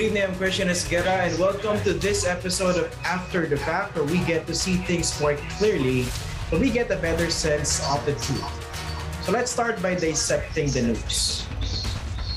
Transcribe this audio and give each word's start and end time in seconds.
Good 0.00 0.16
evening, 0.16 0.22
I'm 0.22 0.34
Christian 0.36 0.68
Esguerra, 0.68 1.28
and 1.28 1.38
welcome 1.38 1.78
to 1.82 1.92
this 1.92 2.24
episode 2.26 2.82
of 2.82 2.88
After 3.04 3.46
the 3.46 3.58
Fact, 3.58 3.94
where 3.94 4.04
we 4.04 4.24
get 4.24 4.46
to 4.46 4.54
see 4.54 4.76
things 4.76 5.20
more 5.20 5.36
clearly, 5.60 6.06
but 6.50 6.58
we 6.58 6.70
get 6.70 6.90
a 6.90 6.96
better 6.96 7.28
sense 7.28 7.86
of 7.86 8.02
the 8.06 8.12
truth. 8.12 8.48
So 9.26 9.30
let's 9.30 9.50
start 9.50 9.82
by 9.82 9.94
dissecting 9.94 10.70
the 10.70 10.80
news. 10.96 11.44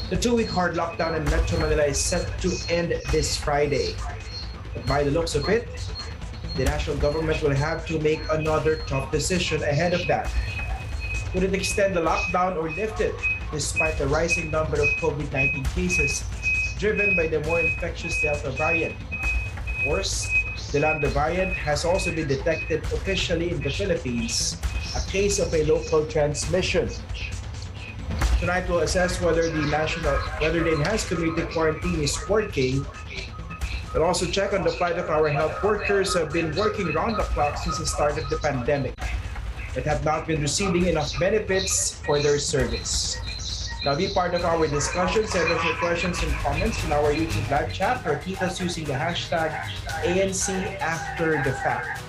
The 0.09 0.17
two-week 0.17 0.49
hard 0.49 0.75
lockdown 0.75 1.15
in 1.15 1.23
Metro 1.23 1.57
Manila 1.57 1.85
is 1.85 1.97
set 1.97 2.37
to 2.41 2.51
end 2.67 2.99
this 3.13 3.37
Friday. 3.37 3.95
But 4.73 4.85
by 4.85 5.03
the 5.05 5.11
looks 5.11 5.33
of 5.33 5.47
it, 5.47 5.69
the 6.57 6.65
national 6.65 6.97
government 6.97 7.41
will 7.41 7.55
have 7.55 7.87
to 7.87 7.97
make 7.99 8.19
another 8.29 8.83
tough 8.87 9.09
decision 9.09 9.63
ahead 9.63 9.93
of 9.93 10.05
that. 10.07 10.29
Would 11.33 11.43
it 11.43 11.53
extend 11.53 11.95
the 11.95 12.01
lockdown 12.01 12.57
or 12.57 12.69
lift 12.71 12.99
it, 12.99 13.15
despite 13.53 13.97
the 13.97 14.07
rising 14.07 14.51
number 14.51 14.81
of 14.81 14.89
COVID-19 14.99 15.63
cases 15.73 16.25
driven 16.83 17.15
by 17.15 17.27
the 17.27 17.39
more 17.47 17.61
infectious 17.61 18.21
Delta 18.21 18.51
variant? 18.51 18.93
Worse, 19.87 20.27
the 20.73 20.81
Lambda 20.81 21.07
variant 21.07 21.53
has 21.53 21.85
also 21.85 22.13
been 22.13 22.27
detected 22.27 22.83
officially 22.91 23.51
in 23.51 23.61
the 23.61 23.69
Philippines, 23.69 24.57
a 24.91 24.99
case 25.09 25.39
of 25.39 25.53
a 25.53 25.63
local 25.63 26.05
transmission. 26.07 26.91
Tonight 28.37 28.67
we'll 28.67 28.83
assess 28.83 29.21
whether 29.21 29.49
the 29.49 29.63
national 29.71 30.11
whether 30.43 30.59
the 30.59 30.73
enhanced 30.73 31.07
community 31.07 31.47
quarantine 31.53 32.03
is 32.03 32.19
working. 32.27 32.85
We'll 33.93 34.03
also 34.03 34.25
check 34.25 34.51
on 34.51 34.67
the 34.67 34.75
plight 34.75 34.99
of 34.99 35.09
our 35.09 35.29
health 35.29 35.63
workers 35.63 36.11
who 36.11 36.19
have 36.19 36.33
been 36.33 36.53
working 36.53 36.91
round 36.91 37.15
the 37.15 37.23
clock 37.31 37.59
since 37.59 37.79
the 37.79 37.87
start 37.87 38.17
of 38.17 38.27
the 38.27 38.39
pandemic, 38.39 38.99
but 39.73 39.85
have 39.85 40.03
not 40.03 40.27
been 40.27 40.41
receiving 40.41 40.87
enough 40.87 41.17
benefits 41.17 41.95
for 42.03 42.19
their 42.19 42.39
service. 42.39 43.22
Now 43.83 43.95
be 43.95 44.07
part 44.07 44.33
of 44.33 44.45
our 44.45 44.65
discussion. 44.65 45.27
Send 45.27 45.51
us 45.51 45.59
your 45.65 45.75
questions 45.75 46.15
and 46.23 46.31
comments 46.39 46.79
in 46.85 46.93
our 46.93 47.11
YouTube 47.11 47.43
live 47.51 47.67
chat 47.73 47.99
or 48.07 48.15
tweet 48.15 48.41
us 48.41 48.61
using 48.61 48.85
the 48.85 48.93
hashtag 48.93 49.51
ANC 50.07 50.47
After 50.79 51.43
the 51.43 51.51
Fact. 51.51 51.99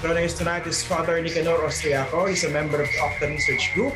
Joining 0.00 0.24
us 0.24 0.32
tonight 0.32 0.66
is 0.66 0.82
Father 0.82 1.20
Nicanor 1.20 1.60
Austriaco. 1.60 2.26
He's 2.26 2.44
a 2.44 2.48
member 2.48 2.80
of 2.80 2.88
the 2.88 2.96
Octa 3.04 3.28
Research 3.28 3.68
Group. 3.74 3.92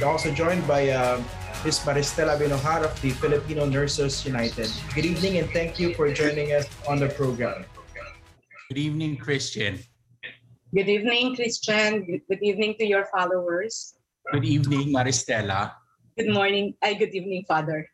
We're 0.00 0.08
also 0.08 0.34
joined 0.34 0.66
by 0.66 0.90
uh, 0.90 1.22
Ms. 1.64 1.78
Maristela 1.86 2.34
Abenojar 2.34 2.82
of 2.82 3.00
the 3.02 3.10
Filipino 3.10 3.64
Nurses 3.64 4.26
United. 4.26 4.74
Good 4.92 5.06
evening 5.06 5.38
and 5.38 5.48
thank 5.50 5.78
you 5.78 5.94
for 5.94 6.12
joining 6.12 6.50
us 6.50 6.66
on 6.88 6.98
the 6.98 7.10
program. 7.10 7.64
Good 8.70 8.78
evening, 8.78 9.18
Christian. 9.18 9.78
Good 10.74 10.88
evening, 10.88 11.36
Christian. 11.36 12.02
Good 12.06 12.22
good 12.26 12.42
evening 12.42 12.74
to 12.78 12.86
your 12.86 13.06
followers. 13.14 13.94
Good 14.28 14.44
evening, 14.44 14.92
Maristela. 14.92 15.72
Good 16.16 16.28
morning. 16.28 16.76
Ay, 16.84 16.94
good 16.94 17.16
evening, 17.16 17.44
Father. 17.48 17.88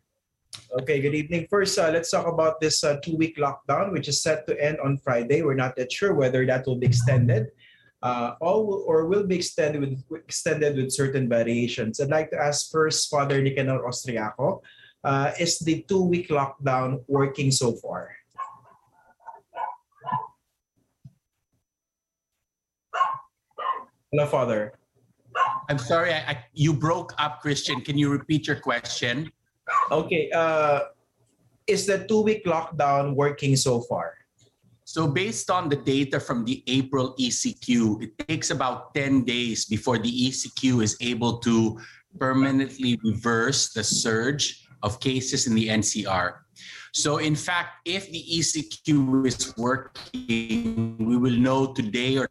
Okay, 0.82 1.00
good 1.00 1.14
evening. 1.14 1.46
First, 1.48 1.78
uh, 1.78 1.90
let's 1.94 2.10
talk 2.10 2.26
about 2.26 2.60
this 2.60 2.82
uh, 2.82 2.98
two-week 2.98 3.38
lockdown, 3.38 3.92
which 3.92 4.08
is 4.08 4.20
set 4.20 4.46
to 4.48 4.58
end 4.58 4.78
on 4.82 4.98
Friday. 4.98 5.42
We're 5.42 5.54
not 5.56 5.74
yet 5.78 5.92
sure 5.92 6.12
whether 6.12 6.44
that 6.44 6.66
will 6.66 6.76
be 6.76 6.86
extended, 6.86 7.54
uh, 8.02 8.34
all 8.40 8.66
will, 8.66 8.84
or 8.86 9.06
will 9.06 9.24
be 9.24 9.36
extended 9.36 9.80
with 9.80 10.02
extended 10.12 10.76
with 10.76 10.92
certain 10.92 11.28
variations. 11.28 12.00
I'd 12.00 12.10
like 12.10 12.30
to 12.30 12.40
ask 12.40 12.70
first, 12.70 13.08
Father 13.08 13.40
Nicanor 13.40 13.80
Austriaco, 13.86 14.60
uh, 15.04 15.32
is 15.38 15.58
the 15.60 15.86
two-week 15.88 16.28
lockdown 16.28 17.00
working 17.08 17.50
so 17.50 17.72
far? 17.72 18.12
Hello, 24.12 24.26
Father. 24.26 24.75
I'm 25.68 25.78
sorry, 25.78 26.12
I, 26.12 26.18
I, 26.18 26.44
you 26.52 26.72
broke 26.72 27.12
up, 27.18 27.40
Christian. 27.40 27.80
Can 27.80 27.98
you 27.98 28.10
repeat 28.10 28.46
your 28.46 28.56
question? 28.56 29.30
Okay, 29.90 30.30
uh, 30.30 30.80
is 31.66 31.86
the 31.86 32.06
two-week 32.06 32.44
lockdown 32.44 33.14
working 33.14 33.56
so 33.56 33.80
far? 33.80 34.14
So, 34.84 35.08
based 35.08 35.50
on 35.50 35.68
the 35.68 35.74
data 35.74 36.20
from 36.20 36.44
the 36.44 36.62
April 36.68 37.16
ECQ, 37.18 38.02
it 38.02 38.28
takes 38.28 38.50
about 38.50 38.94
10 38.94 39.24
days 39.24 39.64
before 39.64 39.98
the 39.98 40.10
ECQ 40.10 40.82
is 40.82 40.96
able 41.00 41.38
to 41.38 41.76
permanently 42.20 42.98
reverse 43.02 43.72
the 43.72 43.82
surge 43.82 44.68
of 44.84 45.00
cases 45.00 45.48
in 45.48 45.54
the 45.54 45.68
NCR. 45.68 46.46
So, 46.94 47.18
in 47.18 47.34
fact, 47.34 47.82
if 47.84 48.10
the 48.12 48.22
ECQ 48.22 49.26
is 49.26 49.52
working, 49.58 50.96
we 50.98 51.16
will 51.16 51.36
know 51.36 51.74
today 51.74 52.16
or 52.16 52.30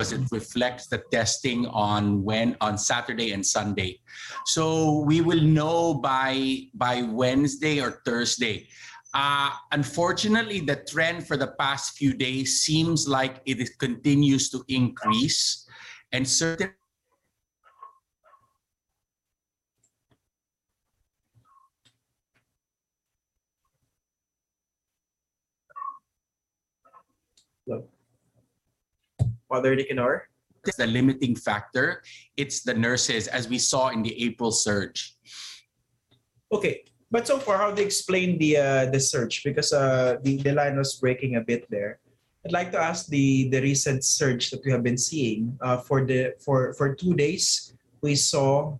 because 0.00 0.12
it 0.12 0.32
reflects 0.32 0.86
the 0.86 1.04
testing 1.12 1.66
on 1.66 2.24
when 2.24 2.56
on 2.62 2.78
Saturday 2.78 3.32
and 3.32 3.44
Sunday. 3.44 4.00
So 4.46 5.04
we 5.04 5.20
will 5.20 5.42
know 5.42 5.92
by 5.92 6.72
by 6.72 7.02
Wednesday 7.02 7.82
or 7.84 8.00
Thursday. 8.06 8.66
Uh, 9.12 9.50
unfortunately, 9.72 10.60
the 10.60 10.76
trend 10.88 11.26
for 11.26 11.36
the 11.36 11.52
past 11.60 11.98
few 11.98 12.14
days 12.14 12.62
seems 12.62 13.06
like 13.06 13.42
it 13.44 13.60
continues 13.76 14.48
to 14.50 14.64
increase, 14.68 15.68
and 16.12 16.26
certain 16.26 16.72
Father 29.50 29.74
Nicanor? 29.74 30.30
It's 30.64 30.76
the 30.76 30.86
limiting 30.86 31.34
factor. 31.34 32.02
It's 32.36 32.62
the 32.62 32.72
nurses, 32.72 33.26
as 33.26 33.48
we 33.48 33.58
saw 33.58 33.88
in 33.88 34.02
the 34.02 34.14
April 34.22 34.52
surge. 34.52 35.16
Okay, 36.52 36.84
but 37.10 37.26
so 37.26 37.38
far, 37.38 37.58
how 37.58 37.74
they 37.74 37.82
explain 37.82 38.38
the 38.38 38.56
uh, 38.56 38.84
the 38.94 39.00
surge? 39.00 39.42
Because 39.42 39.72
uh, 39.72 40.22
the 40.22 40.38
the 40.38 40.52
line 40.52 40.78
was 40.78 40.94
breaking 41.02 41.36
a 41.36 41.42
bit 41.42 41.66
there. 41.68 41.98
I'd 42.46 42.52
like 42.52 42.70
to 42.72 42.80
ask 42.80 43.10
the 43.10 43.50
the 43.50 43.60
recent 43.60 44.04
surge 44.04 44.50
that 44.54 44.62
we 44.64 44.70
have 44.70 44.84
been 44.86 45.00
seeing 45.00 45.58
uh, 45.60 45.78
for 45.82 46.06
the 46.06 46.38
for 46.38 46.72
for 46.78 46.94
two 46.94 47.16
days. 47.18 47.74
We 48.02 48.14
saw 48.14 48.78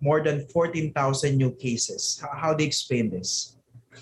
more 0.00 0.22
than 0.22 0.46
fourteen 0.52 0.92
thousand 0.92 1.36
new 1.40 1.50
cases. 1.56 2.20
How, 2.22 2.30
how 2.36 2.50
they 2.54 2.64
explain 2.64 3.10
this? 3.10 3.56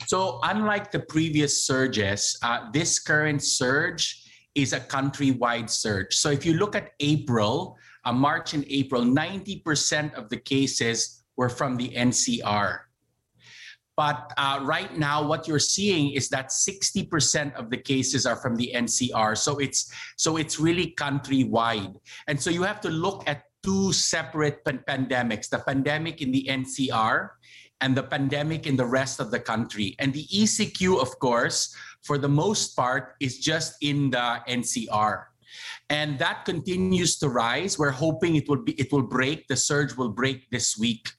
So, 0.06 0.38
unlike 0.42 0.90
the 0.90 1.00
previous 1.00 1.62
surges, 1.62 2.38
uh, 2.42 2.70
this 2.70 2.98
current 2.98 3.42
surge 3.42 4.29
is 4.54 4.72
a 4.72 4.80
countrywide 4.80 5.70
surge. 5.70 6.14
So, 6.14 6.30
if 6.30 6.44
you 6.44 6.54
look 6.54 6.74
at 6.74 6.92
April, 7.00 7.76
uh, 8.04 8.12
March 8.12 8.54
and 8.54 8.64
April, 8.68 9.02
90% 9.02 10.14
of 10.14 10.28
the 10.28 10.36
cases 10.36 11.22
were 11.36 11.48
from 11.48 11.76
the 11.76 11.90
NCR. 11.90 12.80
But 13.96 14.32
uh, 14.38 14.60
right 14.62 14.96
now, 14.96 15.22
what 15.22 15.46
you're 15.46 15.58
seeing 15.58 16.12
is 16.12 16.30
that 16.30 16.48
60% 16.48 17.54
of 17.54 17.68
the 17.68 17.76
cases 17.76 18.24
are 18.24 18.36
from 18.36 18.56
the 18.56 18.72
NCR. 18.74 19.36
So 19.36 19.58
it's 19.58 19.92
so 20.16 20.38
it's 20.38 20.58
really 20.58 20.94
countrywide, 20.96 21.94
and 22.26 22.40
so 22.40 22.48
you 22.48 22.62
have 22.62 22.80
to 22.80 22.88
look 22.88 23.28
at 23.28 23.44
two 23.62 23.92
separate 23.92 24.64
pan- 24.64 24.84
pandemics: 24.88 25.50
the 25.50 25.58
pandemic 25.58 26.22
in 26.22 26.32
the 26.32 26.48
NCR 26.48 27.28
and 27.80 27.96
the 27.96 28.02
pandemic 28.02 28.66
in 28.66 28.76
the 28.76 28.86
rest 28.86 29.20
of 29.20 29.30
the 29.30 29.40
country. 29.40 29.96
And 29.98 30.12
the 30.12 30.24
ECQ, 30.28 31.00
of 31.00 31.18
course, 31.18 31.74
for 32.02 32.18
the 32.18 32.28
most 32.28 32.76
part, 32.76 33.14
is 33.20 33.38
just 33.38 33.76
in 33.82 34.10
the 34.10 34.40
NCR. 34.48 35.24
And 35.88 36.18
that 36.18 36.44
continues 36.44 37.18
to 37.18 37.28
rise. 37.28 37.78
We're 37.78 37.90
hoping 37.90 38.36
it 38.36 38.48
will 38.48 38.62
be 38.62 38.72
it 38.78 38.92
will 38.92 39.02
break. 39.02 39.48
The 39.48 39.56
surge 39.56 39.96
will 39.96 40.10
break 40.10 40.48
this 40.50 40.78
week. 40.78 41.10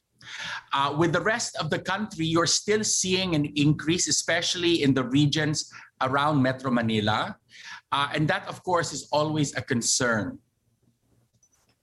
Uh, 0.72 0.96
with 0.98 1.12
the 1.12 1.20
rest 1.20 1.58
of 1.60 1.70
the 1.70 1.80
country, 1.80 2.26
you're 2.26 2.48
still 2.48 2.84
seeing 2.84 3.36
an 3.36 3.46
increase, 3.56 4.08
especially 4.08 4.84
in 4.84 4.94
the 4.94 5.04
regions 5.04 5.70
around 6.02 6.42
Metro 6.42 6.72
Manila. 6.72 7.36
Uh, 7.92 8.08
and 8.16 8.28
that, 8.28 8.48
of 8.48 8.64
course, 8.64 8.94
is 8.94 9.10
always 9.12 9.56
a 9.58 9.62
concern. 9.62 10.40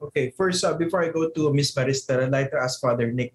Okay, 0.01 0.33
first, 0.37 0.65
uh, 0.65 0.75
before 0.75 1.03
I 1.03 1.11
go 1.11 1.29
to 1.29 1.53
Ms. 1.53 1.75
Barista, 1.75 2.23
I'd 2.23 2.31
like 2.31 2.51
to 2.53 2.57
ask 2.57 2.81
Father 2.81 3.13
Nick 3.13 3.35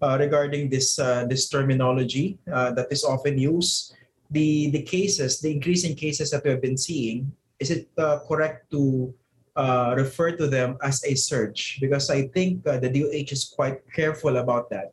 uh, 0.00 0.16
regarding 0.18 0.70
this 0.70 0.98
uh, 0.98 1.26
this 1.26 1.48
terminology 1.48 2.38
uh, 2.46 2.70
that 2.72 2.86
is 2.90 3.04
often 3.04 3.36
used. 3.36 3.94
The 4.34 4.74
the 4.74 4.82
cases, 4.82 5.38
the 5.38 5.54
increase 5.54 5.86
in 5.86 5.94
cases 5.94 6.34
that 6.34 6.42
we 6.42 6.50
have 6.50 6.60
been 6.60 6.76
seeing, 6.76 7.30
is 7.62 7.70
it 7.70 7.86
uh, 7.96 8.18
correct 8.26 8.70
to 8.74 9.14
uh, 9.54 9.94
refer 9.96 10.34
to 10.34 10.50
them 10.50 10.76
as 10.82 11.06
a 11.06 11.14
surge? 11.14 11.78
Because 11.80 12.10
I 12.10 12.26
think 12.34 12.66
uh, 12.66 12.82
the 12.82 12.90
DOH 12.90 13.30
is 13.30 13.46
quite 13.46 13.78
careful 13.94 14.42
about 14.42 14.70
that. 14.74 14.90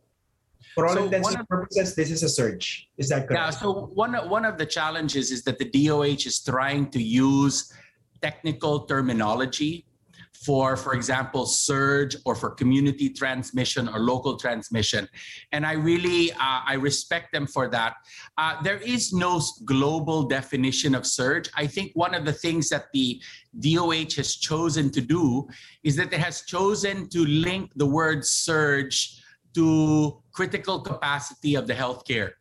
For 0.78 0.86
all 0.88 0.94
So 0.94 1.04
intents 1.06 1.34
and 1.34 1.48
purposes, 1.50 1.96
this 1.96 2.12
is 2.12 2.24
a 2.24 2.30
surge. 2.30 2.88
Is 2.98 3.10
that 3.10 3.28
correct? 3.28 3.42
Yeah, 3.42 3.50
so 3.50 3.92
one, 3.94 4.14
one 4.30 4.46
of 4.46 4.58
the 4.58 4.66
challenges 4.66 5.32
is 5.32 5.44
that 5.44 5.58
the 5.58 5.68
DOH 5.68 6.30
is 6.30 6.40
trying 6.40 6.90
to 6.92 7.02
use 7.02 7.74
technical 8.22 8.86
terminology 8.86 9.86
for, 10.34 10.76
for 10.76 10.94
example, 10.94 11.46
surge 11.46 12.16
or 12.26 12.36
for 12.36 12.50
community 12.50 13.10
transmission 13.10 13.88
or 13.88 14.00
local 14.00 14.38
transmission. 14.38 15.08
And 15.52 15.66
I 15.66 15.74
really, 15.74 16.32
uh, 16.34 16.62
I 16.66 16.74
respect 16.74 17.32
them 17.32 17.46
for 17.46 17.68
that. 17.70 17.96
Uh, 18.38 18.62
there 18.64 18.78
is 18.78 19.14
no 19.14 19.42
global 19.66 20.24
definition 20.24 20.96
of 20.96 21.06
surge. 21.06 21.50
I 21.56 21.68
think 21.68 21.92
one 21.94 22.16
of 22.16 22.26
the 22.26 22.34
things 22.34 22.70
that 22.70 22.86
the 22.92 23.22
DOH 23.60 24.16
has 24.16 24.36
chosen 24.36 24.90
to 24.92 25.02
do 25.02 25.48
is 25.84 25.96
that 25.98 26.12
it 26.12 26.20
has 26.20 26.42
chosen 26.42 27.08
to 27.10 27.26
link 27.26 27.72
the 27.76 27.86
word 27.86 28.26
surge 28.26 29.22
to 29.54 30.22
critical 30.32 30.80
capacity 30.80 31.56
of 31.56 31.68
the 31.68 31.74
healthcare. 31.74 32.32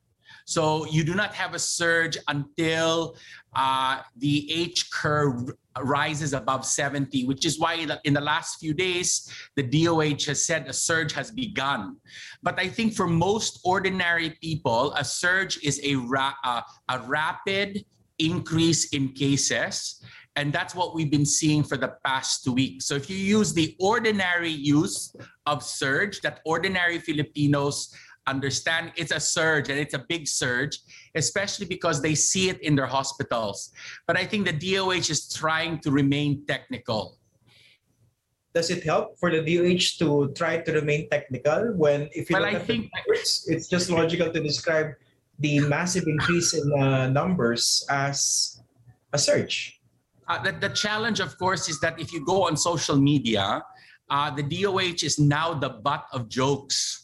So 0.45 0.87
you 0.87 1.05
do 1.05 1.15
not 1.15 1.35
have 1.35 1.55
a 1.55 1.59
surge 1.59 2.17
until 2.27 3.17
uh, 3.55 4.01
the 4.17 4.51
H 4.53 4.91
curve 4.91 5.53
rises 5.83 6.33
above 6.33 6.65
70, 6.65 7.27
which 7.27 7.45
is 7.45 7.59
why 7.59 7.75
in 8.05 8.15
the 8.15 8.21
last 8.21 8.59
few 8.61 8.75
days, 8.75 9.31
the 9.57 9.63
DOH 9.63 10.27
has 10.27 10.45
said 10.45 10.67
a 10.69 10.73
surge 10.73 11.13
has 11.13 11.31
begun. 11.31 11.97
But 12.43 12.59
I 12.59 12.69
think 12.69 12.95
for 12.95 13.07
most 13.07 13.61
ordinary 13.65 14.31
people, 14.43 14.93
a 14.95 15.05
surge 15.05 15.59
is 15.63 15.81
a, 15.85 15.97
ra- 15.97 16.35
uh, 16.45 16.63
a 16.89 17.01
rapid 17.01 17.85
increase 18.19 18.93
in 18.93 19.09
cases. 19.09 20.03
And 20.37 20.53
that's 20.53 20.75
what 20.75 20.95
we've 20.95 21.11
been 21.11 21.27
seeing 21.27 21.65
for 21.65 21.77
the 21.77 21.97
past 22.05 22.45
two 22.45 22.53
weeks. 22.53 22.87
So 22.87 22.95
if 22.95 23.11
you 23.11 23.17
use 23.17 23.53
the 23.53 23.75
ordinary 23.81 24.51
use 24.51 25.15
of 25.47 25.63
surge 25.63 26.21
that 26.21 26.41
ordinary 26.45 26.99
Filipinos 26.99 27.95
understand 28.27 28.93
it's 28.97 29.13
a 29.13 29.21
surge 29.21 29.69
and 29.69 29.79
it's 29.79 29.95
a 29.95 30.05
big 30.09 30.27
surge, 30.29 30.79
especially 31.15 31.67
because 31.67 32.01
they 32.03 32.15
see 32.15 32.49
it 32.49 32.61
in 32.63 32.75
their 32.77 32.87
hospitals. 32.87 33.73
But 34.07 34.17
I 34.17 34.25
think 34.25 34.47
the 34.47 34.53
DOH 34.53 35.11
is 35.11 35.33
trying 35.33 35.81
to 35.81 35.91
remain 35.91 36.45
technical. 36.47 37.19
Does 38.53 38.71
it 38.71 38.83
help 38.83 39.19
for 39.19 39.31
the 39.31 39.41
DOH 39.43 39.99
to 40.05 40.33
try 40.35 40.59
to 40.59 40.73
remain 40.73 41.09
technical 41.09 41.73
when 41.77 42.09
if 42.13 42.29
you 42.31 42.35
Well, 42.35 42.43
look 42.43 42.55
I 42.55 42.57
at 42.57 42.67
think- 42.67 42.91
the 42.91 42.99
numbers, 42.99 43.47
it's 43.49 43.69
just 43.69 43.91
logical 43.91 44.33
to 44.33 44.41
describe 44.43 44.95
the 45.39 45.61
massive 45.61 46.05
increase 46.07 46.53
in 46.55 46.67
uh, 46.79 47.09
numbers 47.09 47.87
as 47.89 48.61
a 49.13 49.19
surge. 49.19 49.81
Uh, 50.29 50.43
the, 50.43 50.53
the 50.53 50.69
challenge, 50.69 51.19
of 51.19 51.37
course, 51.39 51.69
is 51.69 51.81
that 51.81 51.99
if 51.99 52.13
you 52.13 52.25
go 52.25 52.47
on 52.47 52.57
social 52.57 52.97
media, 52.97 53.63
uh, 54.11 54.31
the 54.31 54.43
DOH 54.43 55.03
is 55.03 55.19
now 55.19 55.55
the 55.55 55.69
butt 55.71 56.05
of 56.13 56.29
jokes 56.29 57.00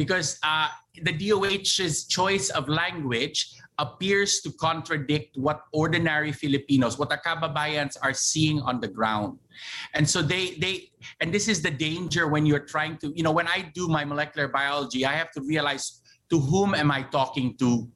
because 0.00 0.38
uh, 0.42 0.68
the 1.04 1.12
DOH's 1.12 2.06
choice 2.06 2.48
of 2.48 2.70
language 2.70 3.52
appears 3.76 4.40
to 4.40 4.50
contradict 4.52 5.36
what 5.36 5.60
ordinary 5.74 6.32
Filipinos, 6.32 6.98
what 6.98 7.10
the 7.10 7.18
kababayans 7.18 7.98
are 8.00 8.14
seeing 8.14 8.62
on 8.62 8.80
the 8.80 8.88
ground. 8.88 9.38
And 9.92 10.08
so 10.08 10.22
they 10.22 10.56
they 10.56 10.88
and 11.20 11.28
this 11.36 11.48
is 11.48 11.60
the 11.60 11.70
danger 11.70 12.28
when 12.28 12.46
you're 12.46 12.64
trying 12.64 12.96
to, 13.04 13.12
you 13.14 13.22
know, 13.22 13.32
when 13.32 13.46
I 13.46 13.70
do 13.74 13.88
my 13.88 14.06
molecular 14.06 14.48
biology, 14.48 15.04
I 15.04 15.12
have 15.12 15.30
to 15.32 15.42
realize 15.42 16.00
to 16.30 16.40
whom 16.40 16.74
am 16.74 16.90
I 16.90 17.02
talking 17.02 17.58
to? 17.58 17.86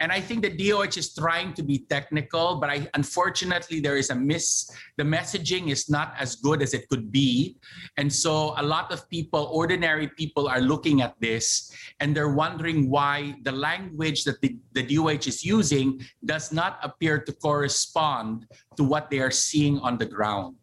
And 0.00 0.12
I 0.12 0.20
think 0.20 0.42
the 0.42 0.50
DOH 0.50 0.96
is 0.96 1.14
trying 1.14 1.54
to 1.54 1.62
be 1.62 1.86
technical, 1.88 2.56
but 2.56 2.70
I 2.70 2.88
unfortunately 2.94 3.80
there 3.80 3.96
is 3.96 4.10
a 4.10 4.14
miss. 4.14 4.70
The 4.96 5.04
messaging 5.04 5.70
is 5.70 5.88
not 5.88 6.14
as 6.18 6.36
good 6.36 6.62
as 6.62 6.74
it 6.74 6.88
could 6.88 7.10
be. 7.12 7.56
And 7.96 8.12
so 8.12 8.54
a 8.56 8.62
lot 8.62 8.92
of 8.92 9.08
people, 9.08 9.48
ordinary 9.52 10.08
people, 10.08 10.48
are 10.48 10.60
looking 10.60 11.02
at 11.02 11.18
this 11.20 11.72
and 12.00 12.16
they're 12.16 12.34
wondering 12.34 12.90
why 12.90 13.36
the 13.42 13.52
language 13.52 14.24
that 14.24 14.40
the, 14.40 14.56
the 14.72 14.82
DOH 14.82 15.26
is 15.26 15.44
using 15.44 16.00
does 16.24 16.52
not 16.52 16.78
appear 16.82 17.18
to 17.18 17.32
correspond 17.32 18.46
to 18.76 18.84
what 18.84 19.10
they 19.10 19.20
are 19.20 19.30
seeing 19.30 19.78
on 19.80 19.98
the 19.98 20.06
ground. 20.06 20.56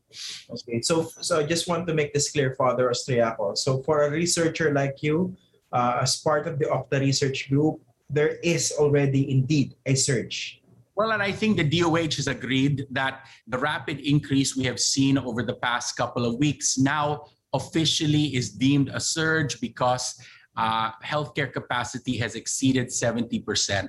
Okay, 0.50 0.82
so 0.82 1.08
so 1.22 1.40
I 1.40 1.46
just 1.46 1.68
want 1.68 1.86
to 1.88 1.94
make 1.94 2.14
this 2.14 2.32
clear, 2.32 2.56
Father 2.58 2.90
Austriaco. 2.90 3.56
So 3.56 3.84
for 3.84 4.04
a 4.04 4.10
researcher 4.10 4.74
like 4.74 5.04
you, 5.04 5.38
uh, 5.72 6.00
as 6.02 6.18
part 6.18 6.48
of 6.48 6.58
the 6.58 6.66
Octa 6.66 7.00
Research 7.00 7.50
Group, 7.50 7.82
there 8.10 8.38
is 8.44 8.74
already 8.78 9.30
indeed 9.32 9.76
a 9.86 9.96
surge. 9.96 10.62
Well, 10.96 11.12
and 11.12 11.24
I 11.24 11.32
think 11.32 11.56
the 11.56 11.64
DOH 11.64 12.20
has 12.20 12.28
agreed 12.28 12.86
that 12.92 13.26
the 13.48 13.58
rapid 13.58 14.00
increase 14.02 14.58
we 14.58 14.66
have 14.66 14.80
seen 14.80 15.18
over 15.18 15.44
the 15.44 15.56
past 15.56 15.96
couple 15.96 16.26
of 16.26 16.36
weeks 16.36 16.78
now 16.78 17.24
officially 17.54 18.36
is 18.36 18.52
deemed 18.52 18.90
a 18.90 19.00
surge 19.00 19.62
because 19.62 20.20
uh, 20.58 20.92
healthcare 21.04 21.52
capacity 21.52 22.18
has 22.18 22.36
exceeded 22.36 22.88
70%. 22.88 23.88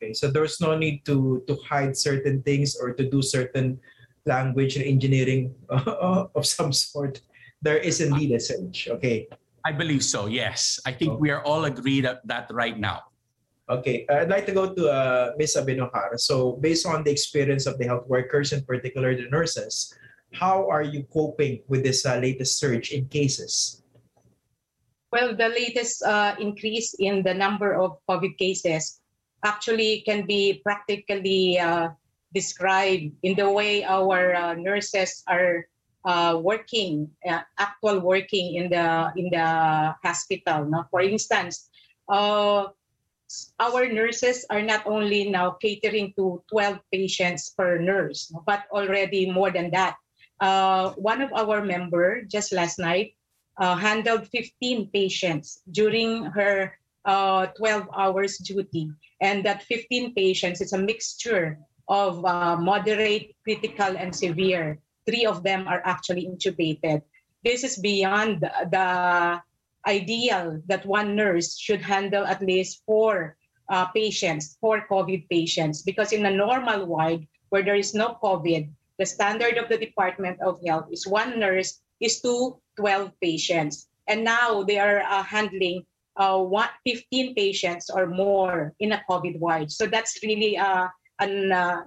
Okay, 0.00 0.14
so 0.14 0.30
there's 0.30 0.60
no 0.60 0.78
need 0.78 1.04
to 1.04 1.42
to 1.46 1.58
hide 1.66 1.96
certain 1.96 2.40
things 2.42 2.78
or 2.78 2.94
to 2.94 3.04
do 3.10 3.20
certain 3.20 3.76
language 4.24 4.76
and 4.76 4.86
engineering 4.86 5.52
of 5.68 6.46
some 6.46 6.72
sort. 6.72 7.20
There 7.60 7.76
is 7.76 8.00
indeed 8.00 8.32
a 8.32 8.40
surge. 8.40 8.88
Okay. 8.96 9.26
I 9.66 9.72
believe 9.72 10.04
so, 10.04 10.24
yes. 10.24 10.78
I 10.86 10.92
think 10.92 11.18
we 11.18 11.28
are 11.28 11.42
all 11.42 11.66
agreed 11.66 12.06
at 12.06 12.24
that 12.28 12.46
right 12.54 12.78
now. 12.78 13.07
Okay, 13.68 14.06
uh, 14.08 14.24
I'd 14.24 14.32
like 14.32 14.46
to 14.46 14.56
go 14.56 14.72
to 14.72 14.88
uh, 14.88 15.32
Ms. 15.36 15.60
Abenojar. 15.60 16.16
So, 16.16 16.56
based 16.56 16.86
on 16.86 17.04
the 17.04 17.12
experience 17.12 17.66
of 17.66 17.76
the 17.76 17.84
health 17.84 18.08
workers, 18.08 18.52
in 18.52 18.64
particular 18.64 19.14
the 19.14 19.28
nurses, 19.28 19.92
how 20.32 20.68
are 20.68 20.82
you 20.82 21.04
coping 21.12 21.60
with 21.68 21.84
this 21.84 22.06
uh, 22.06 22.16
latest 22.16 22.56
surge 22.56 22.92
in 22.92 23.08
cases? 23.08 23.82
Well, 25.12 25.36
the 25.36 25.48
latest 25.48 26.02
uh, 26.02 26.36
increase 26.40 26.94
in 26.96 27.22
the 27.22 27.32
number 27.32 27.76
of 27.76 28.00
COVID 28.08 28.36
cases 28.36 29.00
actually 29.44 30.00
can 30.04 30.24
be 30.24 30.60
practically 30.64 31.58
uh, 31.58 31.92
described 32.32 33.12
in 33.22 33.36
the 33.36 33.48
way 33.50 33.84
our 33.84 34.34
uh, 34.34 34.54
nurses 34.54 35.22
are 35.28 35.68
uh, 36.04 36.40
working, 36.40 37.08
uh, 37.28 37.40
actual 37.58 38.00
working 38.00 38.56
in 38.56 38.70
the 38.72 39.12
in 39.16 39.28
the 39.28 39.48
hospital. 40.04 40.64
No? 40.64 40.84
For 40.90 41.00
instance, 41.00 41.68
uh, 42.08 42.72
our 43.60 43.86
nurses 43.86 44.46
are 44.50 44.62
not 44.62 44.86
only 44.86 45.28
now 45.28 45.50
catering 45.60 46.12
to 46.16 46.42
12 46.50 46.78
patients 46.92 47.50
per 47.56 47.78
nurse, 47.78 48.32
but 48.46 48.64
already 48.72 49.30
more 49.30 49.50
than 49.50 49.70
that. 49.72 49.96
Uh, 50.40 50.90
one 50.94 51.20
of 51.20 51.32
our 51.34 51.64
member 51.64 52.22
just 52.22 52.52
last 52.52 52.78
night 52.78 53.14
uh, 53.58 53.74
handled 53.76 54.28
15 54.28 54.90
patients 54.94 55.60
during 55.70 56.24
her 56.30 56.72
uh, 57.04 57.46
12 57.58 57.88
hours 57.96 58.38
duty. 58.38 58.90
And 59.20 59.44
that 59.44 59.62
15 59.64 60.14
patients 60.14 60.60
is 60.60 60.72
a 60.72 60.78
mixture 60.78 61.58
of 61.88 62.24
uh, 62.24 62.56
moderate, 62.56 63.34
critical, 63.44 63.96
and 63.96 64.14
severe. 64.14 64.78
Three 65.06 65.26
of 65.26 65.42
them 65.42 65.66
are 65.66 65.82
actually 65.84 66.28
intubated. 66.28 67.02
This 67.44 67.64
is 67.64 67.78
beyond 67.78 68.42
the, 68.42 68.52
the 68.70 69.40
ideal 69.88 70.60
that 70.68 70.84
one 70.84 71.16
nurse 71.16 71.56
should 71.56 71.80
handle 71.80 72.28
at 72.28 72.44
least 72.44 72.84
four 72.84 73.36
uh, 73.72 73.86
patients, 73.96 74.56
four 74.60 74.86
COVID 74.86 75.28
patients, 75.28 75.82
because 75.82 76.12
in 76.12 76.26
a 76.26 76.30
normal 76.30 76.86
ward 76.86 77.26
where 77.48 77.64
there 77.64 77.80
is 77.80 77.94
no 77.94 78.20
COVID, 78.22 78.68
the 78.98 79.06
standard 79.06 79.56
of 79.56 79.68
the 79.68 79.78
Department 79.78 80.40
of 80.44 80.60
Health 80.60 80.92
is 80.92 81.06
one 81.06 81.40
nurse 81.40 81.80
is 82.00 82.20
to 82.20 82.60
12 82.76 83.12
patients. 83.22 83.88
And 84.06 84.24
now 84.24 84.62
they 84.62 84.78
are 84.78 85.00
uh, 85.00 85.22
handling 85.22 85.84
uh, 86.16 86.38
one, 86.38 86.68
15 86.86 87.34
patients 87.34 87.90
or 87.90 88.06
more 88.06 88.74
in 88.80 88.92
a 88.92 89.02
COVID 89.08 89.38
ward. 89.38 89.70
So 89.70 89.86
that's 89.86 90.18
really, 90.22 90.58
uh, 90.58 90.88
an, 91.20 91.52
uh, 91.52 91.84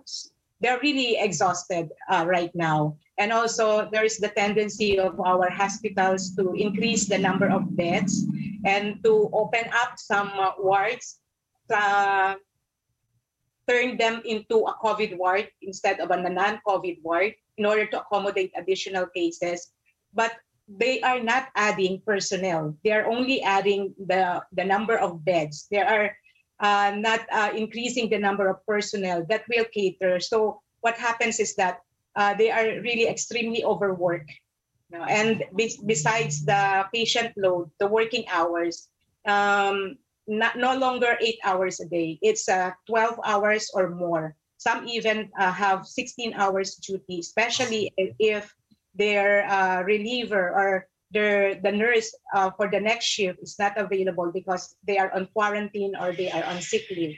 they're 0.62 0.80
really 0.80 1.18
exhausted 1.20 1.90
uh, 2.10 2.26
right 2.28 2.52
now. 2.56 2.98
And 3.22 3.30
also 3.30 3.86
there 3.94 4.02
is 4.02 4.18
the 4.18 4.34
tendency 4.34 4.98
of 4.98 5.22
our 5.22 5.46
hospitals 5.54 6.34
to 6.42 6.58
increase 6.58 7.06
the 7.06 7.22
number 7.22 7.46
of 7.46 7.70
beds 7.78 8.26
and 8.66 8.98
to 9.06 9.30
open 9.30 9.70
up 9.78 10.02
some 10.02 10.34
uh, 10.34 10.58
wards, 10.58 11.22
uh, 11.70 12.34
turn 13.70 14.02
them 14.02 14.26
into 14.26 14.66
a 14.66 14.74
COVID 14.82 15.22
ward 15.22 15.54
instead 15.62 16.02
of 16.02 16.10
a 16.10 16.18
non-COVID 16.18 17.06
ward 17.06 17.38
in 17.62 17.70
order 17.70 17.86
to 17.94 18.02
accommodate 18.02 18.58
additional 18.58 19.06
cases. 19.14 19.70
But 20.18 20.34
they 20.66 21.06
are 21.06 21.22
not 21.22 21.54
adding 21.54 22.02
personnel. 22.02 22.74
They 22.84 22.90
are 22.90 23.06
only 23.06 23.46
adding 23.46 23.94
the, 24.02 24.42
the 24.50 24.66
number 24.66 24.98
of 24.98 25.24
beds. 25.24 25.68
They 25.70 25.86
are 25.86 26.10
uh, 26.58 26.98
not 26.98 27.22
uh, 27.32 27.54
increasing 27.54 28.10
the 28.10 28.18
number 28.18 28.50
of 28.50 28.66
personnel 28.66 29.30
that 29.30 29.46
will 29.46 29.66
cater. 29.70 30.20
So 30.20 30.62
what 30.82 30.98
happens 30.98 31.40
is 31.40 31.54
that 31.62 31.86
uh, 32.16 32.34
they 32.34 32.52
are 32.52 32.82
really 32.82 33.08
extremely 33.08 33.64
overworked. 33.64 34.32
You 34.92 35.00
know, 35.00 35.06
and 35.06 35.44
be- 35.56 35.80
besides 35.86 36.44
the 36.44 36.86
patient 36.94 37.34
load, 37.38 37.72
the 37.80 37.88
working 37.88 38.26
hours, 38.28 38.90
um, 39.26 39.98
not, 40.28 40.58
no 40.58 40.76
longer 40.76 41.18
eight 41.22 41.40
hours 41.44 41.80
a 41.80 41.88
day. 41.88 42.20
It's 42.22 42.50
uh, 42.50 42.72
12 42.88 43.20
hours 43.26 43.72
or 43.74 43.90
more. 43.90 44.36
Some 44.58 44.88
even 44.88 45.32
uh, 45.40 45.52
have 45.52 45.88
16 45.88 46.34
hours 46.34 46.76
duty, 46.76 47.20
especially 47.20 47.92
if 48.20 48.54
their 48.94 49.48
uh, 49.50 49.82
reliever 49.84 50.52
or 50.52 50.88
their 51.12 51.56
the 51.56 51.72
nurse 51.72 52.14
uh, 52.36 52.52
for 52.52 52.70
the 52.70 52.80
next 52.80 53.06
shift 53.06 53.40
is 53.42 53.58
not 53.60 53.78
available 53.78 54.32
because 54.32 54.76
they 54.86 54.98
are 54.98 55.12
on 55.14 55.28
quarantine 55.34 55.96
or 56.00 56.12
they 56.14 56.32
are 56.32 56.44
on 56.44 56.62
sick 56.62 56.88
leave. 56.92 57.18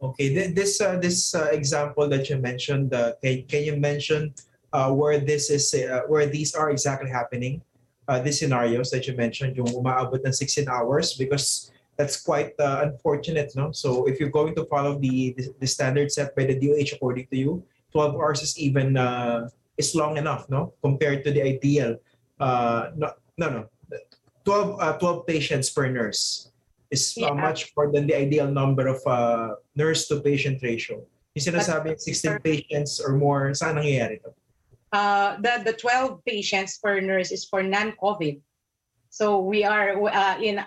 Okay, 0.00 0.32
this 0.32 0.80
uh, 0.80 0.96
this 0.96 1.34
uh, 1.34 1.52
example 1.52 2.08
that 2.08 2.30
you 2.32 2.40
mentioned, 2.40 2.94
uh, 2.94 3.12
can, 3.20 3.44
can 3.44 3.62
you 3.64 3.76
mention 3.76 4.32
uh, 4.72 4.88
where 4.88 5.20
this 5.20 5.50
is 5.50 5.76
uh, 5.76 6.08
where 6.08 6.24
these 6.24 6.54
are 6.54 6.70
exactly 6.70 7.10
happening. 7.10 7.60
Uh, 8.08 8.18
these 8.18 8.40
scenarios 8.40 8.90
that 8.90 9.06
you 9.06 9.14
mentioned, 9.14 9.60
yung 9.60 9.68
umaabot 9.68 10.24
ng 10.24 10.32
16 10.32 10.66
hours 10.72 11.14
because 11.14 11.70
that's 12.00 12.16
quite 12.16 12.56
unfortunate, 12.58 13.52
no? 13.54 13.70
So 13.76 14.08
if 14.08 14.18
you're 14.18 14.32
going 14.32 14.56
to 14.56 14.64
follow 14.72 14.96
the, 14.96 15.36
the 15.36 15.52
the 15.60 15.68
standard 15.68 16.08
set 16.10 16.32
by 16.32 16.48
the 16.48 16.56
DOH 16.56 16.96
according 16.96 17.28
to 17.28 17.36
you, 17.36 17.62
12 17.92 18.16
hours 18.16 18.40
is 18.40 18.56
even 18.56 18.96
is 19.76 19.92
long 19.94 20.16
enough, 20.16 20.48
no? 20.48 20.72
Compared 20.80 21.28
to 21.28 21.30
the 21.30 21.44
ideal. 21.44 22.00
No, 22.40 23.12
no, 23.36 23.46
no. 23.52 23.62
12 24.48 24.80
uh, 24.80 24.96
12 24.96 25.26
patients 25.28 25.68
per 25.68 25.92
nurse 25.92 26.49
is 26.90 27.16
uh, 27.22 27.34
much 27.34 27.72
more 27.76 27.90
than 27.90 28.06
the 28.06 28.16
ideal 28.16 28.50
number 28.50 28.86
of 28.86 29.00
uh, 29.06 29.54
nurse 29.74 30.08
to 30.08 30.20
patient 30.20 30.62
ratio. 30.62 31.02
Yung 31.38 31.44
sinasabi 31.46 31.94
16 31.98 32.42
patients 32.42 32.98
or 32.98 33.14
more, 33.14 33.54
saan 33.54 33.78
nangyayari 33.78 34.18
to? 34.22 34.34
Uh, 34.90 35.38
the, 35.38 35.62
the 35.70 35.74
12 35.78 36.18
patients 36.26 36.78
per 36.82 36.98
nurse 36.98 37.30
is 37.30 37.46
for 37.46 37.62
non-COVID. 37.62 38.42
So 39.10 39.38
we 39.38 39.62
are 39.62 39.94
uh, 40.06 40.38
in 40.38 40.62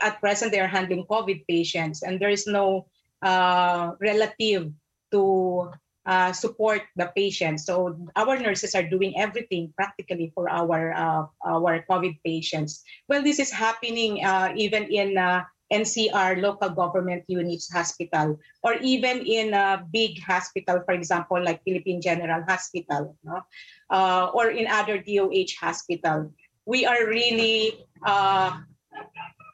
at 0.00 0.20
present 0.20 0.52
they 0.52 0.60
are 0.60 0.68
handling 0.68 1.04
COVID 1.08 1.44
patients, 1.48 2.02
and 2.04 2.20
there 2.20 2.28
is 2.28 2.46
no 2.46 2.88
uh, 3.24 3.92
relative 4.00 4.72
to 5.12 5.72
uh, 6.04 6.32
support 6.32 6.82
the 6.96 7.12
patient. 7.16 7.60
So 7.60 7.96
our 8.16 8.36
nurses 8.36 8.74
are 8.74 8.84
doing 8.84 9.16
everything 9.16 9.72
practically 9.76 10.32
for 10.36 10.48
our 10.48 10.92
uh, 10.92 11.24
our 11.44 11.84
COVID 11.88 12.20
patients. 12.24 12.84
Well, 13.08 13.24
this 13.24 13.40
is 13.40 13.52
happening 13.52 14.24
uh, 14.24 14.52
even 14.56 14.88
in 14.92 15.16
uh, 15.16 15.44
NCR 15.72 16.40
local 16.40 16.70
government 16.70 17.24
units 17.28 17.70
hospital, 17.70 18.38
or 18.62 18.74
even 18.80 19.20
in 19.26 19.52
a 19.52 19.84
big 19.92 20.20
hospital, 20.22 20.80
for 20.84 20.94
example, 20.94 21.42
like 21.42 21.62
Philippine 21.64 22.00
General 22.00 22.42
Hospital, 22.48 23.16
no? 23.24 23.42
uh, 23.90 24.30
or 24.32 24.50
in 24.50 24.66
other 24.66 24.98
DOH 24.98 25.60
hospital. 25.60 26.32
We 26.64 26.84
are 26.84 27.06
really 27.06 27.84
uh, 28.04 28.60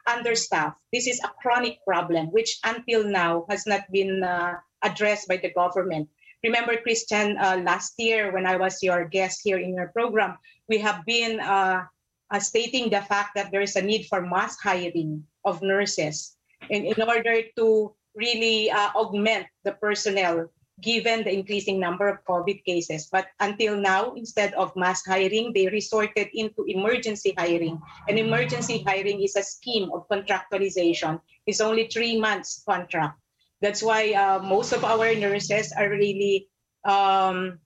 understaffed. 0.06 0.80
This 0.92 1.06
is 1.06 1.20
a 1.22 1.30
chronic 1.42 1.78
problem, 1.84 2.30
which 2.30 2.58
until 2.64 3.04
now 3.04 3.46
has 3.48 3.66
not 3.66 3.90
been 3.90 4.22
uh, 4.22 4.58
addressed 4.82 5.28
by 5.28 5.38
the 5.38 5.50
government. 5.50 6.08
Remember, 6.42 6.76
Christian, 6.76 7.38
uh, 7.38 7.62
last 7.64 7.94
year 7.98 8.30
when 8.32 8.46
I 8.46 8.56
was 8.56 8.82
your 8.82 9.08
guest 9.08 9.40
here 9.42 9.58
in 9.58 9.74
your 9.74 9.88
program, 9.88 10.36
we 10.68 10.78
have 10.78 11.04
been 11.06 11.40
uh, 11.40 11.84
uh, 12.30 12.40
stating 12.40 12.90
the 12.90 13.00
fact 13.00 13.34
that 13.34 13.50
there 13.50 13.62
is 13.62 13.76
a 13.76 13.82
need 13.82 14.06
for 14.06 14.20
mass 14.20 14.58
hiring 14.60 15.24
of 15.44 15.62
nurses 15.62 16.36
in, 16.70 16.84
in 16.84 17.02
order 17.02 17.42
to 17.56 17.94
really 18.14 18.70
uh, 18.70 18.90
augment 18.94 19.46
the 19.64 19.72
personnel 19.72 20.48
given 20.80 21.22
the 21.22 21.32
increasing 21.32 21.78
number 21.78 22.08
of 22.08 22.24
COVID 22.24 22.64
cases. 22.64 23.08
But 23.10 23.28
until 23.38 23.76
now, 23.76 24.14
instead 24.14 24.54
of 24.54 24.74
mass 24.74 25.06
hiring, 25.06 25.52
they 25.54 25.68
resorted 25.68 26.28
into 26.34 26.64
emergency 26.66 27.34
hiring. 27.38 27.80
And 28.08 28.18
emergency 28.18 28.82
hiring 28.86 29.22
is 29.22 29.36
a 29.36 29.42
scheme 29.42 29.90
of 29.94 30.08
contractualization. 30.08 31.20
It's 31.46 31.60
only 31.60 31.86
three 31.86 32.18
months 32.18 32.62
contract. 32.66 33.18
That's 33.60 33.82
why 33.82 34.12
uh, 34.12 34.42
most 34.42 34.72
of 34.72 34.84
our 34.84 35.14
nurses 35.14 35.72
are 35.72 35.88
really 35.88 36.48
um, 36.84 37.60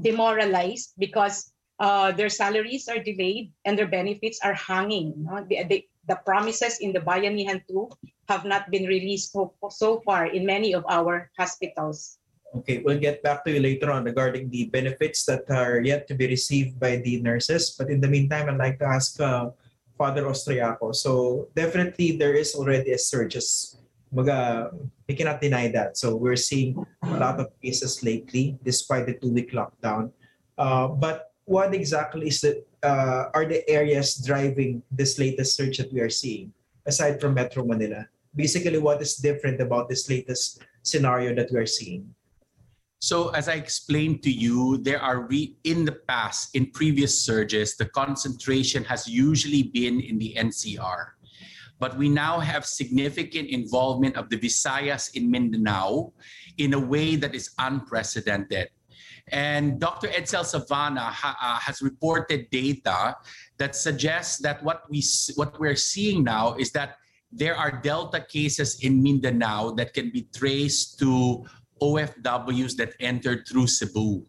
demoralized 0.00 0.94
because 0.98 1.52
uh, 1.78 2.12
their 2.12 2.28
salaries 2.28 2.88
are 2.88 2.98
delayed 2.98 3.52
and 3.64 3.78
their 3.78 3.86
benefits 3.86 4.40
are 4.42 4.54
hanging. 4.54 5.14
no? 5.18 5.46
The, 5.48 5.64
the, 5.64 5.86
the 6.08 6.18
promises 6.26 6.78
in 6.80 6.92
the 6.92 7.00
Bayanihan 7.00 7.62
2 7.68 7.90
have 8.28 8.44
not 8.44 8.70
been 8.70 8.86
released 8.86 9.32
so, 9.32 10.02
far 10.04 10.26
in 10.26 10.46
many 10.46 10.74
of 10.74 10.84
our 10.88 11.30
hospitals. 11.38 12.18
Okay, 12.52 12.84
we'll 12.84 13.00
get 13.00 13.22
back 13.22 13.44
to 13.44 13.50
you 13.50 13.60
later 13.60 13.90
on 13.90 14.04
regarding 14.04 14.50
the 14.50 14.68
benefits 14.68 15.24
that 15.24 15.48
are 15.48 15.80
yet 15.80 16.06
to 16.08 16.14
be 16.14 16.26
received 16.26 16.78
by 16.78 17.00
the 17.00 17.20
nurses. 17.22 17.72
But 17.72 17.88
in 17.88 18.00
the 18.00 18.08
meantime, 18.08 18.48
I'd 18.50 18.60
like 18.60 18.78
to 18.80 18.86
ask 18.86 19.18
uh, 19.20 19.50
Father 19.96 20.24
Austriaco. 20.28 20.94
So 20.94 21.48
definitely 21.56 22.20
there 22.20 22.34
is 22.34 22.54
already 22.54 22.92
a 22.92 22.98
surge. 22.98 23.40
Maga, 24.12 24.68
we 25.08 25.14
cannot 25.16 25.40
deny 25.40 25.72
that. 25.72 25.96
So 25.96 26.14
we're 26.14 26.36
seeing 26.36 26.76
a 27.00 27.16
lot 27.16 27.40
of 27.40 27.48
cases 27.62 28.04
lately, 28.04 28.58
despite 28.62 29.06
the 29.06 29.14
two-week 29.14 29.52
lockdown. 29.52 30.12
Uh, 30.58 30.88
but 30.88 31.31
what 31.44 31.74
exactly 31.74 32.28
is 32.28 32.40
the 32.40 32.64
uh, 32.82 33.30
are 33.34 33.46
the 33.46 33.68
areas 33.68 34.16
driving 34.24 34.82
this 34.90 35.18
latest 35.18 35.56
surge 35.56 35.78
that 35.78 35.92
we 35.92 36.00
are 36.00 36.10
seeing, 36.10 36.52
aside 36.86 37.20
from 37.20 37.34
Metro 37.34 37.64
Manila? 37.64 38.06
Basically, 38.34 38.78
what 38.78 39.02
is 39.02 39.16
different 39.16 39.60
about 39.60 39.88
this 39.88 40.08
latest 40.08 40.62
scenario 40.82 41.34
that 41.34 41.50
we 41.52 41.58
are 41.58 41.66
seeing? 41.66 42.14
So 43.02 43.30
as 43.30 43.48
I 43.48 43.54
explained 43.54 44.22
to 44.22 44.30
you, 44.30 44.78
there 44.78 45.02
are 45.02 45.26
re- 45.26 45.56
in 45.64 45.84
the 45.84 45.98
past, 46.06 46.54
in 46.54 46.70
previous 46.70 47.18
surges, 47.18 47.76
the 47.76 47.86
concentration 47.86 48.84
has 48.84 49.08
usually 49.08 49.64
been 49.64 50.00
in 50.00 50.18
the 50.18 50.34
NCR. 50.38 51.18
But 51.80 51.98
we 51.98 52.08
now 52.08 52.38
have 52.38 52.64
significant 52.64 53.48
involvement 53.50 54.16
of 54.16 54.30
the 54.30 54.38
Visayas 54.38 55.16
in 55.16 55.28
Mindanao 55.28 56.12
in 56.58 56.74
a 56.74 56.78
way 56.78 57.16
that 57.16 57.34
is 57.34 57.50
unprecedented. 57.58 58.70
And 59.28 59.80
Dr. 59.80 60.08
Edsel 60.08 60.44
Salvaña 60.44 61.10
ha- 61.10 61.38
uh, 61.40 61.58
has 61.58 61.82
reported 61.82 62.50
data 62.50 63.16
that 63.58 63.76
suggests 63.76 64.38
that 64.42 64.62
what 64.62 64.82
we 64.90 65.02
what 65.36 65.58
we're 65.60 65.76
seeing 65.76 66.24
now 66.24 66.54
is 66.54 66.72
that 66.72 66.96
there 67.30 67.56
are 67.56 67.80
Delta 67.80 68.20
cases 68.20 68.80
in 68.82 69.02
Mindanao 69.02 69.72
that 69.72 69.94
can 69.94 70.10
be 70.10 70.28
traced 70.34 70.98
to 70.98 71.44
OFWs 71.80 72.76
that 72.76 72.94
entered 73.00 73.48
through 73.48 73.66
Cebu. 73.66 74.26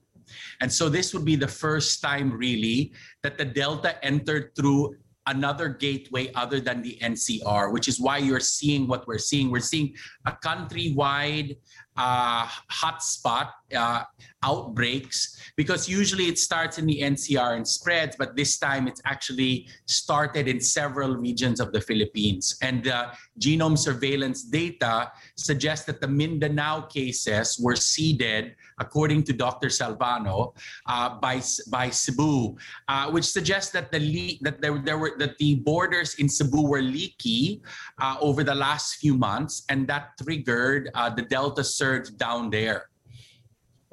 And 0.62 0.72
so 0.72 0.90
this 0.90 1.14
would 1.14 1.26
be 1.26 1.36
the 1.36 1.48
first 1.48 2.02
time 2.02 2.32
really 2.32 2.94
that 3.22 3.38
the 3.38 3.46
Delta 3.46 4.04
entered 4.04 4.56
through 4.56 4.96
another 5.28 5.70
gateway 5.70 6.32
other 6.34 6.60
than 6.60 6.82
the 6.82 6.98
NCR, 7.02 7.72
which 7.72 7.88
is 7.88 8.00
why 8.00 8.18
you're 8.18 8.40
seeing 8.40 8.88
what 8.88 9.08
we're 9.08 9.18
seeing. 9.18 9.52
We're 9.52 9.60
seeing 9.60 9.96
a 10.26 10.32
countrywide 10.32 11.58
uh, 11.96 12.48
hotspot 12.72 13.52
uh, 13.76 14.04
outbreaks 14.44 15.40
because 15.56 15.88
usually 15.88 16.26
it 16.26 16.38
starts 16.38 16.78
in 16.78 16.86
the 16.86 17.02
NCR 17.02 17.56
and 17.56 17.68
spreads, 17.68 18.16
but 18.18 18.36
this 18.36 18.58
time 18.58 18.88
it's 18.88 19.02
actually 19.06 19.68
started 19.86 20.48
in 20.48 20.60
several 20.60 21.16
regions 21.16 21.60
of 21.60 21.72
the 21.72 21.82
Philippines. 21.82 22.58
And 22.62 22.84
the 22.84 23.12
genome 23.40 23.78
surveillance 23.78 24.44
data 24.44 25.12
suggests 25.36 25.86
that 25.86 26.02
the 26.02 26.08
Mindanao 26.08 26.82
cases 26.82 27.60
were 27.62 27.76
seeded, 27.76 28.56
according 28.80 29.24
to 29.24 29.34
Dr. 29.34 29.68
Salvaña, 29.68 30.54
uh, 30.88 31.10
by 31.20 31.42
by 31.70 31.90
Cebu, 31.90 32.56
uh, 32.88 33.12
which 33.12 33.26
suggests 33.26 33.72
that 33.72 33.92
the 33.92 34.00
le- 34.00 34.38
that 34.42 34.62
there, 34.62 34.78
there 34.80 34.98
were 34.98 35.14
that 35.18 35.38
the 35.38 35.56
borders 35.56 36.16
in 36.16 36.28
Cebu 36.28 36.68
were 36.68 36.82
leaky 36.82 37.62
uh, 38.02 38.18
over 38.20 38.44
the 38.44 38.56
last 38.56 38.96
few 38.96 39.16
months, 39.16 39.64
and 39.70 39.88
that 39.88 40.18
triggered 40.22 40.90
uh, 40.96 41.10
the 41.10 41.22
Delta 41.22 41.64
surge 41.64 42.16
down 42.18 42.50
there. 42.50 42.90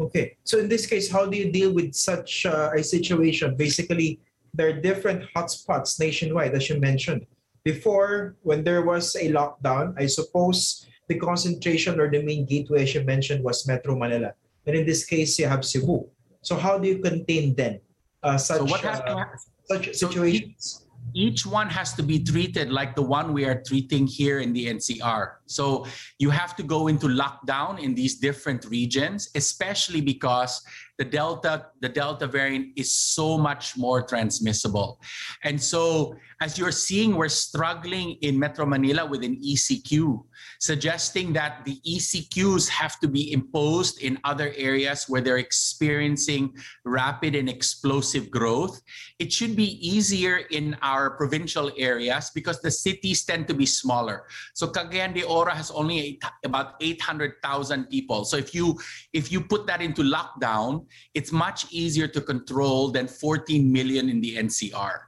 Okay, 0.00 0.36
so 0.44 0.58
in 0.58 0.68
this 0.68 0.86
case, 0.86 1.12
how 1.12 1.26
do 1.26 1.36
you 1.36 1.52
deal 1.52 1.72
with 1.72 1.94
such 1.94 2.46
uh, 2.46 2.70
a 2.74 2.82
situation? 2.82 3.54
Basically, 3.54 4.18
there 4.54 4.68
are 4.68 4.80
different 4.80 5.28
hotspots 5.36 6.00
nationwide, 6.00 6.54
as 6.54 6.68
you 6.70 6.80
mentioned. 6.80 7.26
Before, 7.64 8.36
when 8.42 8.64
there 8.64 8.82
was 8.82 9.14
a 9.16 9.30
lockdown, 9.30 9.92
I 9.98 10.06
suppose 10.06 10.88
the 11.08 11.18
concentration 11.18 12.00
or 12.00 12.10
the 12.10 12.22
main 12.22 12.46
gateway, 12.46 12.84
as 12.84 12.94
you 12.94 13.04
mentioned, 13.04 13.44
was 13.44 13.68
Metro 13.68 13.94
Manila. 13.94 14.32
And 14.66 14.74
in 14.74 14.86
this 14.86 15.04
case, 15.04 15.38
you 15.38 15.46
have 15.46 15.64
Cebu. 15.64 16.08
So 16.40 16.56
how 16.56 16.78
do 16.78 16.88
you 16.88 16.98
contain 16.98 17.54
then 17.54 17.80
uh, 18.22 18.38
such, 18.38 18.58
so 18.58 18.64
what 18.64 18.80
has 18.80 19.00
uh, 19.00 19.24
such 19.68 19.94
so 19.94 20.08
situations? 20.08 20.86
each 21.14 21.44
one 21.44 21.68
has 21.68 21.94
to 21.94 22.02
be 22.02 22.22
treated 22.22 22.70
like 22.70 22.94
the 22.94 23.02
one 23.02 23.32
we 23.32 23.44
are 23.44 23.60
treating 23.62 24.06
here 24.06 24.40
in 24.40 24.52
the 24.52 24.66
NCR. 24.66 25.39
So 25.50 25.86
you 26.18 26.30
have 26.30 26.54
to 26.56 26.62
go 26.62 26.88
into 26.88 27.06
lockdown 27.06 27.80
in 27.80 27.94
these 27.94 28.18
different 28.18 28.64
regions, 28.66 29.30
especially 29.34 30.00
because 30.00 30.62
the 31.00 31.04
Delta, 31.06 31.66
the 31.80 31.88
Delta 31.88 32.26
variant 32.26 32.76
is 32.76 32.92
so 32.92 33.38
much 33.38 33.74
more 33.74 34.02
transmissible. 34.02 35.00
And 35.44 35.56
so 35.56 36.14
as 36.42 36.58
you're 36.58 36.70
seeing, 36.70 37.16
we're 37.16 37.32
struggling 37.32 38.18
in 38.20 38.38
Metro 38.38 38.66
Manila 38.66 39.06
with 39.06 39.24
an 39.24 39.40
ECQ, 39.40 40.22
suggesting 40.60 41.32
that 41.32 41.64
the 41.64 41.80
ECQs 41.88 42.68
have 42.68 43.00
to 43.00 43.08
be 43.08 43.32
imposed 43.32 44.02
in 44.02 44.18
other 44.24 44.52
areas 44.58 45.06
where 45.08 45.22
they're 45.22 45.38
experiencing 45.38 46.54
rapid 46.84 47.34
and 47.34 47.48
explosive 47.48 48.30
growth. 48.30 48.82
It 49.18 49.32
should 49.32 49.56
be 49.56 49.80
easier 49.80 50.44
in 50.50 50.76
our 50.82 51.16
provincial 51.16 51.72
areas 51.78 52.30
because 52.34 52.60
the 52.60 52.70
cities 52.70 53.24
tend 53.24 53.48
to 53.48 53.54
be 53.54 53.64
smaller. 53.64 54.26
So 54.52 54.66
Cagayan 54.66 55.14
de 55.14 55.22
Oro 55.22 55.39
has 55.48 55.70
only 55.70 55.98
eight, 55.98 56.22
about 56.44 56.74
800,000 56.80 57.84
people. 57.86 58.24
So 58.24 58.36
if 58.36 58.54
you 58.54 58.78
if 59.12 59.32
you 59.32 59.40
put 59.40 59.66
that 59.66 59.80
into 59.80 60.02
lockdown, 60.02 60.86
it's 61.14 61.32
much 61.32 61.66
easier 61.72 62.08
to 62.08 62.20
control 62.20 62.90
than 62.90 63.08
14 63.08 63.72
million 63.72 64.08
in 64.08 64.20
the 64.20 64.36
NCR. 64.36 64.98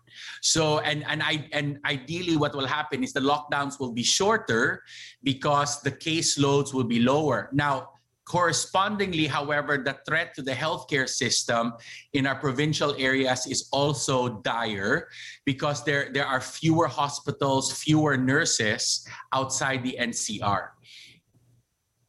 So 0.41 0.79
and 0.81 1.05
and 1.09 1.23
I 1.23 1.49
and 1.53 1.79
ideally 1.85 2.37
what 2.37 2.55
will 2.55 2.67
happen 2.67 3.03
is 3.03 3.13
the 3.13 3.21
lockdowns 3.21 3.81
will 3.81 3.93
be 3.93 4.03
shorter 4.03 4.83
because 5.23 5.81
the 5.83 5.93
caseloads 5.93 6.73
will 6.73 6.85
be 6.85 7.01
lower. 7.01 7.49
Now 7.53 7.91
correspondingly, 8.25 9.27
however, 9.27 9.79
the 9.79 9.97
threat 10.07 10.35
to 10.35 10.43
the 10.43 10.53
healthcare 10.53 11.09
system 11.09 11.73
in 12.13 12.27
our 12.27 12.37
provincial 12.37 12.95
areas 12.99 13.47
is 13.47 13.69
also 13.73 14.41
dire 14.43 15.09
because 15.45 15.85
there, 15.85 16.11
there 16.13 16.27
are 16.27 16.41
fewer 16.41 16.87
hospitals, 16.87 17.73
fewer 17.73 18.17
nurses 18.17 19.07
outside 19.33 19.83
the 19.83 19.97
NCR. 19.99 20.69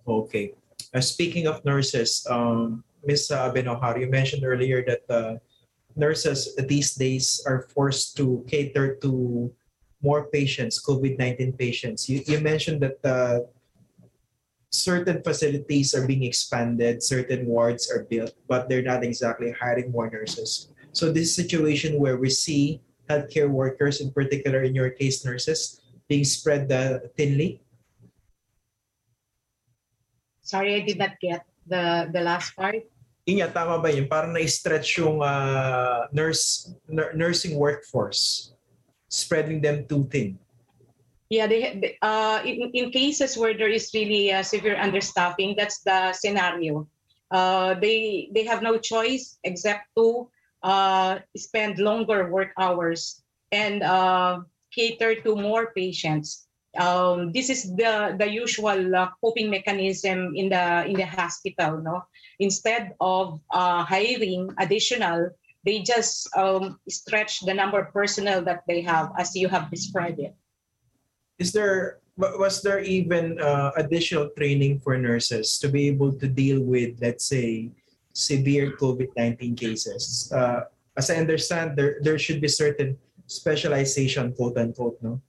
Okay. 0.08 0.54
Uh, 0.94 1.02
speaking 1.02 1.48
of 1.48 1.64
nurses, 1.66 2.26
um, 2.30 2.84
Ms. 3.06 3.32
Abenojar, 3.34 4.00
you 4.00 4.08
mentioned 4.08 4.44
earlier 4.46 4.84
that 4.86 5.02
uh, 5.10 5.36
nurses 5.96 6.56
these 6.68 6.94
days 6.94 7.44
are 7.46 7.68
forced 7.74 8.16
to 8.18 8.46
cater 8.48 8.96
to 9.02 9.52
more 10.02 10.28
patients, 10.28 10.84
COVID-19 10.84 11.58
patients. 11.58 12.10
You, 12.10 12.22
you 12.28 12.40
mentioned 12.40 12.82
that 12.82 13.00
uh, 13.06 13.40
certain 14.74 15.22
facilities 15.22 15.94
are 15.94 16.06
being 16.06 16.26
expanded, 16.26 17.06
certain 17.06 17.46
wards 17.46 17.90
are 17.94 18.10
built, 18.10 18.34
but 18.50 18.68
they're 18.68 18.84
not 18.84 19.06
exactly 19.06 19.54
hiring 19.54 19.94
more 19.94 20.10
nurses. 20.10 20.74
So 20.92 21.14
this 21.14 21.34
situation 21.34 22.02
where 22.02 22.18
we 22.18 22.30
see 22.30 22.82
healthcare 23.10 23.50
workers, 23.50 24.02
in 24.02 24.12
particular 24.12 24.66
in 24.66 24.74
your 24.74 24.90
case 24.90 25.24
nurses, 25.24 25.82
being 26.10 26.26
spread 26.26 26.72
uh, 26.74 27.06
thinly. 27.16 27.62
Sorry, 30.42 30.76
I 30.76 30.82
did 30.82 30.98
not 30.98 31.22
get 31.22 31.46
the 31.66 32.10
the 32.12 32.20
last 32.20 32.58
part. 32.58 32.84
Inya, 33.24 33.48
tama 33.48 33.80
ba 33.80 33.88
yun? 33.88 34.12
Parang 34.12 34.36
na-stretch 34.36 35.00
yung 35.00 35.24
uh, 35.24 36.12
nurse, 36.12 36.76
nursing 37.16 37.56
workforce, 37.56 38.52
spreading 39.08 39.64
them 39.64 39.88
too 39.88 40.04
thin. 40.12 40.36
Yeah, 41.34 41.48
they, 41.48 41.98
uh, 42.04 42.46
in, 42.46 42.70
in 42.78 42.92
cases 42.92 43.36
where 43.36 43.58
there 43.58 43.74
is 43.74 43.90
really 43.92 44.32
uh, 44.32 44.44
severe 44.44 44.78
understaffing, 44.78 45.58
that's 45.58 45.82
the 45.82 46.14
scenario. 46.14 46.86
Uh, 47.32 47.74
they 47.74 48.30
they 48.38 48.46
have 48.46 48.62
no 48.62 48.78
choice 48.78 49.42
except 49.42 49.90
to 49.98 50.30
uh, 50.62 51.26
spend 51.36 51.82
longer 51.82 52.30
work 52.30 52.54
hours 52.62 53.26
and 53.50 53.82
uh, 53.82 54.46
cater 54.70 55.26
to 55.26 55.34
more 55.34 55.74
patients. 55.74 56.46
Um, 56.78 57.34
this 57.34 57.50
is 57.50 57.66
the 57.82 58.14
the 58.14 58.30
usual 58.30 58.94
uh, 58.94 59.10
coping 59.18 59.50
mechanism 59.50 60.38
in 60.38 60.54
the 60.54 60.86
in 60.86 60.94
the 60.94 61.10
hospital. 61.10 61.82
No, 61.82 62.06
instead 62.38 62.94
of 63.02 63.42
uh, 63.50 63.82
hiring 63.82 64.54
additional, 64.62 65.34
they 65.66 65.82
just 65.82 66.30
um, 66.38 66.78
stretch 66.86 67.42
the 67.42 67.58
number 67.58 67.82
of 67.82 67.90
personnel 67.90 68.46
that 68.46 68.62
they 68.70 68.86
have, 68.86 69.10
as 69.18 69.34
you 69.34 69.50
have 69.50 69.74
described 69.74 70.22
it 70.22 70.38
is 71.40 71.52
there 71.52 72.00
was 72.18 72.62
there 72.62 72.80
even 72.80 73.42
uh, 73.42 73.72
additional 73.76 74.30
training 74.38 74.80
for 74.80 74.98
nurses 74.98 75.58
to 75.58 75.68
be 75.68 75.90
able 75.90 76.14
to 76.14 76.28
deal 76.28 76.62
with 76.62 76.94
let's 77.02 77.26
say 77.26 77.72
severe 78.14 78.78
covid-19 78.78 79.58
cases? 79.58 80.30
Uh, 80.30 80.70
as 80.94 81.10
i 81.10 81.18
understand 81.18 81.74
there 81.74 81.98
there 82.06 82.20
should 82.22 82.38
be 82.38 82.48
certain 82.48 82.98
specialization 83.26 84.34
quote 84.34 84.58
unquote 84.58 84.98
no? 85.02 85.22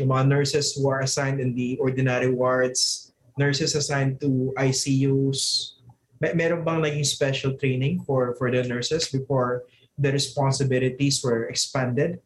Yung 0.00 0.16
mga 0.16 0.32
nurses 0.32 0.72
who 0.72 0.88
are 0.88 1.04
assigned 1.04 1.44
in 1.44 1.52
the 1.52 1.76
ordinary 1.76 2.32
wards 2.32 3.12
nurses 3.36 3.76
assigned 3.76 4.20
to 4.20 4.52
ICUs 4.56 5.76
Mer- 6.20 6.36
meron 6.36 6.64
bang 6.64 6.80
naging 6.80 7.04
special 7.04 7.52
training 7.60 8.00
for 8.08 8.32
for 8.40 8.48
the 8.48 8.64
nurses 8.64 9.12
before 9.12 9.68
the 10.00 10.08
responsibilities 10.08 11.20
were 11.20 11.52
expanded? 11.52 12.20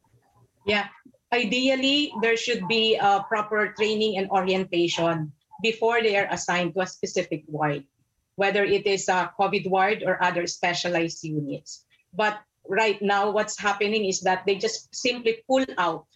Yeah 0.62 0.86
ideally, 1.34 2.14
there 2.22 2.38
should 2.38 2.66
be 2.70 2.94
a 2.94 3.26
proper 3.26 3.74
training 3.74 4.16
and 4.18 4.30
orientation 4.30 5.34
before 5.62 5.98
they 6.00 6.14
are 6.14 6.30
assigned 6.30 6.74
to 6.74 6.80
a 6.80 6.86
specific 6.86 7.42
ward, 7.50 7.82
whether 8.38 8.62
it 8.62 8.86
is 8.86 9.10
a 9.10 9.34
COVID 9.34 9.66
ward 9.66 10.06
or 10.06 10.22
other 10.22 10.46
specialized 10.46 11.26
units. 11.26 11.84
But 12.14 12.38
right 12.70 13.02
now, 13.02 13.34
what's 13.34 13.58
happening 13.58 14.06
is 14.06 14.22
that 14.22 14.46
they 14.46 14.54
just 14.54 14.94
simply 14.94 15.42
pull 15.50 15.66
out 15.76 16.06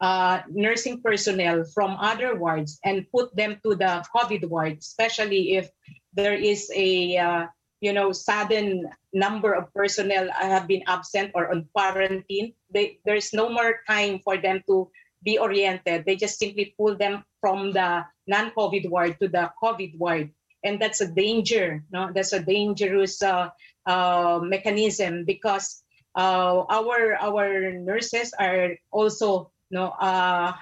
uh, 0.00 0.40
nursing 0.48 1.02
personnel 1.02 1.64
from 1.74 1.98
other 2.00 2.38
wards 2.38 2.78
and 2.84 3.04
put 3.10 3.34
them 3.34 3.58
to 3.66 3.74
the 3.74 4.06
COVID 4.14 4.48
ward, 4.48 4.78
especially 4.78 5.58
if 5.58 5.68
there 6.14 6.34
is 6.34 6.70
a 6.74 7.18
uh, 7.18 7.46
you 7.80 7.92
know 7.92 8.12
sudden 8.12 8.88
number 9.12 9.52
of 9.52 9.72
personnel 9.72 10.28
have 10.32 10.68
been 10.68 10.84
absent 10.86 11.32
or 11.34 11.50
on 11.50 11.66
quarantine 11.72 12.52
they, 12.72 12.98
there's 13.04 13.32
no 13.32 13.48
more 13.48 13.80
time 13.88 14.20
for 14.20 14.36
them 14.36 14.62
to 14.68 14.90
be 15.22 15.38
oriented. 15.38 16.04
They 16.04 16.16
just 16.16 16.38
simply 16.38 16.74
pull 16.76 16.96
them 16.96 17.24
from 17.40 17.72
the 17.72 18.04
non-covid 18.26 18.88
ward 18.88 19.16
to 19.20 19.28
the 19.28 19.50
covid 19.62 19.96
ward. 19.98 20.30
And 20.64 20.80
that's 20.80 21.00
a 21.00 21.08
danger 21.08 21.84
no? 21.90 22.12
That's 22.12 22.32
a 22.32 22.44
dangerous 22.44 23.22
uh, 23.22 23.48
uh, 23.86 24.40
mechanism 24.42 25.24
because 25.24 25.82
uh, 26.16 26.64
our 26.68 27.16
our 27.16 27.72
nurses 27.72 28.34
are 28.36 28.76
also 28.92 29.52
no 29.70 29.96
uh, 29.96 30.52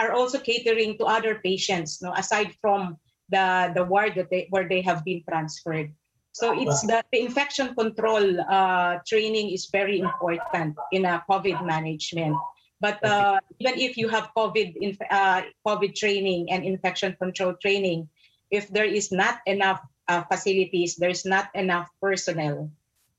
are 0.00 0.12
also 0.12 0.38
catering 0.38 0.96
to 0.98 1.04
other 1.04 1.40
patients 1.44 2.00
no? 2.00 2.12
Aside 2.16 2.56
from 2.60 2.96
the 3.28 3.72
the 3.76 3.84
ward 3.84 4.16
that 4.16 4.30
they 4.30 4.48
where 4.48 4.68
they 4.68 4.80
have 4.80 5.04
been 5.04 5.20
transferred 5.28 5.92
so 6.36 6.52
it's 6.52 6.84
that 6.84 7.08
the 7.08 7.24
infection 7.24 7.72
control 7.72 8.20
uh, 8.44 9.00
training 9.08 9.56
is 9.56 9.72
very 9.72 10.04
important 10.04 10.76
in 10.92 11.08
a 11.08 11.24
COVID 11.24 11.64
management. 11.64 12.36
But 12.76 13.00
uh, 13.00 13.40
even 13.56 13.80
if 13.80 13.96
you 13.96 14.12
have 14.12 14.28
COVID, 14.36 15.00
uh, 15.08 15.48
COVID 15.64 15.96
training 15.96 16.52
and 16.52 16.60
infection 16.60 17.16
control 17.16 17.56
training, 17.56 18.12
if 18.52 18.68
there 18.68 18.84
is 18.84 19.08
not 19.08 19.40
enough 19.46 19.80
uh, 20.12 20.28
facilities, 20.28 20.96
there's 21.00 21.24
not 21.24 21.48
enough 21.56 21.88
personnel, 22.04 22.68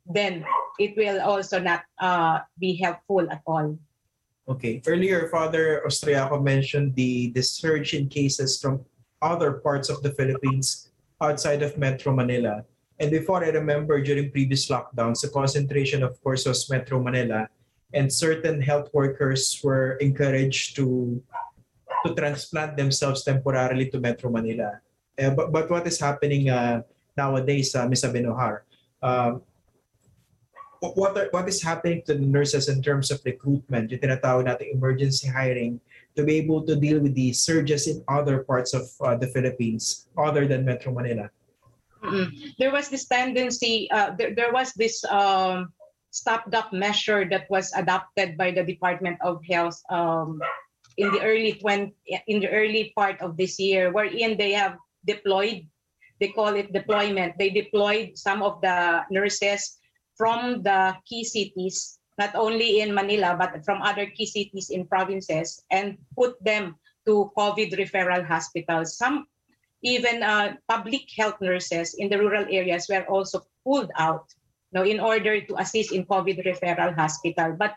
then 0.06 0.46
it 0.78 0.94
will 0.94 1.18
also 1.20 1.58
not 1.58 1.90
uh, 1.98 2.46
be 2.62 2.78
helpful 2.78 3.26
at 3.34 3.42
all. 3.50 3.80
Okay. 4.48 4.80
Earlier, 4.86 5.28
Father 5.34 5.82
Austriaco 5.88 6.38
mentioned 6.38 6.94
the, 6.94 7.34
the 7.34 7.42
surge 7.42 7.96
in 7.96 8.10
cases 8.10 8.62
from 8.62 8.86
other 9.24 9.54
parts 9.54 9.90
of 9.90 10.04
the 10.04 10.14
Philippines 10.14 10.94
outside 11.20 11.64
of 11.64 11.82
Metro 11.82 12.14
Manila. 12.14 12.62
And 13.00 13.12
before 13.12 13.44
I 13.46 13.50
remember 13.50 14.02
during 14.02 14.32
previous 14.32 14.70
lockdowns, 14.70 15.22
the 15.22 15.30
concentration, 15.30 16.02
of 16.02 16.18
course, 16.24 16.46
was 16.46 16.70
Metro 16.70 16.98
Manila, 17.02 17.48
and 17.94 18.12
certain 18.12 18.62
health 18.62 18.90
workers 18.94 19.62
were 19.64 20.02
encouraged 20.02 20.76
to 20.78 21.22
to 22.06 22.14
transplant 22.14 22.78
themselves 22.78 23.24
temporarily 23.24 23.90
to 23.90 24.00
Metro 24.00 24.30
Manila. 24.30 24.82
Uh, 25.18 25.32
but, 25.32 25.52
but 25.52 25.70
what 25.70 25.86
is 25.88 26.00
happening 26.00 26.50
uh, 26.50 26.82
nowadays, 27.18 27.74
uh, 27.76 27.88
Ms. 27.88 28.04
Abenojar? 28.04 28.62
Um, 29.02 29.42
what, 30.80 31.18
are, 31.18 31.28
what 31.32 31.50
is 31.50 31.62
happening 31.62 32.04
to 32.06 32.14
the 32.14 32.26
nurses 32.26 32.70
in 32.70 32.82
terms 32.82 33.10
of 33.10 33.22
recruitment, 33.26 33.90
yung 33.90 34.00
tinatawag 34.00 34.46
natin 34.46 34.74
emergency 34.74 35.28
hiring, 35.28 35.82
to 36.16 36.24
be 36.24 36.38
able 36.38 36.62
to 36.66 36.76
deal 36.76 37.00
with 37.00 37.16
the 37.16 37.34
surges 37.34 37.88
in 37.88 38.04
other 38.08 38.46
parts 38.46 38.74
of 38.74 38.86
uh, 39.02 39.16
the 39.18 39.28
Philippines 39.28 40.08
other 40.18 40.46
than 40.46 40.66
Metro 40.66 40.94
Manila? 40.94 41.30
There 42.60 42.72
was 42.72 42.90
this 42.90 43.06
tendency, 43.06 43.90
uh, 43.92 44.12
there, 44.18 44.34
there 44.36 44.54
was 44.54 44.74
this 44.74 45.04
um, 45.06 45.74
stopgap 46.12 46.74
measure 46.74 47.28
that 47.30 47.50
was 47.50 47.72
adopted 47.74 48.38
by 48.38 48.52
the 48.52 48.64
Department 48.64 49.18
of 49.22 49.44
Health 49.46 49.78
um, 49.90 50.42
in 50.98 51.12
the 51.12 51.22
early 51.22 51.54
20, 51.54 51.94
in 52.28 52.40
the 52.40 52.50
early 52.50 52.94
part 52.96 53.22
of 53.22 53.38
this 53.38 53.60
year, 53.60 53.92
wherein 53.92 54.38
they 54.38 54.52
have 54.52 54.78
deployed, 55.06 55.68
they 56.20 56.30
call 56.30 56.56
it 56.56 56.74
deployment. 56.74 57.38
They 57.38 57.50
deployed 57.50 58.18
some 58.18 58.42
of 58.42 58.62
the 58.62 59.06
nurses 59.12 59.78
from 60.18 60.64
the 60.64 60.98
key 61.06 61.24
cities, 61.24 62.00
not 62.18 62.34
only 62.34 62.82
in 62.82 62.94
Manila, 62.94 63.38
but 63.38 63.64
from 63.64 63.82
other 63.84 64.08
key 64.08 64.26
cities 64.26 64.72
in 64.72 64.88
provinces, 64.88 65.62
and 65.70 65.98
put 66.18 66.42
them 66.44 66.76
to 67.06 67.32
COVID 67.38 67.78
referral 67.78 68.26
hospitals. 68.26 68.98
Some 68.98 69.28
even 69.84 70.24
uh, 70.24 70.56
public 70.68 71.06
health 71.16 71.40
nurses 71.42 71.96
in 71.98 72.10
the 72.10 72.18
rural 72.18 72.46
areas 72.50 72.88
were 72.90 73.06
also 73.06 73.42
pulled 73.64 73.92
out 73.98 74.26
you 74.72 74.80
know, 74.80 74.86
in 74.86 75.00
order 75.00 75.42
to 75.42 75.56
assist 75.60 75.92
in 75.92 76.06
COVID 76.06 76.46
referral 76.46 76.96
hospital. 76.96 77.56
But 77.58 77.76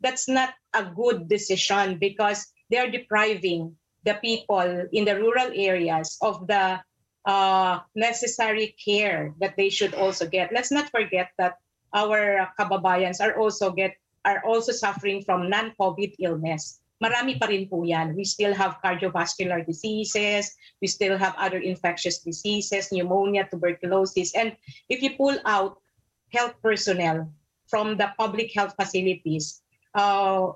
that's 0.00 0.28
not 0.28 0.54
a 0.74 0.84
good 0.84 1.28
decision 1.28 1.98
because 1.98 2.46
they're 2.70 2.90
depriving 2.90 3.76
the 4.04 4.18
people 4.18 4.88
in 4.92 5.04
the 5.04 5.16
rural 5.16 5.50
areas 5.54 6.18
of 6.20 6.46
the 6.46 6.80
uh, 7.24 7.78
necessary 7.94 8.74
care 8.82 9.34
that 9.38 9.56
they 9.56 9.68
should 9.68 9.94
also 9.94 10.26
get. 10.26 10.52
Let's 10.52 10.72
not 10.72 10.90
forget 10.90 11.30
that 11.38 11.54
our 11.94 12.50
kababayans 12.58 13.20
are 13.20 13.38
also 13.38 13.70
get 13.70 13.94
are 14.24 14.42
also 14.46 14.72
suffering 14.72 15.22
from 15.22 15.50
non-COVID 15.50 16.14
illness 16.18 16.81
marami 17.02 17.34
pa 17.34 17.50
rin 17.50 17.66
po 17.66 17.82
yan. 17.82 18.14
We 18.14 18.22
still 18.22 18.54
have 18.54 18.78
cardiovascular 18.78 19.66
diseases, 19.66 20.54
we 20.78 20.86
still 20.86 21.18
have 21.18 21.34
other 21.34 21.58
infectious 21.58 22.22
diseases, 22.22 22.94
pneumonia, 22.94 23.50
tuberculosis. 23.50 24.30
And 24.38 24.54
if 24.86 25.02
you 25.02 25.18
pull 25.18 25.34
out 25.44 25.82
health 26.30 26.54
personnel 26.62 27.26
from 27.66 27.98
the 27.98 28.14
public 28.14 28.54
health 28.54 28.78
facilities, 28.78 29.60
uh, 29.98 30.54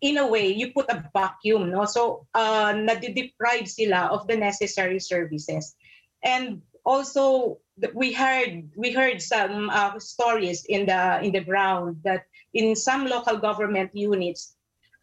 in 0.00 0.16
a 0.16 0.26
way, 0.26 0.48
you 0.48 0.72
put 0.72 0.88
a 0.88 1.04
vacuum, 1.12 1.68
no? 1.68 1.84
So, 1.84 2.24
uh, 2.32 2.72
nadideprive 2.72 3.68
sila 3.68 4.08
of 4.08 4.24
the 4.30 4.36
necessary 4.38 4.96
services. 4.96 5.76
And 6.24 6.62
also 6.84 7.58
we 7.94 8.12
heard 8.12 8.70
we 8.76 8.92
heard 8.92 9.20
some 9.20 9.70
uh, 9.70 9.98
stories 9.98 10.64
in 10.68 10.86
the 10.86 11.20
in 11.22 11.32
the 11.32 11.44
ground 11.44 12.00
that 12.04 12.24
in 12.52 12.76
some 12.76 13.06
local 13.06 13.36
government 13.36 13.90
units 13.94 14.56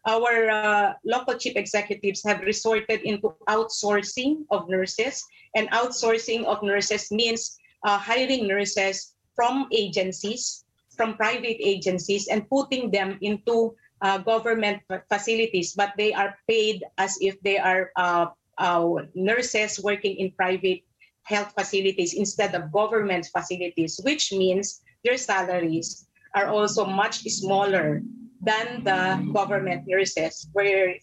our 0.06 0.50
uh, 0.50 0.92
local 1.04 1.34
chief 1.34 1.56
executives 1.56 2.22
have 2.24 2.40
resorted 2.40 3.02
into 3.02 3.34
outsourcing 3.48 4.44
of 4.50 4.68
nurses 4.68 5.24
and 5.54 5.68
outsourcing 5.70 6.44
of 6.44 6.62
nurses 6.62 7.10
means 7.10 7.58
uh, 7.84 7.98
hiring 7.98 8.46
nurses 8.46 9.14
from 9.34 9.66
agencies 9.72 10.64
from 10.98 11.14
private 11.14 11.56
agencies 11.62 12.26
and 12.26 12.50
putting 12.50 12.90
them 12.90 13.16
into 13.22 13.72
uh, 14.02 14.18
government 14.18 14.82
facilities. 15.08 15.72
But 15.72 15.94
they 15.96 16.12
are 16.12 16.36
paid 16.50 16.82
as 16.98 17.16
if 17.22 17.40
they 17.40 17.56
are 17.56 17.94
uh, 17.96 18.26
uh, 18.58 19.06
nurses 19.14 19.78
working 19.78 20.18
in 20.18 20.34
private 20.34 20.82
health 21.22 21.54
facilities 21.54 22.14
instead 22.14 22.54
of 22.54 22.72
government 22.72 23.30
facilities, 23.30 24.00
which 24.02 24.32
means 24.32 24.82
their 25.04 25.16
salaries 25.16 26.08
are 26.34 26.48
also 26.50 26.84
much 26.84 27.22
smaller 27.30 28.02
than 28.42 28.84
the 28.84 29.22
government 29.34 29.84
nurses, 29.86 30.48
where 30.52 30.94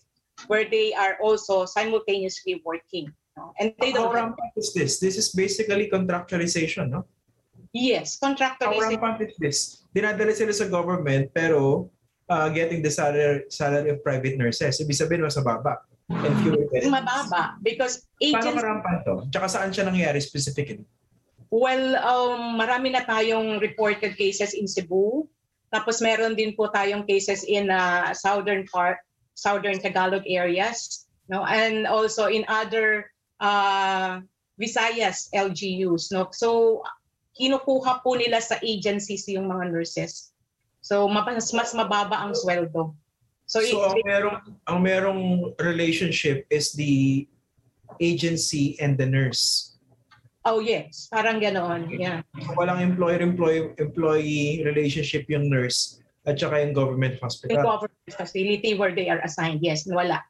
where 0.48 0.68
they 0.68 0.94
are 0.94 1.16
also 1.24 1.66
simultaneously 1.66 2.62
working. 2.66 3.12
no? 3.38 3.52
And 3.60 3.74
they 3.80 3.92
How 3.92 4.12
don't 4.12 4.16
have, 4.16 4.24
rampant 4.36 4.52
is 4.56 4.74
this? 4.74 5.00
This 5.00 5.16
is 5.18 5.32
basically 5.32 5.90
contractualization, 5.92 6.90
no? 6.92 7.06
yes, 7.76 8.18
How 8.22 8.32
contractualization. 8.32 9.00
rampant 9.00 9.22
is 9.30 9.36
this? 9.40 9.58
Dinadala 9.96 10.32
sila 10.36 10.52
sa 10.56 10.68
government 10.68 11.32
pero 11.36 11.92
uh, 12.28 12.48
getting 12.50 12.82
the 12.84 12.92
salary, 12.92 13.44
salary 13.52 13.92
of 13.92 14.04
private 14.04 14.36
nurses. 14.40 14.80
Ibig 14.80 14.96
sabihin 14.96 15.24
mas 15.24 15.36
mababa. 15.40 15.84
And 16.06 16.36
fewer 16.46 16.70
benefits. 16.70 16.88
Mababa 16.92 17.58
because 17.66 18.06
Paano 18.22 18.38
agents 18.38 18.62
karampant 18.62 19.00
to? 19.10 19.14
Tsaka 19.34 19.48
saan 19.50 19.70
siya 19.74 19.90
nangyari 19.90 20.22
specifically? 20.22 20.86
Well, 21.50 21.96
um, 22.04 22.60
marami 22.60 22.92
na 22.94 23.02
tayong 23.08 23.58
reported 23.64 24.14
cases 24.20 24.54
in 24.54 24.68
Cebu. 24.68 25.26
Tapos 25.74 26.00
meron 26.00 26.38
din 26.38 26.54
po 26.54 26.70
tayong 26.70 27.06
cases 27.06 27.44
in 27.46 27.70
uh, 27.70 28.14
southern 28.14 28.66
part, 28.70 29.02
southern 29.34 29.78
Tagalog 29.82 30.24
areas, 30.30 31.08
no, 31.28 31.44
and 31.46 31.86
also 31.86 32.28
in 32.32 32.46
other 32.48 33.12
uh, 33.42 34.22
Visayas 34.56 35.28
LGUs, 35.36 36.16
no. 36.16 36.32
So 36.32 36.82
kinukuha 37.36 38.00
po 38.00 38.16
nila 38.16 38.40
sa 38.40 38.56
agencies 38.64 39.28
yung 39.28 39.52
mga 39.52 39.76
nurses. 39.76 40.32
So 40.80 41.10
mas 41.12 41.52
mas 41.52 41.76
mababa 41.76 42.24
ang 42.24 42.32
sweldo. 42.32 42.96
So, 43.46 43.62
So, 43.62 43.86
ang 43.86 44.02
merong, 44.02 44.38
ang 44.66 44.80
merong 44.82 45.22
relationship 45.62 46.50
is 46.50 46.74
the 46.74 47.30
agency 48.02 48.74
and 48.82 48.98
the 48.98 49.06
nurse. 49.06 49.75
Oh 50.46 50.62
yes, 50.62 51.10
parang 51.10 51.42
ganoon. 51.42 51.90
Yeah. 51.90 52.22
Walang 52.54 52.86
employer-employee 52.94 53.82
employee 53.82 54.62
relationship 54.62 55.26
yung 55.26 55.50
nurse 55.50 55.98
at 56.30 56.38
saka 56.38 56.62
yung 56.62 56.74
government 56.78 57.18
The 57.18 57.26
hospital. 57.26 57.66
government 57.66 58.14
facility 58.14 58.78
where 58.78 58.94
they 58.94 59.10
are 59.10 59.18
assigned. 59.26 59.66
Yes, 59.66 59.90
wala. 59.90 60.22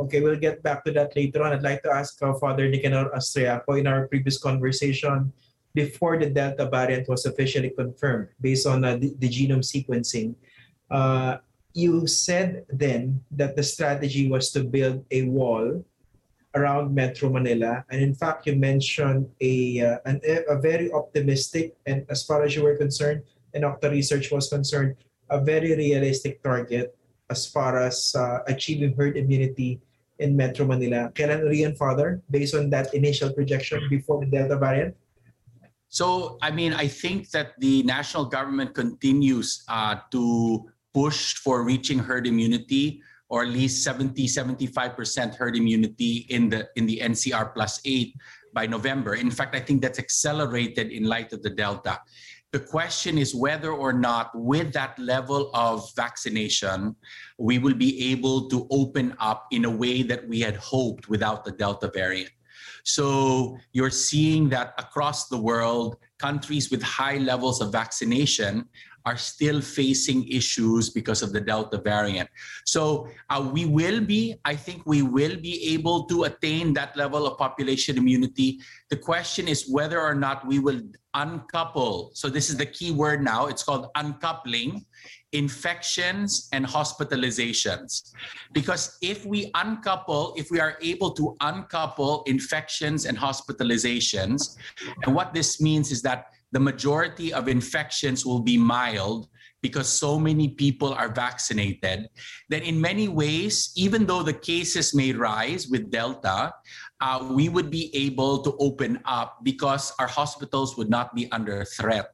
Okay, 0.00 0.24
we'll 0.24 0.40
get 0.40 0.64
back 0.64 0.80
to 0.88 0.92
that 0.96 1.12
later 1.12 1.44
on. 1.44 1.52
I'd 1.52 1.60
like 1.60 1.84
to 1.84 1.92
ask 1.92 2.16
uh, 2.24 2.32
Father 2.40 2.64
Nicanor 2.72 3.12
Austriaco 3.12 3.76
in 3.76 3.84
our 3.84 4.08
previous 4.08 4.40
conversation 4.40 5.28
before 5.76 6.16
the 6.16 6.32
Delta 6.32 6.64
variant 6.72 7.04
was 7.04 7.28
officially 7.28 7.76
confirmed 7.76 8.32
based 8.40 8.64
on 8.64 8.80
uh, 8.84 8.96
the, 8.96 9.12
the 9.20 9.28
genome 9.28 9.60
sequencing. 9.60 10.32
Uh, 10.88 11.36
you 11.76 12.08
said 12.08 12.64
then 12.72 13.20
that 13.30 13.54
the 13.54 13.62
strategy 13.62 14.32
was 14.32 14.50
to 14.56 14.64
build 14.64 15.04
a 15.12 15.28
wall 15.28 15.84
around 16.54 16.94
Metro 16.94 17.30
Manila, 17.30 17.84
and 17.90 18.02
in 18.02 18.14
fact, 18.14 18.46
you 18.46 18.56
mentioned 18.56 19.28
a 19.40 19.80
uh, 19.80 19.98
an, 20.04 20.20
a 20.24 20.58
very 20.58 20.92
optimistic 20.92 21.76
and, 21.86 22.04
as 22.10 22.24
far 22.24 22.42
as 22.42 22.56
you 22.56 22.62
were 22.62 22.76
concerned, 22.76 23.22
and 23.54 23.64
Octa 23.64 23.90
Research 23.90 24.30
was 24.30 24.48
concerned, 24.48 24.96
a 25.30 25.40
very 25.40 25.74
realistic 25.76 26.42
target 26.42 26.96
as 27.30 27.46
far 27.46 27.78
as 27.78 28.14
uh, 28.18 28.40
achieving 28.48 28.94
herd 28.96 29.16
immunity 29.16 29.80
in 30.18 30.36
Metro 30.36 30.66
Manila. 30.66 31.10
Can 31.14 31.28
Kailan 31.30 31.46
Rian 31.46 31.76
Father, 31.76 32.20
based 32.30 32.54
on 32.54 32.68
that 32.70 32.92
initial 32.94 33.32
projection 33.32 33.86
before 33.88 34.20
the 34.20 34.26
Delta 34.26 34.58
variant? 34.58 34.94
So, 35.88 36.38
I 36.42 36.50
mean, 36.50 36.72
I 36.72 36.86
think 36.86 37.30
that 37.30 37.58
the 37.58 37.82
national 37.82 38.26
government 38.26 38.74
continues 38.74 39.64
uh, 39.66 39.96
to 40.12 40.70
push 40.94 41.34
for 41.34 41.62
reaching 41.62 41.98
herd 41.98 42.26
immunity 42.26 43.02
or 43.30 43.42
at 43.42 43.48
least 43.48 43.82
70, 43.84 44.26
75% 44.26 45.36
herd 45.36 45.56
immunity 45.56 46.26
in 46.28 46.50
the 46.50 46.68
in 46.76 46.84
the 46.84 47.00
NCR 47.02 47.54
plus 47.54 47.80
eight 47.84 48.14
by 48.52 48.66
November. 48.66 49.14
In 49.14 49.30
fact, 49.30 49.54
I 49.54 49.60
think 49.60 49.80
that's 49.80 49.98
accelerated 49.98 50.90
in 50.90 51.04
light 51.04 51.32
of 51.32 51.42
the 51.42 51.50
Delta. 51.50 52.00
The 52.52 52.58
question 52.58 53.16
is 53.16 53.32
whether 53.32 53.70
or 53.70 53.92
not, 53.92 54.32
with 54.34 54.72
that 54.72 54.98
level 54.98 55.52
of 55.54 55.88
vaccination, 55.94 56.96
we 57.38 57.58
will 57.58 57.74
be 57.74 58.10
able 58.10 58.48
to 58.48 58.66
open 58.72 59.14
up 59.20 59.46
in 59.52 59.64
a 59.64 59.70
way 59.70 60.02
that 60.02 60.26
we 60.26 60.40
had 60.40 60.56
hoped 60.56 61.08
without 61.08 61.44
the 61.44 61.52
Delta 61.52 61.88
variant. 61.94 62.32
So 62.84 63.56
you're 63.72 63.90
seeing 63.90 64.48
that 64.48 64.74
across 64.78 65.28
the 65.28 65.38
world, 65.38 65.96
countries 66.18 66.72
with 66.72 66.82
high 66.82 67.18
levels 67.18 67.60
of 67.60 67.70
vaccination 67.70 68.68
are 69.06 69.16
still 69.16 69.60
facing 69.60 70.26
issues 70.28 70.90
because 70.90 71.22
of 71.22 71.32
the 71.32 71.40
Delta 71.40 71.78
variant. 71.78 72.28
So 72.66 73.08
uh, 73.30 73.50
we 73.52 73.64
will 73.64 74.00
be, 74.00 74.36
I 74.44 74.54
think 74.56 74.82
we 74.86 75.02
will 75.02 75.36
be 75.36 75.74
able 75.74 76.04
to 76.04 76.24
attain 76.24 76.72
that 76.74 76.96
level 76.96 77.26
of 77.26 77.38
population 77.38 77.96
immunity. 77.96 78.60
The 78.90 78.96
question 78.96 79.48
is 79.48 79.68
whether 79.68 80.00
or 80.00 80.14
not 80.14 80.46
we 80.46 80.58
will 80.58 80.80
uncouple. 81.14 82.10
So 82.14 82.28
this 82.28 82.50
is 82.50 82.56
the 82.56 82.66
key 82.66 82.92
word 82.92 83.22
now. 83.22 83.46
It's 83.46 83.62
called 83.62 83.88
uncoupling 83.96 84.86
infections 85.32 86.48
and 86.52 86.66
hospitalizations. 86.66 88.12
Because 88.52 88.98
if 89.00 89.24
we 89.24 89.50
uncouple, 89.54 90.34
if 90.36 90.50
we 90.50 90.60
are 90.60 90.76
able 90.82 91.10
to 91.12 91.36
uncouple 91.40 92.22
infections 92.26 93.06
and 93.06 93.16
hospitalizations, 93.16 94.56
and 95.04 95.14
what 95.14 95.32
this 95.32 95.60
means 95.60 95.90
is 95.90 96.02
that 96.02 96.26
the 96.52 96.60
majority 96.60 97.32
of 97.32 97.48
infections 97.48 98.26
will 98.26 98.40
be 98.40 98.56
mild 98.56 99.28
because 99.62 99.88
so 99.88 100.18
many 100.18 100.48
people 100.48 100.92
are 100.92 101.12
vaccinated, 101.12 102.08
then 102.48 102.62
in 102.62 102.80
many 102.80 103.08
ways, 103.08 103.72
even 103.76 104.06
though 104.06 104.22
the 104.22 104.32
cases 104.32 104.94
may 104.94 105.12
rise 105.12 105.68
with 105.68 105.90
Delta, 105.90 106.52
uh, 107.00 107.28
we 107.30 107.48
would 107.48 107.70
be 107.70 107.94
able 107.94 108.42
to 108.42 108.56
open 108.58 109.00
up 109.04 109.38
because 109.42 109.92
our 109.98 110.06
hospitals 110.06 110.76
would 110.76 110.88
not 110.88 111.14
be 111.14 111.30
under 111.32 111.64
threat. 111.64 112.12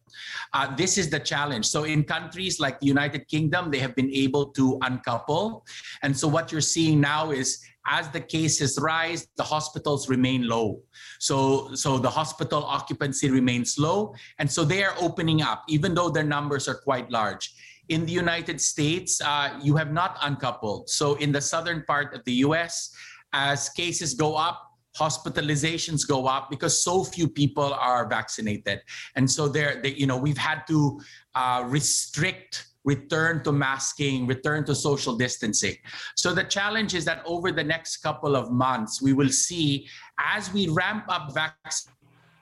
Uh, 0.53 0.75
this 0.77 0.99
is 0.99 1.11
the 1.11 1.20
challenge. 1.20 1.66
So 1.66 1.85
in 1.85 2.05
countries 2.05 2.61
like 2.61 2.81
the 2.81 2.87
United 2.87 3.29
Kingdom, 3.29 3.70
they 3.70 3.79
have 3.79 3.94
been 3.94 4.11
able 4.12 4.46
to 4.53 4.79
uncouple. 4.83 5.64
And 6.03 6.16
so 6.16 6.29
what 6.29 6.53
you're 6.53 6.61
seeing 6.61 7.01
now 7.01 7.31
is 7.31 7.62
as 7.87 8.11
the 8.11 8.20
cases 8.20 8.79
rise, 8.81 9.29
the 9.37 9.42
hospitals 9.42 10.09
remain 10.09 10.49
low. 10.49 10.83
So, 11.18 11.75
so 11.75 11.99
the 11.99 12.11
hospital 12.11 12.64
occupancy 12.64 13.31
remains 13.31 13.79
low. 13.79 14.14
And 14.38 14.51
so 14.51 14.64
they 14.64 14.85
are 14.85 14.94
opening 15.01 15.42
up, 15.42 15.64
even 15.68 15.94
though 15.94 16.11
their 16.11 16.25
numbers 16.25 16.68
are 16.68 16.75
quite 16.75 17.11
large. 17.11 17.55
In 17.88 18.05
the 18.05 18.12
United 18.12 18.61
States, 18.61 19.20
uh, 19.20 19.59
you 19.62 19.77
have 19.77 19.92
not 19.92 20.18
uncoupled. 20.22 20.90
So 20.90 21.14
in 21.14 21.31
the 21.31 21.40
southern 21.40 21.85
part 21.85 22.14
of 22.14 22.25
the 22.25 22.33
US, 22.46 22.92
as 23.33 23.68
cases 23.70 24.14
go 24.14 24.35
up, 24.37 24.62
hospitalizations 24.96 26.07
go 26.07 26.27
up 26.27 26.51
because 26.51 26.83
so 26.83 27.05
few 27.05 27.29
people 27.29 27.75
are 27.75 28.09
vaccinated 28.09 28.81
and 29.14 29.31
so 29.31 29.46
there 29.46 29.79
they, 29.83 29.90
you 29.90 30.07
know 30.07 30.16
we've 30.16 30.38
had 30.38 30.66
to 30.66 30.99
uh, 31.35 31.62
restrict 31.66 32.66
return 32.87 33.42
to 33.44 33.53
masking 33.53 34.27
return 34.27 34.64
to 34.64 34.75
social 34.75 35.14
distancing 35.16 35.77
so 36.16 36.33
the 36.33 36.44
challenge 36.44 36.94
is 36.94 37.05
that 37.05 37.22
over 37.27 37.53
the 37.53 37.62
next 37.62 37.99
couple 37.99 38.35
of 38.35 38.51
months 38.51 39.03
we 39.03 39.12
will 39.12 39.29
see 39.29 39.87
as 40.18 40.51
we 40.55 40.68
ramp 40.68 41.05
up 41.09 41.31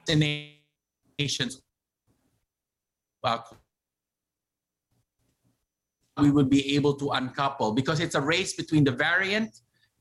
vaccinations 0.09 1.57
uh, 3.25 3.39
we 6.21 6.31
will 6.31 6.45
be 6.45 6.77
able 6.77 6.95
to 6.95 7.11
uncouple 7.11 7.73
because 7.73 7.99
it's 7.99 8.15
a 8.15 8.21
race 8.21 8.53
between 8.55 8.85
the 8.85 8.93
variant 8.93 9.51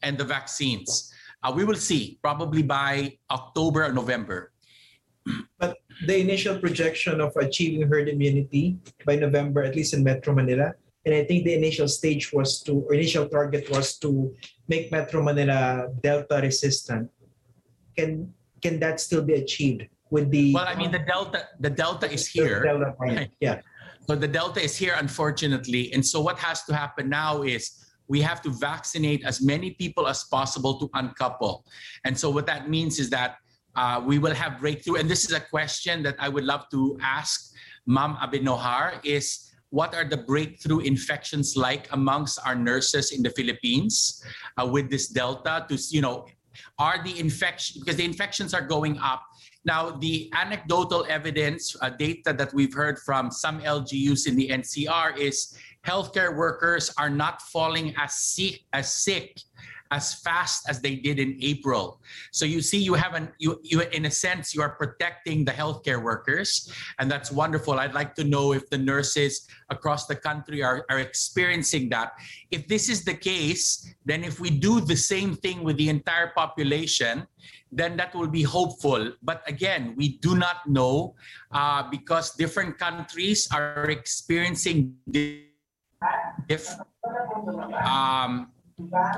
and 0.04 0.18
the 0.18 0.26
vaccines 0.26 1.12
uh, 1.44 1.52
we 1.52 1.66
will 1.66 1.76
see 1.76 2.18
probably 2.22 2.64
by 2.64 3.18
October 3.30 3.84
or 3.86 3.92
November. 3.92 4.53
But 5.60 5.78
the 6.06 6.20
initial 6.20 6.60
projection 6.60 7.22
of 7.22 7.36
achieving 7.38 7.88
herd 7.88 8.10
immunity 8.10 8.78
by 9.06 9.16
November, 9.16 9.64
at 9.64 9.76
least 9.76 9.94
in 9.94 10.04
Metro 10.04 10.34
Manila, 10.34 10.74
and 11.06 11.14
I 11.14 11.24
think 11.26 11.44
the 11.44 11.54
initial 11.54 11.88
stage 11.88 12.32
was 12.32 12.62
to, 12.64 12.80
or 12.88 12.94
initial 12.94 13.28
target 13.28 13.70
was 13.70 13.98
to 14.00 14.34
make 14.68 14.92
Metro 14.92 15.22
Manila 15.22 15.90
Delta 16.02 16.40
resistant. 16.42 17.10
Can 17.98 18.34
can 18.62 18.80
that 18.80 19.00
still 19.00 19.22
be 19.22 19.34
achieved 19.34 19.84
with 20.10 20.32
the? 20.32 20.54
Well, 20.54 20.68
I 20.68 20.76
mean, 20.76 20.92
the 20.92 21.04
delta 21.04 21.48
the 21.60 21.70
delta 21.70 22.10
is 22.10 22.28
here. 22.28 22.64
Delta? 22.64 22.96
Right. 23.00 23.30
Yeah. 23.40 23.60
So 24.08 24.16
the 24.16 24.28
delta 24.28 24.62
is 24.62 24.76
here, 24.76 24.96
unfortunately. 24.98 25.94
And 25.94 26.06
so 26.06 26.20
what 26.22 26.38
has 26.40 26.64
to 26.66 26.76
happen 26.76 27.10
now 27.10 27.44
is 27.44 27.84
we 28.08 28.22
have 28.22 28.42
to 28.42 28.50
vaccinate 28.50 29.24
as 29.26 29.42
many 29.42 29.72
people 29.72 30.08
as 30.08 30.26
possible 30.26 30.78
to 30.80 30.90
uncouple. 30.94 31.66
And 32.04 32.18
so 32.18 32.30
what 32.30 32.46
that 32.48 32.70
means 32.70 33.00
is 33.00 33.10
that 33.12 33.38
uh, 33.76 34.02
we 34.04 34.20
will 34.20 34.34
have 34.34 34.60
breakthrough. 34.60 34.96
And 34.96 35.10
this 35.10 35.26
is 35.26 35.34
a 35.34 35.40
question 35.40 36.04
that 36.04 36.16
I 36.20 36.30
would 36.30 36.44
love 36.44 36.70
to 36.72 36.98
ask 37.02 37.54
Mam 37.86 38.16
Abenojar 38.16 39.04
is 39.04 39.52
what 39.70 39.96
are 39.96 40.06
the 40.06 40.18
breakthrough 40.18 40.80
infections 40.80 41.58
like 41.58 41.92
amongst 41.92 42.40
our 42.46 42.56
nurses 42.56 43.12
in 43.12 43.24
the 43.24 43.32
Philippines 43.32 44.24
uh, 44.58 44.68
with 44.68 44.90
this 44.90 45.08
Delta 45.08 45.66
to, 45.68 45.78
you 45.90 46.02
know, 46.02 46.28
are 46.78 47.04
the 47.04 47.20
infection, 47.20 47.82
because 47.82 47.98
the 47.98 48.06
infections 48.06 48.54
are 48.54 48.62
going 48.62 48.98
up. 49.00 49.24
Now, 49.66 49.92
the 49.92 50.30
anecdotal 50.36 51.06
evidence 51.10 51.76
uh, 51.82 51.90
data 51.90 52.34
that 52.34 52.54
we've 52.54 52.74
heard 52.74 53.00
from 53.00 53.32
some 53.32 53.62
LGUs 53.62 54.28
in 54.28 54.36
the 54.36 54.50
NCR 54.50 55.18
is 55.18 55.58
healthcare 55.88 56.36
workers 56.36 56.94
are 56.98 57.10
not 57.10 57.42
falling 57.42 57.96
as 57.98 58.14
sick, 58.14 58.62
as 58.74 58.94
sick 58.94 59.42
as 59.94 60.18
fast 60.26 60.66
as 60.68 60.82
they 60.82 60.96
did 60.98 61.20
in 61.22 61.38
April. 61.40 62.02
So 62.32 62.44
you 62.50 62.62
see, 62.66 62.82
you 62.82 62.96
have 62.98 63.14
an 63.14 63.30
you 63.38 63.62
you 63.62 63.82
in 63.94 64.10
a 64.10 64.14
sense 64.26 64.56
you 64.56 64.62
are 64.66 64.74
protecting 64.74 65.46
the 65.46 65.54
healthcare 65.54 66.02
workers, 66.02 66.74
and 66.98 67.06
that's 67.12 67.30
wonderful. 67.32 67.78
I'd 67.78 67.94
like 67.94 68.18
to 68.18 68.26
know 68.26 68.54
if 68.58 68.66
the 68.74 68.82
nurses 68.82 69.48
across 69.70 70.10
the 70.10 70.18
country 70.18 70.66
are, 70.66 70.84
are 70.90 71.00
experiencing 71.00 71.94
that. 71.94 72.18
If 72.50 72.68
this 72.68 72.90
is 72.90 73.06
the 73.06 73.14
case, 73.14 73.94
then 74.04 74.26
if 74.26 74.42
we 74.42 74.50
do 74.50 74.82
the 74.82 74.98
same 74.98 75.38
thing 75.38 75.64
with 75.64 75.78
the 75.78 75.90
entire 75.90 76.34
population, 76.34 77.30
then 77.72 77.96
that 77.98 78.18
will 78.18 78.28
be 78.28 78.44
hopeful. 78.44 79.14
But 79.22 79.46
again, 79.46 79.94
we 79.96 80.18
do 80.18 80.34
not 80.36 80.66
know 80.66 81.14
uh, 81.54 81.86
because 81.90 82.34
different 82.34 82.82
countries 82.82 83.48
are 83.54 83.90
experiencing 83.90 84.98
different. 86.50 86.82
um, 87.86 88.50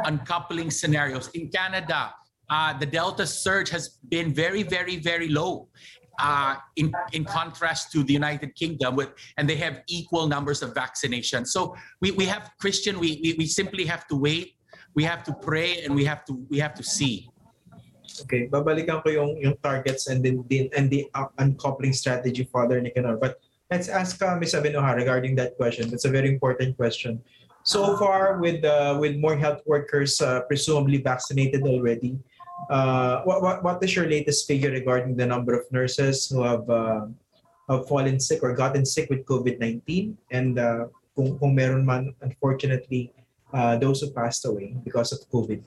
uncoupling 0.05 0.71
scenarios. 0.71 1.29
In 1.33 1.49
Canada, 1.49 2.13
uh, 2.49 2.77
the 2.77 2.85
Delta 2.85 3.25
surge 3.25 3.69
has 3.69 3.97
been 4.09 4.33
very, 4.33 4.63
very, 4.63 4.97
very 4.97 5.29
low. 5.29 5.69
Uh, 6.17 6.55
in 6.77 6.93
in 7.11 7.25
contrast 7.25 7.91
to 7.91 8.01
the 8.01 8.13
United 8.13 8.55
Kingdom, 8.55 8.95
with 8.95 9.11
and 9.35 9.49
they 9.49 9.59
have 9.59 9.83
equal 9.87 10.27
numbers 10.27 10.63
of 10.63 10.73
vaccinations. 10.73 11.47
So 11.47 11.75
we, 11.99 12.11
we 12.11 12.23
have 12.23 12.51
Christian. 12.57 12.99
We, 13.03 13.19
we 13.21 13.35
we 13.37 13.45
simply 13.45 13.83
have 13.83 14.07
to 14.07 14.15
wait. 14.15 14.55
We 14.95 15.03
have 15.03 15.27
to 15.27 15.33
pray, 15.33 15.83
and 15.83 15.93
we 15.93 16.05
have 16.05 16.23
to 16.31 16.39
we 16.47 16.57
have 16.59 16.73
to 16.75 16.83
see. 16.83 17.27
Okay, 18.23 18.47
babalikan 18.47 19.03
ko 19.03 19.11
yung 19.11 19.35
yung 19.43 19.59
targets 19.59 20.07
and 20.07 20.23
then 20.23 20.39
the, 20.47 20.71
and 20.71 20.87
the 20.87 21.03
uh, 21.19 21.27
uncoupling 21.39 21.91
strategy, 21.91 22.47
Father 22.47 22.79
Nicanor. 22.79 23.19
But 23.19 23.35
let's 23.69 23.89
ask 23.89 24.15
uh, 24.23 24.39
Ms. 24.39 24.55
Abenojar 24.55 24.95
regarding 24.95 25.35
that 25.35 25.57
question. 25.57 25.89
That's 25.89 26.05
a 26.05 26.13
very 26.13 26.29
important 26.31 26.77
question. 26.77 27.19
So 27.65 27.97
far, 27.97 28.37
with 28.37 28.61
uh, 28.61 28.93
with 29.01 29.17
more 29.17 29.33
health 29.33 29.65
workers 29.65 30.21
uh, 30.21 30.45
presumably 30.45 31.01
vaccinated 31.01 31.65
already, 31.65 32.13
uh, 32.69 33.25
what, 33.25 33.41
what 33.41 33.57
what 33.65 33.77
is 33.81 33.97
your 33.97 34.05
latest 34.05 34.45
figure 34.45 34.69
regarding 34.69 35.17
the 35.17 35.25
number 35.25 35.57
of 35.57 35.65
nurses 35.73 36.29
who 36.29 36.45
have 36.45 36.69
uh, 36.69 37.09
have 37.65 37.89
fallen 37.89 38.21
sick 38.21 38.45
or 38.45 38.53
gotten 38.53 38.85
sick 38.85 39.09
with 39.09 39.25
COVID-19, 39.25 39.81
and 40.29 40.61
uh, 40.61 40.93
kung, 41.17 41.41
kung 41.41 41.57
meron 41.57 41.81
man, 41.81 42.13
unfortunately, 42.21 43.09
uh, 43.49 43.81
those 43.81 44.05
who 44.05 44.13
passed 44.13 44.45
away 44.45 44.77
because 44.85 45.09
of 45.09 45.25
COVID? 45.33 45.65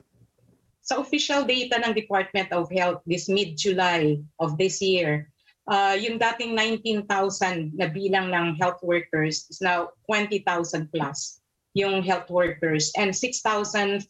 Sa 0.79 1.03
official 1.03 1.43
data 1.43 1.83
ng 1.83 1.91
Department 1.91 2.47
of 2.55 2.71
Health 2.71 3.03
this 3.03 3.27
mid-July 3.27 4.23
of 4.39 4.55
this 4.55 4.79
year, 4.79 5.27
uh, 5.67 5.99
yung 5.99 6.15
dating 6.15 6.55
19,000 6.55 7.75
na 7.75 7.91
bilang 7.91 8.31
ng 8.31 8.55
health 8.55 8.79
workers 8.87 9.51
is 9.51 9.59
now 9.59 9.91
20,000 10.07 10.47
plus 10.95 11.43
yung 11.73 12.01
health 12.01 12.29
workers 12.29 12.91
and 12.97 13.13
6,500 13.15 14.05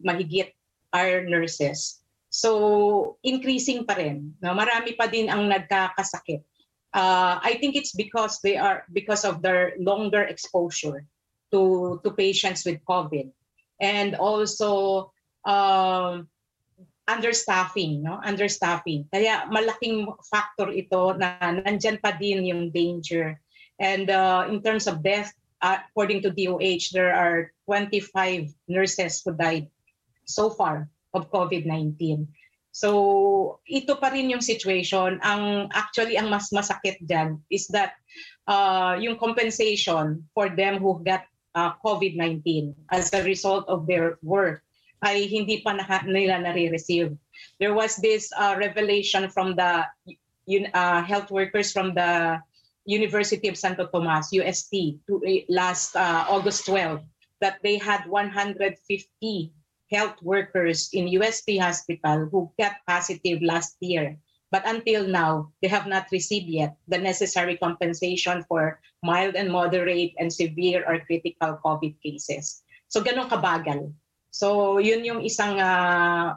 mahigit 0.00 0.50
are 0.92 1.22
nurses. 1.24 2.00
So 2.30 3.18
increasing 3.22 3.84
pa 3.84 3.98
rin. 3.98 4.34
No? 4.40 4.54
Marami 4.54 4.96
pa 4.96 5.10
din 5.10 5.28
ang 5.28 5.50
nagkakasakit. 5.50 6.42
Uh, 6.90 7.38
I 7.38 7.58
think 7.62 7.76
it's 7.76 7.94
because 7.94 8.42
they 8.42 8.58
are 8.58 8.82
because 8.90 9.22
of 9.22 9.42
their 9.42 9.78
longer 9.78 10.26
exposure 10.26 11.06
to 11.54 11.98
to 12.02 12.10
patients 12.10 12.66
with 12.66 12.82
COVID 12.82 13.30
and 13.78 14.18
also 14.18 15.10
um, 15.46 16.26
understaffing, 17.06 18.02
no? 18.02 18.18
Understaffing. 18.22 19.06
Kaya 19.10 19.46
malaking 19.50 20.06
factor 20.26 20.70
ito 20.70 21.14
na 21.14 21.38
nandyan 21.62 21.98
pa 22.02 22.14
din 22.14 22.46
yung 22.46 22.70
danger. 22.70 23.38
And 23.78 24.10
uh, 24.10 24.46
in 24.50 24.62
terms 24.62 24.86
of 24.86 25.02
death 25.02 25.30
uh, 25.62 25.78
according 25.88 26.22
to 26.22 26.30
DOH, 26.30 26.92
there 26.92 27.14
are 27.14 27.52
25 27.66 28.52
nurses 28.68 29.22
who 29.24 29.32
died 29.34 29.68
so 30.24 30.50
far 30.50 30.88
of 31.14 31.30
COVID-19. 31.30 32.26
So 32.70 33.58
ito 33.66 33.98
pa 33.98 34.14
rin 34.14 34.30
yung 34.30 34.44
situation. 34.44 35.18
Ang 35.26 35.68
actually 35.74 36.14
ang 36.14 36.30
mas 36.30 36.54
masakit 36.54 37.02
diyan 37.02 37.42
is 37.50 37.66
that 37.74 37.98
uh, 38.46 38.94
yung 38.94 39.18
compensation 39.18 40.22
for 40.32 40.48
them 40.54 40.78
who 40.78 41.02
got 41.02 41.26
uh, 41.58 41.74
COVID-19 41.82 42.74
as 42.94 43.10
a 43.10 43.26
result 43.26 43.66
of 43.66 43.90
their 43.90 44.22
work 44.22 44.62
ay 45.02 45.26
hindi 45.26 45.64
pa 45.64 45.74
na, 45.74 45.84
nila 46.04 46.38
nare-receive. 46.44 47.16
There 47.58 47.72
was 47.72 47.96
this 47.98 48.28
uh, 48.36 48.54
revelation 48.60 49.32
from 49.32 49.56
the 49.56 49.88
uh, 50.74 51.00
health 51.02 51.32
workers 51.32 51.72
from 51.72 51.96
the 51.96 52.38
University 52.90 53.46
of 53.46 53.54
Santo 53.54 53.86
Tomas, 53.86 54.34
UST, 54.34 54.98
to, 55.06 55.22
uh, 55.22 55.46
last 55.46 55.94
uh, 55.94 56.26
August 56.26 56.66
12, 56.66 56.98
that 57.38 57.62
they 57.62 57.78
had 57.78 58.02
150 58.10 58.74
health 59.94 60.18
workers 60.22 60.90
in 60.92 61.06
UST 61.06 61.62
hospital 61.62 62.26
who 62.26 62.50
got 62.58 62.82
positive 62.90 63.38
last 63.46 63.78
year. 63.78 64.18
But 64.50 64.66
until 64.66 65.06
now, 65.06 65.54
they 65.62 65.70
have 65.70 65.86
not 65.86 66.10
received 66.10 66.50
yet 66.50 66.74
the 66.90 66.98
necessary 66.98 67.54
compensation 67.54 68.42
for 68.50 68.82
mild 69.06 69.38
and 69.38 69.46
moderate 69.46 70.18
and 70.18 70.26
severe 70.26 70.82
or 70.82 70.98
critical 71.06 71.62
COVID 71.62 71.94
cases. 72.02 72.66
So 72.90 72.98
ganun 72.98 73.30
kabagal. 73.30 73.94
So 74.34 74.78
yun 74.82 75.06
yung 75.06 75.22
isang 75.22 75.62
uh, 75.62 76.34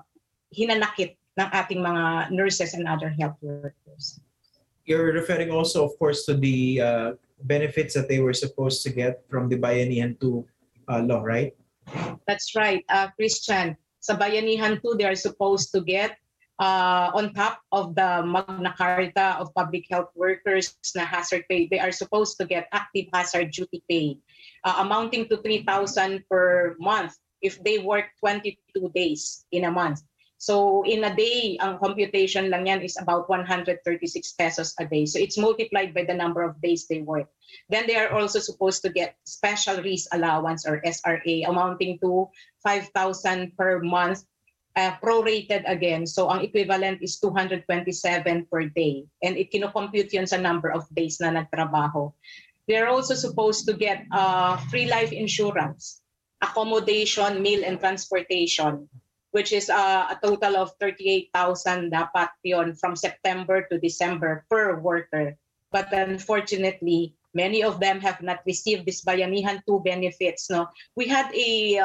hinanakit 0.53 1.17
ng 1.41 1.49
ating 1.49 1.81
mga 1.81 2.29
nurses 2.29 2.77
and 2.77 2.85
other 2.85 3.09
health 3.09 3.41
workers 3.41 4.21
you're 4.85 5.13
referring 5.13 5.51
also, 5.51 5.85
of 5.85 5.97
course, 5.99 6.25
to 6.25 6.35
the 6.35 6.81
uh, 6.81 7.09
benefits 7.43 7.93
that 7.93 8.07
they 8.07 8.19
were 8.19 8.33
supposed 8.33 8.83
to 8.83 8.89
get 8.89 9.23
from 9.29 9.49
the 9.49 9.57
Bayanihan 9.57 10.19
2 10.19 10.45
uh, 10.89 11.01
law, 11.03 11.21
right? 11.23 11.55
That's 12.27 12.55
right, 12.55 12.83
uh, 12.89 13.11
Christian. 13.15 13.75
Sa 13.99 14.15
Bayanihan 14.15 14.83
2, 14.83 14.95
they 14.99 15.07
are 15.07 15.15
supposed 15.15 15.71
to 15.71 15.81
get 15.81 16.19
uh, 16.59 17.11
on 17.15 17.33
top 17.33 17.59
of 17.71 17.95
the 17.95 18.21
Magna 18.23 18.73
Carta 18.77 19.39
of 19.39 19.53
Public 19.55 19.85
Health 19.89 20.11
Workers 20.15 20.75
na 20.95 21.05
hazard 21.05 21.45
pay, 21.49 21.67
they 21.67 21.79
are 21.79 21.91
supposed 21.91 22.37
to 22.39 22.45
get 22.45 22.67
active 22.71 23.09
hazard 23.13 23.51
duty 23.51 23.83
pay 23.89 24.17
uh, 24.63 24.79
amounting 24.79 25.27
to 25.29 25.37
3,000 25.37 26.23
per 26.29 26.75
month 26.79 27.17
if 27.41 27.61
they 27.63 27.79
work 27.79 28.05
22 28.19 28.91
days 28.95 29.45
in 29.51 29.65
a 29.65 29.71
month. 29.71 30.01
So 30.37 30.83
in 30.83 31.03
a 31.07 31.15
day, 31.15 31.55
ang 31.63 31.79
computation 31.79 32.51
lang 32.51 32.67
yan 32.67 32.83
is 32.83 32.99
about 32.99 33.31
136 33.31 33.79
pesos 34.35 34.75
a 34.79 34.85
day. 34.85 35.07
So 35.07 35.15
it's 35.19 35.39
multiplied 35.39 35.95
by 35.95 36.03
the 36.03 36.13
number 36.13 36.43
of 36.43 36.59
days 36.59 36.83
they 36.87 36.99
work. 36.99 37.31
Then 37.69 37.87
they 37.87 37.95
are 37.95 38.11
also 38.11 38.43
supposed 38.43 38.83
to 38.83 38.91
get 38.91 39.15
special 39.23 39.79
risk 39.79 40.11
allowance 40.11 40.67
or 40.67 40.83
SRA 40.83 41.47
amounting 41.47 41.99
to 42.03 42.27
5,000 42.59 43.55
per 43.55 43.79
month 43.79 44.27
uh, 44.75 44.91
prorated 44.99 45.63
again. 45.63 46.05
So 46.05 46.29
ang 46.29 46.41
equivalent 46.41 46.99
is 47.01 47.19
227 47.23 47.63
per 48.51 48.67
day. 48.73 49.05
And 49.21 49.37
it 49.37 49.53
kinocompute 49.53 50.11
yun 50.11 50.27
sa 50.27 50.37
number 50.37 50.73
of 50.73 50.83
days 50.91 51.21
na 51.21 51.31
nagtrabaho. 51.31 52.11
They're 52.67 52.89
also 52.89 53.15
supposed 53.15 53.67
to 53.67 53.73
get 53.75 54.07
uh, 54.11 54.57
free 54.71 54.87
life 54.87 55.11
insurance, 55.11 56.01
accommodation, 56.41 57.43
meal, 57.43 57.63
and 57.63 57.79
transportation 57.79 58.87
which 59.33 59.51
is 59.51 59.69
uh, 59.69 60.05
a 60.13 60.17
total 60.21 60.55
of 60.55 60.77
38,000 60.77 61.89
dapat 61.89 62.29
yon 62.45 62.77
from 62.77 62.93
September 62.93 63.65
to 63.65 63.81
December 63.81 64.45
per 64.45 64.77
worker. 64.77 65.33
But 65.73 65.89
unfortunately, 65.89 67.17
many 67.33 67.65
of 67.65 67.81
them 67.81 67.97
have 68.05 68.21
not 68.21 68.45
received 68.45 68.85
this 68.85 69.01
Bayanihan 69.01 69.65
2 69.65 69.81
benefits. 69.81 70.53
No, 70.53 70.69
we 70.93 71.09
had 71.09 71.33
a 71.33 71.81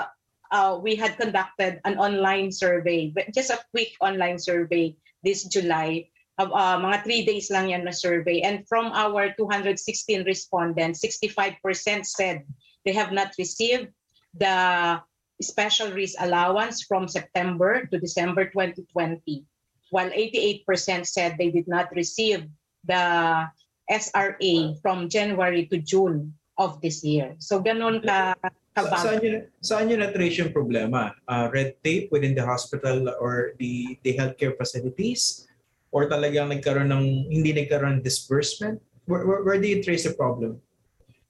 uh, 0.53 0.77
we 0.77 0.95
had 0.95 1.17
conducted 1.17 1.81
an 1.89 1.97
online 1.97 2.53
survey, 2.53 3.13
just 3.33 3.51
a 3.51 3.61
quick 3.73 3.97
online 4.01 4.39
survey 4.39 4.97
this 5.25 5.49
July. 5.49 6.09
Uh, 6.39 6.79
mga 6.79 7.03
three 7.03 7.25
days 7.27 7.51
lang 7.51 7.73
yan 7.73 7.83
na 7.83 7.91
survey. 7.91 8.45
And 8.47 8.63
from 8.69 8.95
our 8.95 9.35
216 9.35 9.75
respondents, 10.23 11.03
65% 11.03 11.59
said 12.07 12.47
they 12.85 12.95
have 12.95 13.11
not 13.11 13.35
received 13.41 13.91
the 14.37 15.01
special 15.43 15.93
risk 15.93 16.17
allowance 16.21 16.83
from 16.83 17.07
September 17.07 17.87
to 17.91 17.99
December 17.99 18.51
2020, 18.51 19.45
while 19.91 20.11
88% 20.11 21.07
said 21.07 21.37
they 21.39 21.51
did 21.51 21.69
not 21.69 21.89
receive 21.95 22.47
the 22.85 23.47
SRA 23.91 24.77
from 24.83 25.09
January 25.09 25.67
to 25.67 25.79
June 25.79 26.35
of 26.59 26.81
this 26.81 27.05
year. 27.05 27.37
So 27.39 27.63
ganun 27.63 28.03
ka 28.05 28.35
kabag. 28.75 29.01
Saan 29.01 29.19
yun, 29.23 29.35
saan 29.63 29.87
yun 29.91 30.01
na-trace 30.03 30.43
yung 30.43 30.53
problema? 30.53 31.15
Uh, 31.27 31.49
red 31.55 31.79
tape 31.83 32.11
within 32.11 32.35
the 32.35 32.45
hospital 32.45 33.15
or 33.23 33.55
the, 33.59 33.99
the 34.03 34.15
healthcare 34.19 34.59
facilities? 34.59 35.49
or 35.93 36.09
talagang 36.09 36.53
nagkaroon 36.53 36.93
ng 36.93 37.05
hindi 37.33 37.53
nagkaroon 37.53 38.05
disbursement? 38.05 38.81
Where, 39.09 39.25
where, 39.25 39.43
where 39.43 39.61
do 39.61 39.69
you 39.69 39.83
trace 39.83 40.05
the 40.05 40.13
problem? 40.13 40.61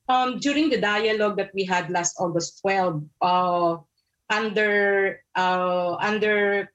Um, 0.08 0.40
during 0.40 0.70
the 0.70 0.80
dialogue 0.80 1.36
that 1.36 1.52
we 1.54 1.64
had 1.64 1.90
last 1.90 2.16
August 2.18 2.60
12, 2.62 3.04
uh, 3.20 3.76
under 4.30 5.20
uh, 5.34 5.96
under 6.00 6.70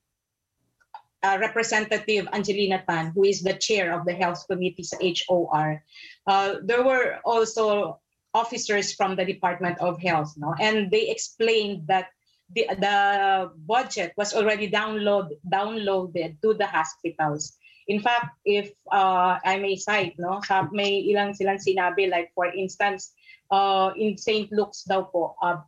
uh, 1.23 1.37
Representative 1.39 2.27
Angelina 2.33 2.83
Tan, 2.87 3.11
who 3.15 3.23
is 3.23 3.41
the 3.41 3.53
chair 3.53 3.93
of 3.97 4.05
the 4.05 4.13
Health 4.13 4.45
Committee 4.47 4.85
HOR, 5.27 5.83
uh, 6.27 6.55
there 6.63 6.83
were 6.83 7.19
also 7.23 7.99
officers 8.33 8.93
from 8.93 9.15
the 9.15 9.25
Department 9.25 9.79
of 9.79 10.01
Health, 10.01 10.33
no? 10.37 10.53
and 10.59 10.91
they 10.91 11.09
explained 11.09 11.87
that 11.87 12.09
the, 12.53 12.67
the 12.77 13.51
budget 13.65 14.13
was 14.17 14.33
already 14.33 14.69
download, 14.69 15.29
downloaded 15.49 16.41
to 16.41 16.53
the 16.53 16.65
hospitals. 16.65 17.57
In 17.87 17.99
fact, 17.99 18.37
if 18.45 18.71
uh, 18.91 19.37
I 19.43 19.57
may 19.59 19.75
cite, 19.75 20.15
no, 20.17 20.41
may 20.71 21.03
ilang 21.11 21.35
silang 21.35 21.57
sinabi, 21.57 22.09
like 22.09 22.31
for 22.33 22.47
instance, 22.47 23.13
uh, 23.51 23.91
in 23.97 24.17
St. 24.17 24.51
Luke's 24.51 24.83
daw 24.83 25.03
po, 25.03 25.35
uh, 25.41 25.61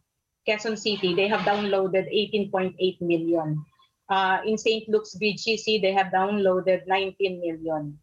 Quezon 0.48 0.78
City, 0.78 1.14
they 1.14 1.28
have 1.28 1.42
downloaded 1.42 2.06
18.8 2.14 3.02
million. 3.02 3.66
Uh, 4.10 4.40
in 4.46 4.58
St. 4.58 4.88
Luke's 4.88 5.18
BGC, 5.18 5.82
they 5.82 5.92
have 5.92 6.08
downloaded 6.08 6.86
19 6.88 7.42
million. 7.42 7.98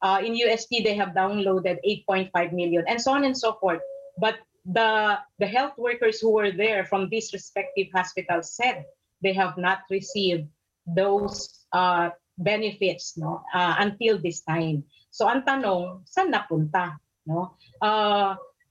Uh, 0.00 0.18
in 0.24 0.34
UST, 0.34 0.82
they 0.82 0.94
have 0.94 1.10
downloaded 1.10 1.78
8.5 1.86 2.52
million, 2.52 2.84
and 2.88 3.00
so 3.00 3.12
on 3.12 3.24
and 3.24 3.36
so 3.36 3.54
forth. 3.60 3.80
But 4.18 4.40
the 4.64 5.18
the 5.38 5.46
health 5.46 5.74
workers 5.76 6.20
who 6.20 6.30
were 6.30 6.50
there 6.50 6.86
from 6.86 7.08
these 7.10 7.32
respective 7.32 7.88
hospitals 7.94 8.54
said 8.54 8.86
they 9.22 9.32
have 9.34 9.58
not 9.58 9.82
received 9.90 10.46
those 10.86 11.66
uh, 11.72 12.10
benefits 12.38 13.18
no 13.18 13.42
uh, 13.54 13.74
until 13.78 14.18
this 14.18 14.42
time. 14.42 14.82
So 15.10 15.28
ang 15.28 15.44
tanong, 15.44 16.08
saan 16.08 16.32
napunta? 16.32 16.96
No? 17.26 17.54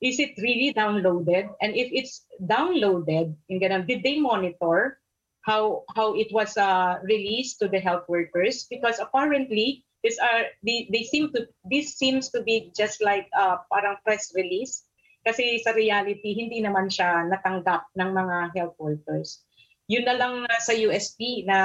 Is 0.01 0.17
it 0.17 0.33
really 0.41 0.73
downloaded? 0.73 1.53
And 1.61 1.77
if 1.77 1.93
it's 1.93 2.25
downloaded, 2.41 3.37
ganun, 3.45 3.85
did 3.85 4.01
they 4.01 4.17
monitor 4.17 4.97
how 5.45 5.85
how 5.93 6.17
it 6.17 6.33
was 6.33 6.57
uh, 6.57 6.97
released 7.05 7.61
to 7.61 7.69
the 7.69 7.77
health 7.77 8.09
workers? 8.09 8.65
Because 8.65 8.97
apparently, 8.97 9.85
these 10.01 10.17
are 10.17 10.49
they, 10.65 10.89
they 10.89 11.05
seem 11.05 11.29
to 11.37 11.45
this 11.69 11.93
seems 11.93 12.33
to 12.33 12.41
be 12.41 12.73
just 12.73 13.01
like 13.05 13.29
uh, 13.37 13.61
parang 13.69 14.01
press 14.01 14.33
release. 14.33 14.89
Kasi 15.21 15.61
sa 15.61 15.77
reality, 15.77 16.33
hindi 16.33 16.65
naman 16.65 16.89
siya 16.89 17.29
natanggap 17.29 17.93
ng 17.93 18.09
mga 18.09 18.57
health 18.57 18.73
workers. 18.81 19.45
Yun 19.85 20.09
na 20.09 20.17
lang 20.17 20.49
sa 20.65 20.73
USP 20.73 21.45
na 21.45 21.59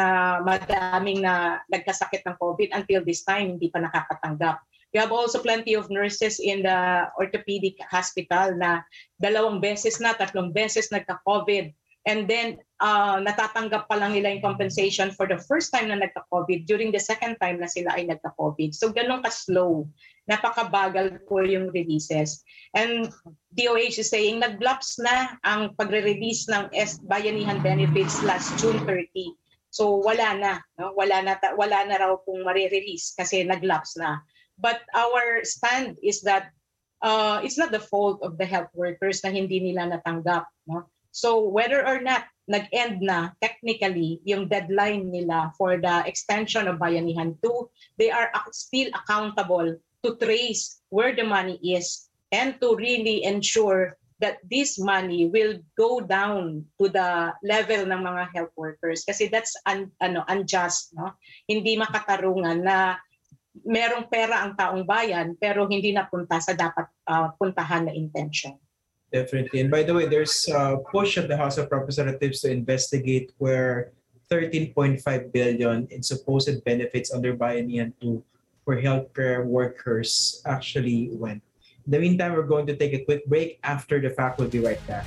madaming 0.44 1.24
na 1.24 1.64
nagkasakit 1.72 2.20
ng 2.26 2.36
COVID 2.36 2.74
until 2.76 3.00
this 3.00 3.24
time, 3.24 3.56
hindi 3.56 3.72
pa 3.72 3.80
nakakatanggap. 3.80 4.60
We 4.94 5.00
have 5.02 5.12
also 5.12 5.42
plenty 5.42 5.74
of 5.74 5.90
nurses 5.90 6.38
in 6.38 6.62
the 6.62 7.10
orthopedic 7.18 7.76
hospital 7.84 8.54
na 8.56 8.86
dalawang 9.18 9.60
beses 9.60 9.98
na, 9.98 10.14
tatlong 10.14 10.54
beses 10.54 10.88
nagka-COVID. 10.94 11.74
And 12.06 12.30
then, 12.30 12.62
uh, 12.78 13.18
natatanggap 13.18 13.90
pa 13.90 13.98
lang 13.98 14.14
nila 14.14 14.30
yung 14.30 14.46
compensation 14.46 15.10
for 15.10 15.26
the 15.26 15.42
first 15.50 15.74
time 15.74 15.90
na 15.90 15.98
nagka-COVID 15.98 16.62
during 16.70 16.94
the 16.94 17.02
second 17.02 17.34
time 17.42 17.58
na 17.58 17.66
sila 17.66 17.98
ay 17.98 18.06
nagka-COVID. 18.06 18.70
So, 18.78 18.94
ganun 18.94 19.26
ka-slow. 19.26 19.90
Napakabagal 20.30 21.26
po 21.26 21.42
yung 21.42 21.74
releases. 21.74 22.46
And 22.78 23.10
DOH 23.58 24.06
is 24.06 24.14
saying, 24.14 24.38
nag-lapse 24.38 25.02
na 25.02 25.34
ang 25.42 25.74
pagre-release 25.74 26.46
ng 26.46 26.70
S 26.78 27.02
Bayanihan 27.02 27.58
benefits 27.58 28.22
last 28.22 28.54
June 28.62 28.78
30. 28.86 29.34
So, 29.74 29.98
wala 29.98 30.38
na. 30.38 30.52
No? 30.78 30.94
Wala 30.94 31.26
na, 31.26 31.34
wala 31.58 31.90
na 31.90 31.98
raw 31.98 32.14
pong 32.22 32.46
marirelease 32.46 33.18
kasi 33.18 33.42
nag-lapse 33.42 33.98
na. 33.98 34.22
But 34.58 34.82
our 34.94 35.44
stand 35.44 36.00
is 36.02 36.22
that 36.22 36.50
uh, 37.02 37.40
it's 37.44 37.58
not 37.58 37.72
the 37.72 37.82
fault 37.82 38.20
of 38.22 38.38
the 38.38 38.46
health 38.46 38.72
workers 38.74 39.22
na 39.24 39.30
hindi 39.30 39.60
nila 39.60 39.92
natanggap. 39.92 40.48
No? 40.66 40.88
So 41.12 41.48
whether 41.48 41.80
or 41.80 42.00
not 42.00 42.28
nag-end 42.48 43.00
na 43.00 43.32
technically 43.40 44.20
yung 44.24 44.48
deadline 44.48 45.10
nila 45.10 45.52
for 45.56 45.80
the 45.80 46.04
extension 46.04 46.68
of 46.68 46.78
Bayanihan 46.78 47.36
2, 47.40 47.98
they 47.98 48.12
are 48.12 48.30
still 48.52 48.92
accountable 48.92 49.76
to 50.04 50.08
trace 50.20 50.80
where 50.92 51.16
the 51.16 51.24
money 51.24 51.58
is 51.64 52.08
and 52.30 52.60
to 52.60 52.76
really 52.76 53.24
ensure 53.24 53.96
that 54.20 54.40
this 54.48 54.80
money 54.80 55.28
will 55.28 55.60
go 55.76 56.00
down 56.00 56.64
to 56.80 56.88
the 56.88 57.32
level 57.44 57.84
ng 57.84 58.00
mga 58.00 58.32
health 58.32 58.54
workers 58.56 59.04
kasi 59.04 59.28
that's 59.28 59.52
un, 59.68 59.92
ano 60.00 60.24
unjust 60.32 60.96
no 60.96 61.12
hindi 61.44 61.76
makatarungan 61.76 62.64
na 62.64 62.96
merong 63.64 64.10
pera 64.10 64.44
ang 64.44 64.52
taong 64.58 64.84
bayan 64.84 65.38
pero 65.38 65.64
hindi 65.70 65.94
napunta 65.94 66.42
sa 66.42 66.52
dapat 66.52 66.90
uh, 67.08 67.32
puntahan 67.38 67.88
na 67.88 67.94
intention. 67.94 68.58
Definitely. 69.12 69.62
And 69.62 69.70
by 69.70 69.86
the 69.86 69.94
way, 69.94 70.10
there's 70.10 70.48
a 70.50 70.82
push 70.90 71.16
of 71.16 71.30
the 71.30 71.36
House 71.38 71.56
of 71.56 71.70
Representatives 71.70 72.42
to 72.42 72.50
investigate 72.50 73.32
where 73.38 73.94
13.5 74.30 74.98
billion 75.32 75.86
in 75.88 76.02
supposed 76.02 76.52
benefits 76.64 77.14
under 77.14 77.36
Bayanihan 77.36 77.94
2 78.02 78.22
for 78.66 78.76
healthcare 78.76 79.46
workers 79.46 80.42
actually 80.44 81.14
went. 81.14 81.42
In 81.86 81.92
the 81.92 82.00
meantime, 82.00 82.34
we're 82.34 82.50
going 82.50 82.66
to 82.66 82.74
take 82.74 82.92
a 82.94 83.04
quick 83.06 83.24
break. 83.26 83.62
After 83.62 84.02
the 84.02 84.10
fact, 84.10 84.42
we'll 84.42 84.50
be 84.50 84.58
right 84.58 84.82
back. 84.90 85.06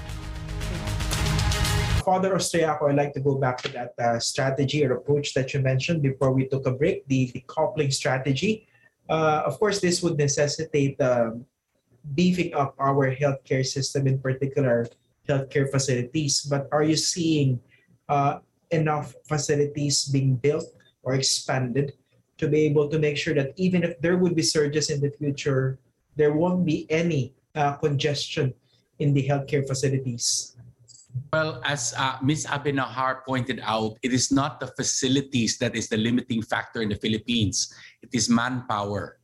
Father 2.03 2.33
Austriaco, 2.33 2.89
I'd 2.89 2.95
like 2.95 3.13
to 3.13 3.19
go 3.19 3.35
back 3.35 3.61
to 3.63 3.69
that 3.73 3.93
uh, 3.99 4.19
strategy 4.19 4.85
or 4.85 4.93
approach 4.93 5.33
that 5.33 5.53
you 5.53 5.59
mentioned 5.59 6.01
before 6.01 6.31
we 6.31 6.47
took 6.47 6.65
a 6.65 6.71
break, 6.71 7.07
the, 7.07 7.31
the 7.33 7.43
coupling 7.47 7.91
strategy. 7.91 8.67
Uh, 9.09 9.43
of 9.45 9.59
course, 9.59 9.79
this 9.79 10.01
would 10.03 10.17
necessitate 10.17 10.99
um, 11.01 11.45
beefing 12.15 12.53
up 12.53 12.75
our 12.79 13.13
healthcare 13.15 13.65
system, 13.65 14.07
in 14.07 14.19
particular 14.19 14.87
healthcare 15.27 15.69
facilities. 15.69 16.41
But 16.41 16.67
are 16.71 16.83
you 16.83 16.95
seeing 16.95 17.59
uh, 18.07 18.39
enough 18.71 19.15
facilities 19.27 20.05
being 20.05 20.35
built 20.35 20.65
or 21.03 21.13
expanded 21.15 21.93
to 22.37 22.47
be 22.47 22.61
able 22.61 22.87
to 22.89 22.99
make 22.99 23.17
sure 23.17 23.33
that 23.33 23.53
even 23.57 23.83
if 23.83 23.99
there 24.01 24.17
would 24.17 24.35
be 24.35 24.41
surges 24.41 24.89
in 24.89 25.01
the 25.01 25.11
future, 25.11 25.77
there 26.15 26.33
won't 26.33 26.65
be 26.65 26.89
any 26.89 27.33
uh, 27.55 27.73
congestion 27.73 28.53
in 28.99 29.13
the 29.13 29.27
healthcare 29.27 29.67
facilities? 29.67 30.55
Well, 31.31 31.61
as 31.63 31.93
uh, 31.95 32.17
Ms. 32.23 32.47
Abenojar 32.47 33.21
pointed 33.27 33.61
out, 33.63 33.97
it 34.01 34.13
is 34.13 34.31
not 34.31 34.59
the 34.59 34.67
facilities 34.67 35.57
that 35.59 35.75
is 35.75 35.87
the 35.87 35.97
limiting 35.97 36.41
factor 36.41 36.81
in 36.81 36.89
the 36.89 36.95
Philippines. 36.95 37.73
It 38.01 38.09
is 38.13 38.29
manpower. 38.29 39.19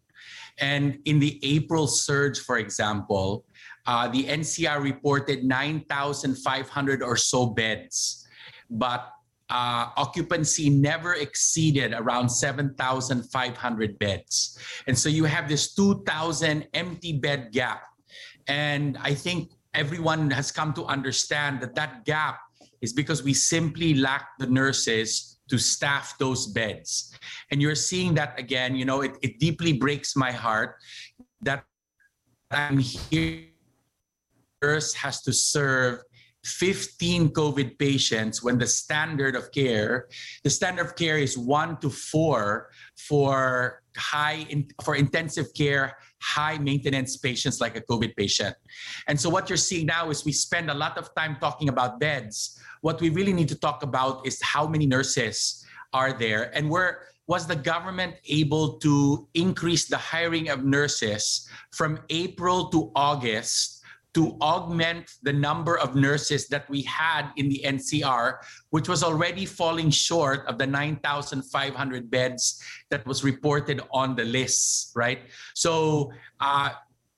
And 0.60 1.00
in 1.06 1.20
the 1.20 1.40
April 1.44 1.88
surge, 1.88 2.40
for 2.40 2.60
example, 2.60 3.46
uh, 3.88 4.08
the 4.08 4.26
NCR 4.26 4.82
reported 4.82 5.44
9,500 5.44 7.04
or 7.04 7.18
so 7.18 7.48
beds, 7.48 8.28
but 8.70 9.12
uh, 9.50 9.90
occupancy 9.98 10.70
never 10.70 11.14
exceeded 11.16 11.94
around 11.94 12.30
7,500 12.30 14.00
beds. 14.00 14.58
And 14.88 14.98
so 14.98 15.10
you 15.10 15.26
have 15.26 15.50
this 15.50 15.74
2,000 15.76 16.68
empty 16.74 17.14
bed 17.14 17.52
gap. 17.52 17.84
And 18.48 18.98
I 19.02 19.14
think 19.14 19.52
everyone 19.76 20.32
has 20.32 20.52
come 20.52 20.74
to 20.74 20.86
understand 20.86 21.62
that 21.62 21.76
that 21.76 22.06
gap 22.06 22.40
is 22.82 22.94
because 22.94 23.24
we 23.24 23.34
simply 23.34 23.94
lack 23.94 24.38
the 24.40 24.48
nurses 24.48 25.40
to 25.50 25.58
staff 25.58 26.18
those 26.18 26.48
beds. 26.48 27.14
And 27.52 27.62
you're 27.62 27.76
seeing 27.76 28.14
that 28.16 28.40
again, 28.40 28.76
you 28.76 28.86
know, 28.86 29.02
it, 29.02 29.18
it 29.22 29.40
deeply 29.40 29.74
breaks 29.74 30.16
my 30.16 30.32
heart 30.32 30.76
that 31.42 31.64
I'm 32.52 32.80
here. 32.80 33.44
Nurse 34.64 34.94
has 34.94 35.22
to 35.22 35.34
serve 35.34 36.00
15 36.46 37.30
COVID 37.30 37.78
patients 37.78 38.44
when 38.44 38.58
the 38.58 38.68
standard 38.68 39.36
of 39.36 39.52
care, 39.52 40.08
the 40.44 40.50
standard 40.50 40.86
of 40.86 40.96
care 40.96 41.18
is 41.18 41.38
one 41.38 41.78
to 41.82 41.90
four 41.90 42.70
for 42.98 43.82
high 43.98 44.46
in, 44.50 44.68
for 44.84 44.96
intensive 44.96 45.54
care, 45.56 45.98
high 46.22 46.58
maintenance 46.58 47.18
patients 47.18 47.62
like 47.62 47.76
a 47.78 47.82
COVID 47.82 48.16
patient. 48.16 48.56
And 49.08 49.20
so 49.20 49.30
what 49.30 49.50
you're 49.50 49.58
seeing 49.58 49.86
now 49.86 50.10
is 50.10 50.26
we 50.26 50.32
spend 50.32 50.70
a 50.70 50.74
lot 50.74 50.98
of 50.98 51.14
time 51.16 51.38
talking 51.40 51.70
about 51.70 52.00
beds. 52.00 52.60
What 52.82 53.02
we 53.02 53.10
really 53.10 53.34
need 53.34 53.50
to 53.50 53.60
talk 53.60 53.84
about 53.84 54.26
is 54.26 54.42
how 54.42 54.68
many 54.68 54.86
nurses 54.86 55.66
are 55.94 56.14
there 56.14 56.56
and 56.56 56.70
where 56.70 57.08
was 57.28 57.48
the 57.48 57.56
government 57.56 58.16
able 58.28 58.78
to 58.78 59.28
increase 59.34 59.88
the 59.88 59.98
hiring 59.98 60.50
of 60.50 60.64
nurses 60.64 61.50
from 61.72 62.00
April 62.10 62.70
to 62.70 62.92
August 62.96 63.75
to 64.16 64.38
augment 64.42 65.12
the 65.24 65.34
number 65.34 65.78
of 65.78 65.94
nurses 65.94 66.48
that 66.48 66.70
we 66.70 66.82
had 66.84 67.32
in 67.36 67.50
the 67.50 67.62
NCR, 67.66 68.38
which 68.70 68.88
was 68.88 69.04
already 69.04 69.46
falling 69.46 69.90
short 69.90 70.48
of 70.48 70.58
the 70.58 70.66
9,500 70.66 72.10
beds 72.10 72.64
that 72.90 73.06
was 73.06 73.26
reported 73.26 73.82
on 73.92 74.16
the 74.16 74.24
list, 74.24 74.92
right? 74.96 75.20
So 75.54 76.14
uh, 76.40 76.70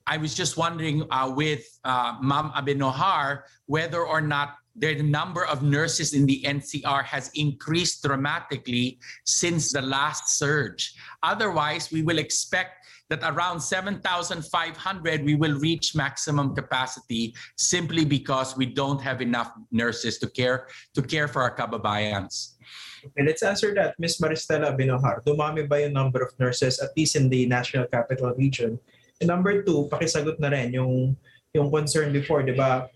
I 0.07 0.17
was 0.17 0.33
just 0.33 0.57
wondering 0.57 1.05
uh, 1.11 1.31
with 1.35 1.63
uh, 1.83 2.17
Mam 2.19 2.49
Abenojar 2.51 3.43
whether 3.67 4.03
or 4.03 4.19
not 4.19 4.55
the 4.77 5.01
number 5.01 5.45
of 5.45 5.63
nurses 5.63 6.13
in 6.13 6.25
the 6.25 6.43
NCR 6.45 7.03
has 7.03 7.29
increased 7.33 8.03
dramatically 8.03 8.99
since 9.25 9.71
the 9.71 9.81
last 9.81 10.37
surge. 10.37 10.93
Otherwise, 11.23 11.91
we 11.91 12.03
will 12.03 12.19
expect 12.19 12.76
that 13.09 13.23
around 13.23 13.59
7,500 13.59 15.23
we 15.23 15.35
will 15.35 15.57
reach 15.59 15.95
maximum 15.95 16.53
capacity 16.53 17.33
simply 17.55 18.03
because 18.03 18.57
we 18.57 18.65
don't 18.65 19.01
have 19.01 19.21
enough 19.21 19.51
nurses 19.71 20.17
to 20.19 20.27
care 20.27 20.67
to 20.93 21.01
care 21.01 21.27
for 21.27 21.41
our 21.41 21.55
kababayans. 21.55 22.59
Okay, 23.05 23.23
let's 23.23 23.43
answer 23.43 23.71
that. 23.75 23.95
Ms. 23.99 24.19
Maristela 24.19 24.73
Abenojar, 24.75 25.23
dumami 25.23 25.63
ba 25.63 25.79
yung 25.79 25.93
number 25.93 26.19
of 26.19 26.35
nurses 26.39 26.79
at 26.83 26.91
least 26.97 27.15
in 27.15 27.29
the 27.29 27.45
National 27.45 27.87
Capital 27.87 28.33
Region? 28.35 28.75
And 29.21 29.29
number 29.31 29.63
two, 29.63 29.87
pakisagot 29.87 30.39
na 30.39 30.49
rin 30.49 30.73
yung, 30.73 31.15
yung 31.53 31.71
concern 31.71 32.11
before, 32.11 32.43
di 32.43 32.51
ba? 32.51 32.89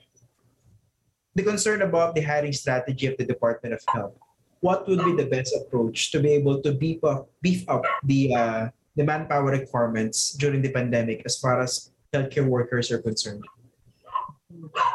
The 1.34 1.44
concern 1.48 1.82
about 1.82 2.14
the 2.14 2.22
hiring 2.22 2.52
strategy 2.52 3.08
of 3.08 3.16
the 3.16 3.24
Department 3.24 3.74
of 3.74 3.82
Health. 3.88 4.18
What 4.60 4.86
would 4.86 5.02
be 5.02 5.16
the 5.16 5.26
best 5.26 5.56
approach 5.56 6.12
to 6.12 6.20
be 6.20 6.36
able 6.38 6.62
to 6.62 6.76
beef 6.76 7.02
up, 7.02 7.32
beef 7.42 7.64
up 7.72 7.82
the, 8.04 8.36
uh, 8.36 8.64
the 8.96 9.04
manpower 9.04 9.52
requirements 9.52 10.34
during 10.34 10.62
the 10.62 10.72
pandemic 10.72 11.24
as 11.26 11.40
far 11.40 11.62
as 11.62 11.92
healthcare 12.14 12.48
workers 12.48 12.92
are 12.92 13.00
concerned? 13.00 13.44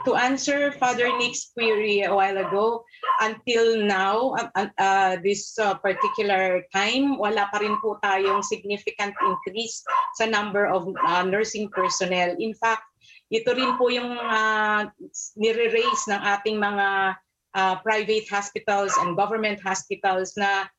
to 0.04 0.14
answer 0.14 0.72
Father 0.72 1.10
Nick's 1.18 1.50
query 1.52 2.02
a 2.02 2.14
while 2.14 2.38
ago, 2.38 2.84
until 3.20 3.82
now, 3.82 4.34
uh, 4.54 4.68
uh, 4.78 5.16
this 5.22 5.58
uh, 5.58 5.74
particular 5.74 6.62
time, 6.72 7.18
wala 7.18 7.48
pa 7.50 7.58
rin 7.58 7.76
po 7.82 7.98
tayong 8.02 8.44
significant 8.44 9.14
increase 9.24 9.82
sa 10.14 10.26
number 10.26 10.66
of 10.66 10.88
uh, 11.06 11.22
nursing 11.24 11.68
personnel. 11.70 12.34
In 12.38 12.54
fact, 12.54 12.84
ito 13.32 13.50
rin 13.54 13.74
po 13.74 13.90
yung 13.90 14.14
uh, 14.14 14.86
nire-raise 15.34 16.04
ng 16.06 16.20
ating 16.22 16.62
mga 16.62 17.18
uh, 17.56 17.74
private 17.82 18.26
hospitals 18.30 18.94
and 19.02 19.18
government 19.18 19.58
hospitals 19.58 20.38
na 20.38 20.70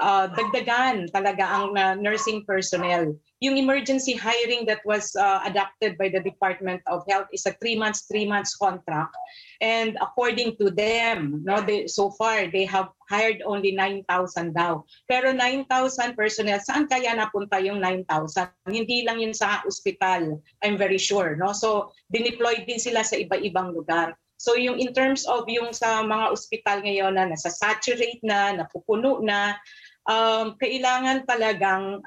uh, 0.00 0.26
dagdagan 0.32 1.10
talaga 1.10 1.44
ang 1.46 1.76
uh, 1.76 1.94
nursing 1.94 2.42
personnel. 2.46 3.14
Yung 3.42 3.60
emergency 3.60 4.16
hiring 4.16 4.64
that 4.64 4.80
was 4.88 5.12
uh, 5.20 5.44
adopted 5.44 5.98
by 6.00 6.08
the 6.08 6.22
Department 6.22 6.80
of 6.88 7.04
Health 7.04 7.28
is 7.32 7.44
a 7.44 7.52
three 7.60 7.76
months, 7.76 8.08
three 8.08 8.24
months 8.24 8.56
contract. 8.56 9.12
And 9.60 9.98
according 10.00 10.56
to 10.64 10.70
them, 10.72 11.44
no, 11.44 11.60
they, 11.60 11.86
so 11.86 12.10
far 12.16 12.48
they 12.48 12.64
have 12.64 12.88
hired 13.10 13.44
only 13.44 13.76
9,000 13.76 14.56
daw. 14.56 14.82
Pero 15.10 15.36
9,000 15.36 16.16
personnel, 16.16 16.60
saan 16.64 16.88
kaya 16.88 17.12
napunta 17.12 17.60
yung 17.60 17.84
9,000? 17.84 18.48
Hindi 18.64 19.04
lang 19.04 19.20
yun 19.20 19.36
sa 19.36 19.60
ospital, 19.68 20.40
I'm 20.64 20.80
very 20.80 20.98
sure. 20.98 21.36
No? 21.36 21.52
So, 21.52 21.92
dineploy 22.08 22.64
din 22.64 22.80
sila 22.80 23.04
sa 23.04 23.20
iba-ibang 23.20 23.76
lugar. 23.76 24.16
So 24.44 24.60
yung 24.60 24.76
in 24.76 24.92
terms 24.92 25.24
of 25.24 25.48
yung 25.48 25.72
sa 25.72 26.04
mga 26.04 26.28
ospital 26.28 26.84
ngayon 26.84 27.16
na 27.16 27.32
nasa 27.32 27.48
saturate 27.48 28.20
na, 28.20 28.52
napupuno 28.52 29.24
na, 29.24 29.56
um, 30.04 30.52
kailangan 30.60 31.24
talagang 31.24 32.04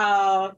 uh, 0.00 0.48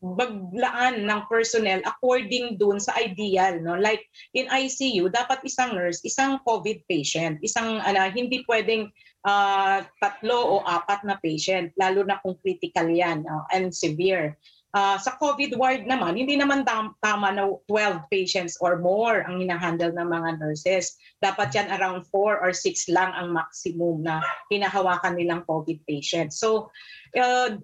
baglaan 0.00 1.08
ng 1.08 1.20
personnel 1.28 1.80
according 1.84 2.56
dun 2.60 2.80
sa 2.80 2.96
ideal 3.00 3.60
no? 3.60 3.76
Like 3.76 4.04
in 4.32 4.48
ICU 4.48 5.08
dapat 5.08 5.44
isang 5.44 5.74
nurse 5.74 6.04
isang 6.04 6.38
covid 6.44 6.84
patient 6.86 7.40
isang 7.40 7.80
ano 7.80 8.04
hindi 8.12 8.44
pwedeng 8.46 8.92
uh, 9.24 9.82
tatlo 9.98 10.36
o 10.36 10.54
apat 10.62 11.02
na 11.08 11.16
patient 11.18 11.72
lalo 11.80 12.04
na 12.04 12.20
kung 12.20 12.36
critical 12.44 12.86
yan 12.86 13.24
uh, 13.24 13.44
and 13.50 13.72
severe 13.72 14.36
Uh, 14.74 14.98
sa 15.00 15.14
COVID 15.16 15.56
ward 15.56 15.88
naman, 15.88 16.18
hindi 16.18 16.36
naman 16.36 16.66
tam- 16.66 16.98
tama 17.00 17.32
na 17.32 17.48
12 17.70 18.02
patients 18.12 18.58
or 18.60 18.82
more 18.82 19.24
ang 19.24 19.40
hinahandle 19.40 19.94
ng 19.94 20.08
mga 20.10 20.30
nurses. 20.42 20.98
Dapat 21.22 21.54
yan 21.54 21.68
around 21.72 22.04
4 22.12 22.42
or 22.42 22.52
6 22.52 22.90
lang 22.92 23.14
ang 23.14 23.32
maximum 23.32 24.04
na 24.04 24.20
hinahawakan 24.52 25.16
nilang 25.16 25.46
COVID 25.48 25.80
patients. 25.88 26.42
So, 26.42 26.68
uh, 27.16 27.56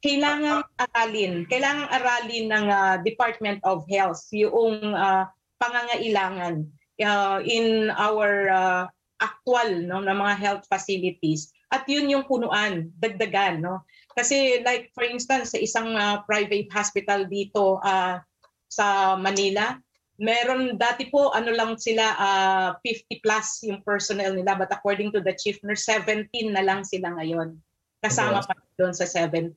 kailangan 0.00 0.64
aralin, 0.76 1.44
kailangan 1.48 1.88
aralin 1.88 2.46
ng 2.52 2.66
uh, 2.68 2.94
Department 3.04 3.60
of 3.64 3.84
Health 3.88 4.24
yung 4.32 4.96
uh, 4.96 5.28
pangangailangan 5.60 6.64
uh, 7.04 7.38
in 7.44 7.92
our 7.96 8.48
uh, 8.48 8.84
actual 9.20 9.84
no 9.84 10.00
ng 10.00 10.16
mga 10.16 10.34
health 10.40 10.64
facilities 10.64 11.52
at 11.70 11.86
yun 11.86 12.10
yung 12.10 12.26
punuan, 12.26 12.90
dagdagan 12.98 13.62
no. 13.62 13.86
Kasi 14.14 14.62
like 14.66 14.90
for 14.94 15.06
instance 15.06 15.54
sa 15.54 15.58
isang 15.58 15.94
uh, 15.94 16.22
private 16.26 16.70
hospital 16.70 17.26
dito 17.30 17.78
uh, 17.82 18.18
sa 18.66 19.16
Manila, 19.18 19.78
meron 20.20 20.76
dati 20.76 21.08
po 21.08 21.32
ano 21.32 21.50
lang 21.54 21.80
sila 21.80 22.04
uh, 22.18 22.68
50 22.82 23.24
plus 23.24 23.46
yung 23.64 23.80
personnel 23.80 24.36
nila 24.36 24.58
but 24.58 24.68
according 24.68 25.08
to 25.08 25.24
the 25.24 25.32
chief 25.32 25.56
nurse 25.64 25.88
17 25.88 26.28
na 26.52 26.62
lang 26.62 26.84
sila 26.84 27.14
ngayon. 27.16 27.56
Kasama 28.00 28.40
pa 28.40 28.56
doon 28.80 28.96
sa 28.96 29.04
17. 29.04 29.56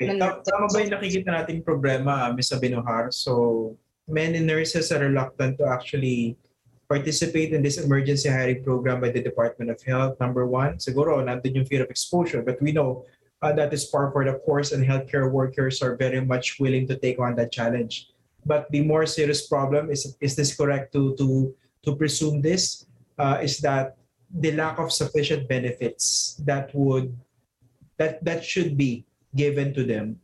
Okay. 0.00 0.16
Tama 0.16 0.66
ba 0.72 0.78
yung 0.80 0.92
nakikita 0.96 1.28
nating 1.28 1.60
problema, 1.60 2.32
Ms. 2.32 2.56
Abinohar? 2.56 3.12
So, 3.12 3.76
many 4.08 4.40
nurses 4.40 4.88
are 4.92 5.04
reluctant 5.04 5.60
to 5.60 5.68
actually 5.68 6.40
participate 6.88 7.52
in 7.52 7.60
this 7.62 7.76
emergency 7.76 8.28
hiring 8.28 8.64
program 8.64 9.00
by 9.00 9.12
the 9.12 9.20
Department 9.20 9.70
of 9.70 9.78
Health. 9.84 10.16
Number 10.18 10.48
one, 10.48 10.80
siguro 10.80 11.20
nandun 11.20 11.62
yung 11.62 11.68
fear 11.68 11.84
of 11.84 11.92
exposure. 11.92 12.40
But 12.40 12.58
we 12.64 12.72
know 12.72 13.04
uh, 13.42 13.52
that 13.52 13.72
is 13.72 13.86
par 13.86 14.12
for 14.12 14.24
the 14.24 14.38
course 14.44 14.72
and 14.72 14.84
healthcare 14.84 15.30
workers 15.30 15.82
are 15.82 15.96
very 15.96 16.20
much 16.20 16.60
willing 16.60 16.86
to 16.88 16.96
take 16.96 17.18
on 17.18 17.34
that 17.36 17.52
challenge. 17.52 18.12
But 18.44 18.70
the 18.70 18.82
more 18.84 19.04
serious 19.04 19.46
problem 19.48 19.90
is 19.90 20.16
is 20.20 20.36
this 20.36 20.56
correct 20.56 20.92
to 20.96 21.16
to 21.16 21.52
to 21.84 21.96
presume 21.96 22.40
this 22.40 22.86
uh, 23.18 23.40
is 23.42 23.60
that 23.60 23.96
the 24.32 24.52
lack 24.52 24.78
of 24.78 24.92
sufficient 24.92 25.48
benefits 25.48 26.36
that 26.44 26.72
would 26.72 27.12
that 28.00 28.24
that 28.24 28.44
should 28.44 28.76
be 28.76 29.04
given 29.36 29.74
to 29.74 29.84
them 29.84 30.16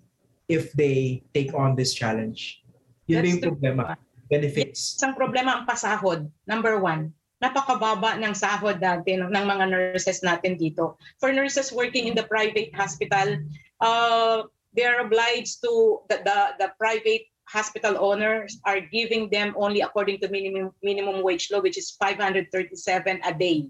if 0.49 0.73
they 0.73 1.23
take 1.35 1.53
on 1.53 1.77
this 1.77 1.93
challenge. 1.93 2.65
Yun 3.07 3.23
That's 3.23 3.29
yung 3.29 3.41
problema. 3.43 3.83
Benefits. 4.27 4.99
Isang 4.99 5.15
problema 5.15 5.63
ang 5.63 5.65
pasahod, 5.71 6.27
number 6.51 6.83
one. 6.83 7.15
Napakababa 7.43 8.17
ng 8.17 8.33
sahod 8.33 8.81
natin 8.81 9.29
ng 9.29 9.45
mga 9.45 9.65
nurses 9.69 10.25
natin 10.25 10.57
dito. 10.57 10.97
For 11.21 11.33
nurses 11.33 11.69
working 11.69 12.09
in 12.09 12.17
the 12.17 12.25
private 12.25 12.73
hospital, 12.73 13.45
uh, 13.85 14.49
they 14.73 14.89
are 14.89 15.05
obliged 15.05 15.61
to, 15.61 16.01
the, 16.09 16.25
the, 16.25 16.39
the 16.61 16.69
private 16.81 17.29
hospital 17.49 17.97
owners 18.01 18.59
are 18.65 18.81
giving 18.81 19.29
them 19.31 19.55
only 19.57 19.81
according 19.81 20.19
to 20.19 20.29
minimum 20.29 20.73
minimum 20.83 21.23
wage 21.23 21.49
law, 21.53 21.61
which 21.61 21.79
is 21.79 21.93
537 22.01 23.21
a 23.25 23.33
day. 23.33 23.69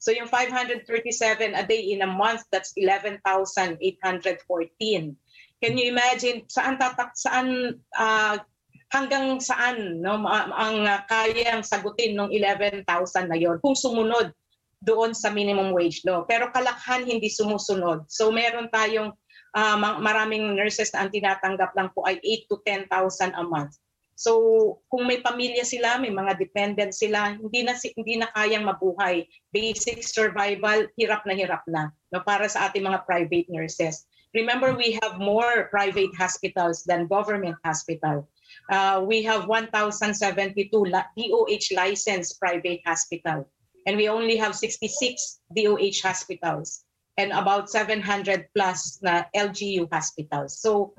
So 0.00 0.10
yung 0.10 0.32
537 0.32 1.54
a 1.54 1.66
day 1.66 1.92
in 1.92 2.00
a 2.00 2.08
month, 2.08 2.44
that's 2.50 2.72
11,814. 2.76 5.16
Can 5.60 5.76
you 5.76 5.92
imagine 5.92 6.48
saan 6.48 6.80
tatak 6.80 7.12
saan 7.20 7.76
uh, 7.92 8.40
hanggang 8.90 9.38
saan 9.38 10.02
no 10.02 10.26
ang 10.26 10.86
kayang 11.06 11.62
sagutin 11.62 12.18
ng 12.18 12.30
11,000 12.34 12.84
na 13.30 13.38
yon 13.38 13.62
kung 13.62 13.78
sumunod 13.78 14.34
doon 14.82 15.12
sa 15.12 15.30
minimum 15.30 15.70
wage 15.76 16.02
law. 16.08 16.24
Pero 16.26 16.50
kalakhan 16.50 17.06
hindi 17.06 17.28
sumusunod. 17.28 18.08
So 18.10 18.32
meron 18.34 18.72
tayong 18.72 19.14
uh, 19.54 19.76
maraming 19.78 20.56
nurses 20.56 20.90
na 20.90 21.06
ang 21.06 21.10
tinatanggap 21.12 21.70
lang 21.76 21.92
po 21.94 22.02
ay 22.08 22.18
8 22.18 22.50
to 22.50 22.56
10,000 22.64 23.36
a 23.36 23.44
month. 23.44 23.76
So 24.20 24.76
kung 24.92 25.08
may 25.08 25.24
pamilya 25.24 25.64
sila, 25.64 25.96
may 25.96 26.12
mga 26.12 26.36
dependent 26.36 26.92
sila, 26.92 27.32
hindi 27.36 27.64
na 27.64 27.72
hindi 27.72 28.14
na 28.20 28.28
kayang 28.36 28.68
mabuhay. 28.68 29.24
Basic 29.48 30.04
survival, 30.04 30.88
hirap 31.00 31.24
na 31.24 31.32
hirap 31.32 31.64
na 31.64 31.88
no 32.12 32.20
para 32.26 32.44
sa 32.50 32.68
ating 32.68 32.84
mga 32.84 33.06
private 33.08 33.48
nurses. 33.48 34.04
Remember 34.36 34.76
we 34.76 34.98
have 35.00 35.16
more 35.16 35.72
private 35.72 36.12
hospitals 36.16 36.84
than 36.84 37.08
government 37.08 37.56
hospital. 37.64 38.28
Uh, 38.70 39.02
we 39.02 39.26
have 39.26 39.50
1,072 39.50 40.70
DOH 40.70 41.66
licensed 41.74 42.38
private 42.38 42.78
hospital 42.86 43.42
and 43.86 43.96
we 43.98 44.06
only 44.08 44.38
have 44.38 44.54
66 44.54 45.42
DOH 45.50 45.98
hospitals 46.06 46.86
and 47.18 47.34
about 47.34 47.68
700 47.68 48.46
plus 48.54 49.02
na 49.02 49.26
LGU 49.34 49.90
hospitals. 49.90 50.62
So 50.62 50.94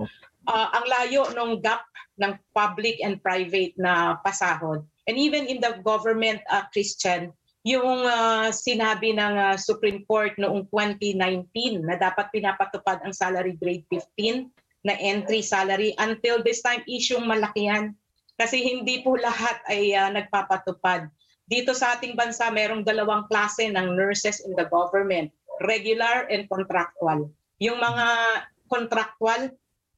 uh, 0.51 0.67
ang 0.75 0.85
layo 0.85 1.31
ng 1.31 1.63
gap 1.63 1.87
ng 2.19 2.35
public 2.51 2.99
and 2.99 3.23
private 3.23 3.73
na 3.79 4.19
pasahod. 4.19 4.83
And 5.07 5.15
even 5.17 5.47
in 5.47 5.63
the 5.63 5.79
government, 5.81 6.43
uh, 6.51 6.67
Christian, 6.69 7.31
yung 7.63 8.05
uh, 8.05 8.49
sinabi 8.51 9.13
ng 9.15 9.33
uh, 9.37 9.55
Supreme 9.57 10.03
Court 10.05 10.33
noong 10.37 10.67
2019 10.69 11.87
na 11.87 11.95
dapat 11.97 12.33
pinapatupad 12.33 13.01
ang 13.05 13.13
salary 13.13 13.53
grade 13.55 13.85
15 13.89 14.49
na 14.81 14.97
entry 14.97 15.41
salary. 15.45 15.93
Until 15.97 16.41
this 16.41 16.61
time, 16.65 16.81
isyong 16.89 17.25
malaki 17.25 17.69
yan. 17.69 17.93
Kasi 18.37 18.61
hindi 18.65 19.05
po 19.05 19.13
lahat 19.17 19.61
ay 19.69 19.93
uh, 19.93 20.09
nagpapatupad. 20.09 21.09
Dito 21.45 21.75
sa 21.75 21.99
ating 21.99 22.17
bansa, 22.17 22.49
merong 22.49 22.81
dalawang 22.81 23.27
klase 23.29 23.69
ng 23.69 23.93
nurses 23.93 24.41
in 24.41 24.55
the 24.57 24.65
government, 24.71 25.29
regular 25.67 26.25
and 26.31 26.47
contractual. 26.47 27.29
Yung 27.61 27.77
mga 27.77 28.07
contractual, 28.71 29.51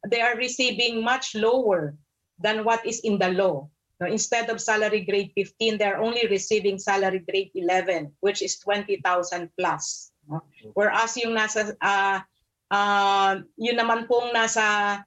they 0.10 0.20
are 0.20 0.36
receiving 0.36 1.00
much 1.00 1.38
lower 1.38 1.96
than 2.42 2.66
what 2.68 2.84
is 2.84 3.00
in 3.06 3.22
the 3.22 3.32
law. 3.32 3.70
No, 4.02 4.10
instead 4.10 4.50
of 4.50 4.60
salary 4.60 5.06
grade 5.06 5.32
15, 5.38 5.78
they're 5.78 6.02
only 6.02 6.28
receiving 6.28 6.82
salary 6.82 7.24
grade 7.24 7.54
11, 7.56 8.12
which 8.20 8.42
is 8.42 8.60
20,000 8.60 9.00
plus. 9.56 10.12
No? 10.28 10.42
Whereas 10.74 11.16
yung 11.16 11.38
nasa, 11.38 11.78
uh, 11.80 12.20
uh, 12.74 13.32
yun 13.62 13.78
naman 13.78 14.10
pong 14.10 14.34
nasa 14.34 14.98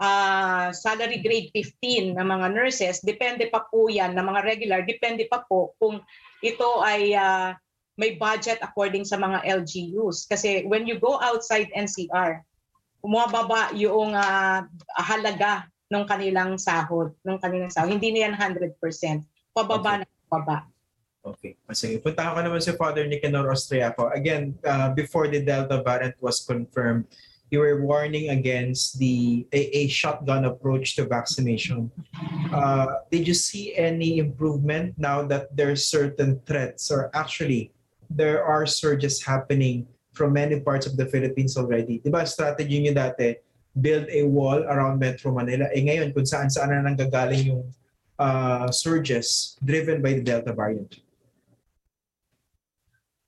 uh, 0.00 0.72
salary 0.72 1.20
grade 1.20 1.52
15 1.52 2.16
na 2.16 2.24
mga 2.24 2.56
nurses, 2.56 3.04
depende 3.04 3.52
pa 3.52 3.68
po 3.68 3.92
yan, 3.92 4.16
na 4.16 4.24
mga 4.24 4.40
regular, 4.42 4.80
depende 4.88 5.28
pa 5.28 5.44
po 5.44 5.76
kung 5.76 6.00
ito 6.40 6.80
ay 6.80 7.12
uh, 7.12 7.52
may 8.00 8.16
budget 8.16 8.56
according 8.64 9.04
sa 9.04 9.20
mga 9.20 9.44
LGUs. 9.44 10.24
Kasi 10.24 10.64
when 10.64 10.88
you 10.88 10.96
go 10.96 11.20
outside 11.20 11.68
NCR, 11.76 12.40
bumababa 13.04 13.76
yung 13.76 14.16
uh, 14.16 14.64
halaga 14.96 15.68
ng 15.92 16.04
kanilang 16.08 16.56
sahod, 16.56 17.12
ng 17.26 17.36
kanilang 17.36 17.68
sahod. 17.68 17.92
Hindi 17.92 18.16
na 18.16 18.30
yan 18.30 18.34
100%. 18.56 18.80
Pababa 19.52 20.00
okay. 20.00 20.00
na 20.00 20.06
pababa. 20.30 20.56
Okay. 21.20 21.52
Sige, 21.76 22.00
punta 22.00 22.32
ko 22.32 22.40
naman 22.40 22.64
si 22.64 22.72
Father 22.72 23.04
Nicanor 23.04 23.52
Austriaco. 23.52 24.08
Again, 24.08 24.56
uh, 24.64 24.88
before 24.96 25.28
the 25.28 25.44
Delta 25.44 25.84
variant 25.84 26.16
was 26.24 26.40
confirmed, 26.40 27.04
you 27.52 27.60
were 27.60 27.84
warning 27.84 28.30
against 28.30 28.96
the 28.96 29.44
a, 29.52 29.68
a 29.76 29.88
shotgun 29.92 30.48
approach 30.48 30.96
to 30.96 31.04
vaccination. 31.04 31.90
Uh, 32.54 33.04
did 33.10 33.28
you 33.28 33.34
see 33.34 33.74
any 33.76 34.18
improvement 34.18 34.94
now 34.96 35.20
that 35.26 35.52
there 35.52 35.68
are 35.68 35.76
certain 35.76 36.40
threats 36.46 36.88
or 36.90 37.10
actually 37.12 37.74
there 38.08 38.42
are 38.42 38.64
surges 38.64 39.20
happening 39.20 39.86
from 40.14 40.32
many 40.32 40.62
parts 40.62 40.86
of 40.86 40.96
the 40.96 41.04
Philippines 41.04 41.58
already? 41.58 42.00
Diba 42.00 42.24
strategy 42.24 42.80
niyo 42.80 42.96
dati, 42.96 43.36
build 43.76 44.08
a 44.08 44.24
wall 44.24 44.64
around 44.64 44.96
Metro 44.96 45.34
Manila. 45.34 45.68
Eh 45.74 45.84
ngayon, 45.84 46.16
kung 46.16 46.24
saan 46.24 46.48
saan 46.48 46.72
na 46.72 46.86
nanggagaling 46.86 47.50
yung 47.50 47.66
uh, 48.16 48.70
surges 48.70 49.58
driven 49.60 50.00
by 50.00 50.14
the 50.16 50.24
Delta 50.24 50.54
variant. 50.54 51.02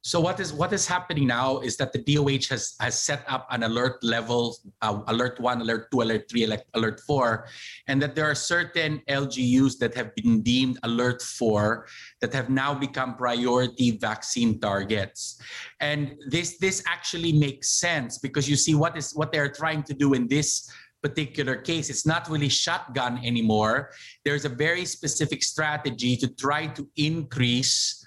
So 0.03 0.19
what 0.19 0.41
is 0.41 0.53
what 0.53 0.73
is 0.73 0.85
happening 0.85 1.29
now 1.29 1.61
is 1.61 1.77
that 1.77 1.93
the 1.93 2.03
DOH 2.03 2.51
has 2.51 2.75
has 2.81 2.99
set 2.99 3.25
up 3.29 3.47
an 3.51 3.63
alert 3.63 4.03
level, 4.03 4.59
uh, 4.83 4.99
alert 5.07 5.39
one, 5.39 5.61
alert 5.61 5.93
two, 5.93 6.03
alert 6.03 6.27
three, 6.29 6.43
alert, 6.43 6.67
alert 6.75 7.01
four, 7.07 7.47
and 7.87 8.03
that 8.03 8.17
there 8.17 8.27
are 8.27 8.35
certain 8.35 9.01
LGUs 9.09 9.79
that 9.79 9.95
have 9.95 10.13
been 10.17 10.43
deemed 10.43 10.79
alert 10.83 11.23
four 11.23 11.87
that 12.21 12.35
have 12.35 12.51
now 12.51 12.75
become 12.75 13.15
priority 13.15 13.93
vaccine 13.93 14.59
targets, 14.59 15.41
and 15.79 16.19
this 16.27 16.59
this 16.59 16.83
actually 16.89 17.33
makes 17.33 17.69
sense 17.79 18.19
because 18.19 18.51
you 18.51 18.57
see 18.57 18.75
what 18.75 18.97
is 18.97 19.15
what 19.15 19.31
they 19.31 19.39
are 19.39 19.53
trying 19.53 19.85
to 19.85 19.95
do 19.95 20.15
in 20.15 20.27
this 20.27 20.69
particular 21.01 21.55
case. 21.55 21.91
It's 21.91 22.07
not 22.07 22.29
really 22.29 22.49
shotgun 22.49 23.23
anymore. 23.25 23.91
There's 24.25 24.45
a 24.45 24.49
very 24.49 24.85
specific 24.85 25.43
strategy 25.43 26.17
to 26.17 26.27
try 26.27 26.67
to 26.75 26.89
increase 26.97 28.03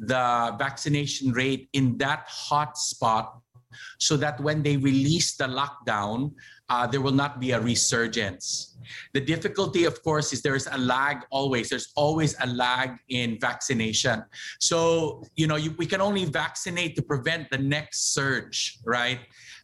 the 0.00 0.56
vaccination 0.58 1.32
rate 1.32 1.68
in 1.72 1.96
that 1.98 2.24
hot 2.26 2.76
spot 2.76 3.38
so 3.98 4.16
that 4.16 4.40
when 4.40 4.62
they 4.62 4.76
release 4.76 5.36
the 5.36 5.44
lockdown, 5.44 6.32
uh, 6.68 6.86
there 6.86 7.00
will 7.00 7.12
not 7.12 7.38
be 7.38 7.52
a 7.52 7.60
resurgence. 7.60 8.76
The 9.12 9.20
difficulty, 9.20 9.84
of 9.84 10.02
course, 10.02 10.32
is 10.32 10.42
there's 10.42 10.66
a 10.66 10.78
lag 10.78 11.18
always. 11.30 11.68
There's 11.68 11.92
always 11.94 12.34
a 12.40 12.46
lag 12.46 12.96
in 13.08 13.38
vaccination. 13.40 14.24
So, 14.58 15.22
you 15.36 15.46
know, 15.46 15.56
you, 15.56 15.74
we 15.78 15.86
can 15.86 16.00
only 16.00 16.24
vaccinate 16.24 16.96
to 16.96 17.02
prevent 17.02 17.50
the 17.50 17.58
next 17.58 18.14
surge, 18.14 18.78
right? 18.84 19.20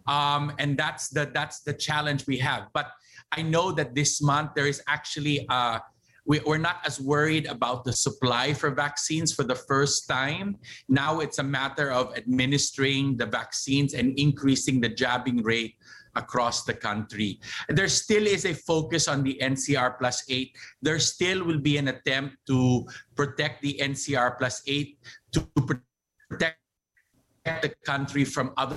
Um, 0.07 0.53
and 0.59 0.77
that's 0.77 1.09
the 1.09 1.31
that's 1.33 1.61
the 1.61 1.73
challenge 1.73 2.27
we 2.27 2.39
have. 2.39 2.69
But 2.73 2.91
I 3.33 3.43
know 3.43 3.73
that 3.73 3.95
this 3.95 4.23
month 4.23 4.51
there 4.55 4.67
is 4.67 4.83
actually 4.87 5.47
a 5.51 5.81
we, 6.27 6.41
are 6.41 6.59
not 6.59 6.81
as 6.85 7.01
worried 7.01 7.47
about 7.47 7.85
the 7.85 7.93
supply 7.93 8.53
for 8.53 8.71
vaccines 8.71 9.33
for 9.33 9.45
the 9.45 9.55
first 9.55 10.09
time. 10.09 10.59
Now 10.89 11.21
it's 11.21 11.39
a 11.39 11.43
matter 11.43 11.91
of 11.93 12.17
administering 12.17 13.17
the 13.17 13.27
vaccines 13.27 13.95
and 13.95 14.19
increasing 14.19 14.81
the 14.81 14.89
jabbing 14.89 15.43
rate 15.43 15.77
across 16.17 16.65
the 16.65 16.75
country. 16.75 17.41
There 17.69 17.89
still 17.89 18.27
is 18.27 18.45
a 18.45 18.55
focus 18.55 19.07
on 19.07 19.23
the 19.23 19.39
NCR 19.41 19.99
plus 19.99 20.25
eight. 20.29 20.57
There 20.83 20.99
still 20.99 21.45
will 21.45 21.61
be 21.61 21.77
an 21.77 21.89
attempt 21.89 22.37
to 22.49 22.87
protect 23.15 23.63
the 23.63 23.79
NCR 23.81 24.39
plus 24.39 24.63
eight 24.67 24.99
to 25.33 25.47
protect 26.29 26.59
the 27.45 27.73
country 27.85 28.25
from 28.25 28.53
other 28.57 28.77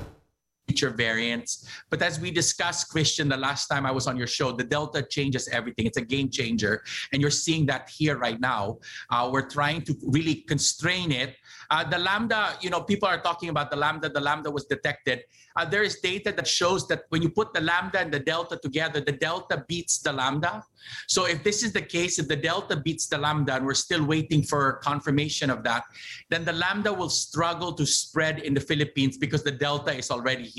future 0.69 0.91
variants. 0.91 1.67
But 1.89 2.01
as 2.01 2.19
we 2.19 2.29
discussed, 2.29 2.89
Christian, 2.89 3.27
the 3.27 3.37
last 3.37 3.67
time 3.67 3.85
I 3.85 3.91
was 3.91 4.05
on 4.05 4.15
your 4.15 4.27
show, 4.27 4.51
the 4.51 4.63
Delta 4.63 5.01
changes 5.01 5.47
everything. 5.49 5.87
It's 5.87 5.97
a 5.97 6.07
game 6.15 6.29
changer. 6.29 6.83
And 7.11 7.21
you're 7.21 7.39
seeing 7.45 7.65
that 7.71 7.89
here 7.89 8.17
right 8.17 8.39
now. 8.39 8.77
Uh, 9.09 9.29
we're 9.33 9.49
trying 9.49 9.81
to 9.87 9.95
really 10.03 10.35
constrain 10.51 11.11
it. 11.11 11.31
Uh, 11.71 11.83
the 11.83 11.97
Lambda, 11.97 12.41
you 12.61 12.69
know, 12.69 12.81
people 12.81 13.07
are 13.07 13.21
talking 13.21 13.49
about 13.49 13.71
the 13.71 13.77
Lambda. 13.77 14.09
The 14.09 14.21
Lambda 14.21 14.49
was 14.51 14.65
detected. 14.65 15.23
Uh, 15.55 15.65
there 15.65 15.83
is 15.83 15.99
data 16.11 16.31
that 16.37 16.47
shows 16.47 16.87
that 16.89 17.01
when 17.09 17.21
you 17.21 17.29
put 17.29 17.53
the 17.53 17.61
Lambda 17.61 17.99
and 17.99 18.11
the 18.11 18.19
Delta 18.19 18.55
together, 18.61 19.01
the 19.01 19.11
Delta 19.11 19.65
beats 19.67 19.99
the 19.99 20.13
Lambda. 20.13 20.63
So 21.07 21.25
if 21.25 21.43
this 21.43 21.63
is 21.63 21.73
the 21.73 21.81
case, 21.81 22.19
if 22.19 22.27
the 22.27 22.35
Delta 22.35 22.75
beats 22.77 23.07
the 23.07 23.17
Lambda, 23.17 23.55
and 23.55 23.65
we're 23.65 23.73
still 23.87 24.05
waiting 24.05 24.41
for 24.43 24.79
confirmation 24.89 25.49
of 25.49 25.63
that, 25.63 25.83
then 26.29 26.45
the 26.45 26.53
Lambda 26.53 26.93
will 26.93 27.09
struggle 27.09 27.73
to 27.73 27.85
spread 27.85 28.39
in 28.39 28.53
the 28.53 28.61
Philippines 28.61 29.17
because 29.17 29.43
the 29.43 29.51
Delta 29.51 29.91
is 30.01 30.11
already 30.11 30.45
here. 30.45 30.58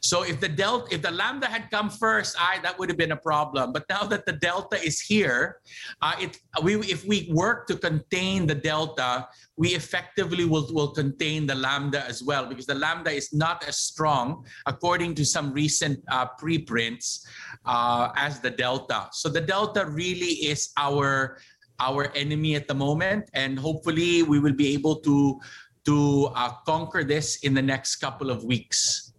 So 0.00 0.22
if 0.22 0.40
the 0.40 0.48
delta, 0.48 0.94
if 0.94 1.02
the 1.02 1.10
lambda 1.10 1.46
had 1.46 1.70
come 1.70 1.90
first, 1.90 2.36
I 2.38 2.58
that 2.62 2.78
would 2.78 2.88
have 2.88 2.98
been 2.98 3.12
a 3.12 3.16
problem. 3.16 3.72
But 3.72 3.84
now 3.88 4.04
that 4.04 4.26
the 4.26 4.32
delta 4.32 4.76
is 4.76 5.00
here, 5.00 5.60
uh, 6.00 6.14
it 6.20 6.38
we 6.62 6.76
if 6.80 7.04
we 7.04 7.30
work 7.32 7.66
to 7.68 7.76
contain 7.76 8.46
the 8.46 8.54
delta, 8.54 9.28
we 9.56 9.74
effectively 9.74 10.44
will 10.44 10.68
will 10.72 10.92
contain 10.92 11.46
the 11.46 11.54
lambda 11.54 12.04
as 12.06 12.22
well 12.22 12.46
because 12.46 12.66
the 12.66 12.74
lambda 12.74 13.10
is 13.10 13.32
not 13.32 13.66
as 13.66 13.78
strong, 13.78 14.44
according 14.66 15.14
to 15.16 15.24
some 15.24 15.52
recent 15.52 15.98
uh, 16.10 16.26
preprints, 16.38 17.26
uh, 17.64 18.10
as 18.16 18.40
the 18.40 18.50
delta. 18.50 19.08
So 19.12 19.28
the 19.28 19.40
delta 19.40 19.86
really 19.86 20.52
is 20.52 20.70
our 20.76 21.38
our 21.80 22.12
enemy 22.14 22.54
at 22.54 22.68
the 22.68 22.74
moment, 22.74 23.30
and 23.34 23.58
hopefully 23.58 24.22
we 24.22 24.38
will 24.38 24.54
be 24.54 24.74
able 24.74 24.96
to 25.00 25.40
to 25.84 26.30
uh, 26.36 26.50
conquer 26.64 27.02
this 27.02 27.42
in 27.42 27.54
the 27.54 27.62
next 27.62 27.96
couple 27.96 28.30
of 28.30 28.44
weeks. 28.44 29.11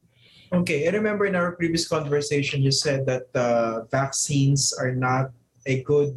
Okay, 0.53 0.87
I 0.87 0.91
remember 0.91 1.25
in 1.25 1.35
our 1.35 1.53
previous 1.53 1.87
conversation, 1.87 2.61
you 2.61 2.71
said 2.71 3.07
that 3.07 3.25
uh, 3.33 3.85
vaccines 3.89 4.71
are 4.71 4.93
not 4.93 5.31
a 5.65 5.81
good 5.81 6.13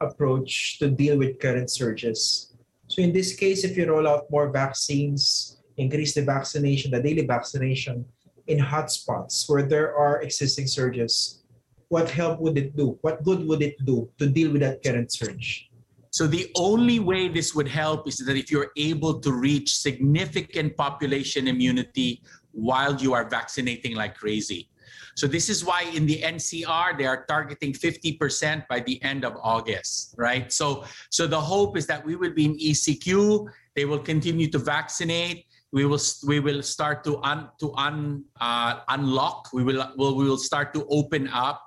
approach 0.00 0.78
to 0.78 0.88
deal 0.88 1.18
with 1.18 1.38
current 1.38 1.70
surges. 1.70 2.54
So 2.88 3.02
in 3.02 3.12
this 3.12 3.36
case, 3.36 3.62
if 3.62 3.76
you 3.76 3.84
roll 3.92 4.08
out 4.08 4.24
more 4.30 4.48
vaccines, 4.48 5.58
increase 5.76 6.14
the 6.14 6.24
vaccination, 6.24 6.92
the 6.92 7.02
daily 7.02 7.26
vaccination 7.26 8.06
in 8.46 8.58
hotspots 8.58 9.46
where 9.50 9.62
there 9.62 9.94
are 9.94 10.22
existing 10.22 10.66
surges, 10.66 11.42
what 11.88 12.08
help 12.08 12.40
would 12.40 12.56
it 12.56 12.74
do? 12.74 12.96
What 13.02 13.22
good 13.22 13.46
would 13.46 13.60
it 13.60 13.76
do 13.84 14.08
to 14.18 14.30
deal 14.30 14.50
with 14.50 14.62
that 14.62 14.82
current 14.82 15.12
surge? 15.12 15.68
So 16.08 16.26
the 16.26 16.50
only 16.56 17.00
way 17.00 17.28
this 17.28 17.54
would 17.54 17.68
help 17.68 18.08
is 18.08 18.16
that 18.16 18.36
if 18.36 18.50
you're 18.50 18.72
able 18.76 19.20
to 19.20 19.32
reach 19.32 19.76
significant 19.76 20.76
population 20.76 21.48
immunity 21.48 22.22
while 22.52 22.94
you 22.96 23.14
are 23.14 23.28
vaccinating 23.28 23.96
like 23.96 24.16
crazy. 24.16 24.68
So 25.14 25.26
this 25.26 25.48
is 25.48 25.64
why 25.64 25.82
in 25.94 26.06
the 26.06 26.22
NCR 26.22 26.96
they 26.96 27.06
are 27.06 27.24
targeting 27.26 27.72
50% 27.72 28.66
by 28.68 28.80
the 28.80 29.02
end 29.02 29.24
of 29.24 29.36
August, 29.42 30.14
right? 30.16 30.52
So 30.52 30.84
so 31.10 31.26
the 31.26 31.40
hope 31.40 31.76
is 31.76 31.86
that 31.86 32.04
we 32.04 32.16
will 32.16 32.32
be 32.32 32.46
in 32.46 32.56
ECQ, 32.56 33.46
they 33.76 33.84
will 33.84 33.98
continue 33.98 34.48
to 34.50 34.58
vaccinate, 34.58 35.46
we 35.72 35.86
will 35.86 36.00
we 36.26 36.38
will 36.40 36.62
start 36.62 37.02
to 37.04 37.18
un 37.22 37.48
to 37.58 37.72
un 37.74 38.24
uh, 38.40 38.80
unlock, 38.88 39.48
we 39.52 39.64
will 39.64 39.84
will 39.96 40.16
we 40.16 40.24
will 40.24 40.38
start 40.38 40.72
to 40.74 40.86
open 40.88 41.28
up. 41.28 41.64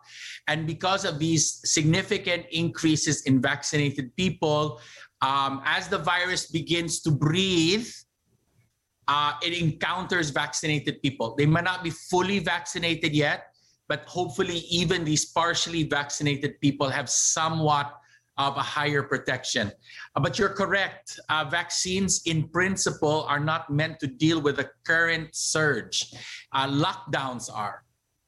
And 0.48 0.68
because 0.68 1.06
of 1.06 1.18
these 1.18 1.62
significant 1.66 2.46
increases 2.52 3.24
in 3.24 3.42
vaccinated 3.42 4.16
people, 4.16 4.80
um, 5.22 5.62
as 5.66 5.88
the 5.88 5.98
virus 5.98 6.46
begins 6.46 7.02
to 7.02 7.12
breathe, 7.12 7.90
uh, 9.08 9.34
it 9.44 9.54
encounters 9.62 10.30
vaccinated 10.30 11.02
people. 11.02 11.36
They 11.38 11.46
might 11.46 11.64
not 11.64 11.84
be 11.84 11.92
fully 11.92 12.40
vaccinated 12.40 13.14
yet, 13.14 13.48
but 13.88 14.06
hopefully, 14.06 14.60
even 14.70 15.04
these 15.04 15.26
partially 15.26 15.84
vaccinated 15.84 16.60
people 16.60 16.90
have 16.90 17.10
somewhat 17.10 17.94
of 18.38 18.58
a 18.58 18.62
higher 18.62 19.04
protection. 19.04 19.72
Uh, 20.16 20.20
but 20.20 20.38
you're 20.38 20.50
correct. 20.50 21.20
Uh, 21.30 21.46
vaccines, 21.46 22.22
in 22.26 22.50
principle, 22.50 23.24
are 23.30 23.40
not 23.40 23.70
meant 23.70 24.00
to 24.00 24.08
deal 24.08 24.42
with 24.42 24.58
the 24.58 24.70
current 24.84 25.34
surge. 25.34 26.14
Uh, 26.52 26.68
lockdowns 26.68 27.50
are. 27.54 27.84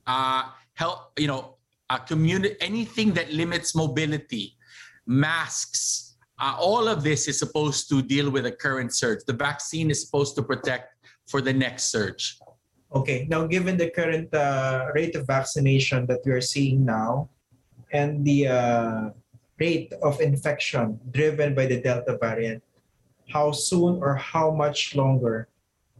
Uh, 0.05 0.43
help, 0.75 1.11
you 1.17 1.27
know, 1.27 1.57
community, 2.07 2.55
anything 2.61 3.13
that 3.13 3.31
limits 3.33 3.75
mobility, 3.75 4.55
masks, 5.05 6.06
uh, 6.39 6.55
all 6.59 6.87
of 6.87 7.03
this 7.03 7.27
is 7.27 7.39
supposed 7.39 7.89
to 7.89 8.01
deal 8.01 8.29
with 8.29 8.43
the 8.43 8.51
current 8.51 8.93
surge. 8.93 9.25
The 9.25 9.33
vaccine 9.33 9.89
is 9.89 10.05
supposed 10.05 10.35
to 10.35 10.43
protect 10.43 10.95
for 11.25 11.41
the 11.41 11.53
next 11.53 11.91
surge. 11.91 12.39
Okay. 12.93 13.27
Now, 13.29 13.47
given 13.47 13.75
the 13.77 13.89
current 13.89 14.33
uh, 14.33 14.87
rate 14.93 15.15
of 15.15 15.27
vaccination 15.27 16.05
that 16.07 16.19
we 16.25 16.31
are 16.31 16.41
seeing 16.41 16.85
now, 16.85 17.29
and 17.91 18.23
the 18.23 18.47
uh, 18.47 19.09
rate 19.59 19.91
of 20.03 20.21
infection 20.21 20.99
driven 21.11 21.55
by 21.55 21.65
the 21.65 21.81
Delta 21.81 22.17
variant, 22.19 22.63
how 23.29 23.51
soon 23.51 23.99
or 24.01 24.15
how 24.15 24.51
much 24.51 24.95
longer 24.95 25.47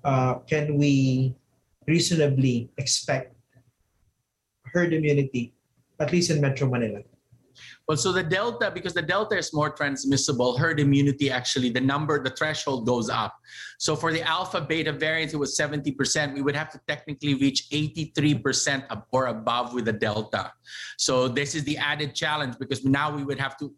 uh, 0.04 0.36
can 0.48 0.78
we 0.78 1.34
reasonably 1.88 2.70
expect 2.78 3.36
herd 4.64 4.94
immunity, 4.94 5.54
at 6.00 6.12
least 6.12 6.30
in 6.30 6.40
Metro 6.40 6.70
Manila? 6.70 7.02
Well, 7.88 7.98
so 7.98 8.12
the 8.12 8.24
delta, 8.24 8.72
because 8.74 8.94
the 8.94 9.02
delta 9.02 9.38
is 9.38 9.54
more 9.54 9.70
transmissible, 9.70 10.58
herd 10.58 10.80
immunity 10.80 11.30
actually, 11.32 11.70
the 11.70 11.82
number, 11.82 12.22
the 12.22 12.32
threshold 12.32 12.86
goes 12.86 13.10
up. 13.10 13.36
So 13.78 13.96
for 13.96 14.12
the 14.12 14.22
alpha 14.24 14.62
beta 14.62 14.92
variant, 14.92 15.34
it 15.34 15.38
was 15.38 15.58
70%. 15.58 16.34
We 16.34 16.42
would 16.42 16.56
have 16.56 16.70
to 16.72 16.82
technically 16.88 17.36
reach 17.36 17.70
83% 17.70 19.04
or 19.12 19.28
above 19.28 19.74
with 19.74 19.86
the 19.86 19.94
delta. 19.94 20.52
So 20.98 21.28
this 21.28 21.56
is 21.56 21.64
the 21.64 21.78
added 21.78 22.14
challenge 22.16 22.58
because 22.60 22.84
now 22.84 23.16
we 23.16 23.24
would 23.24 23.40
have 23.40 23.58
to 23.58 23.74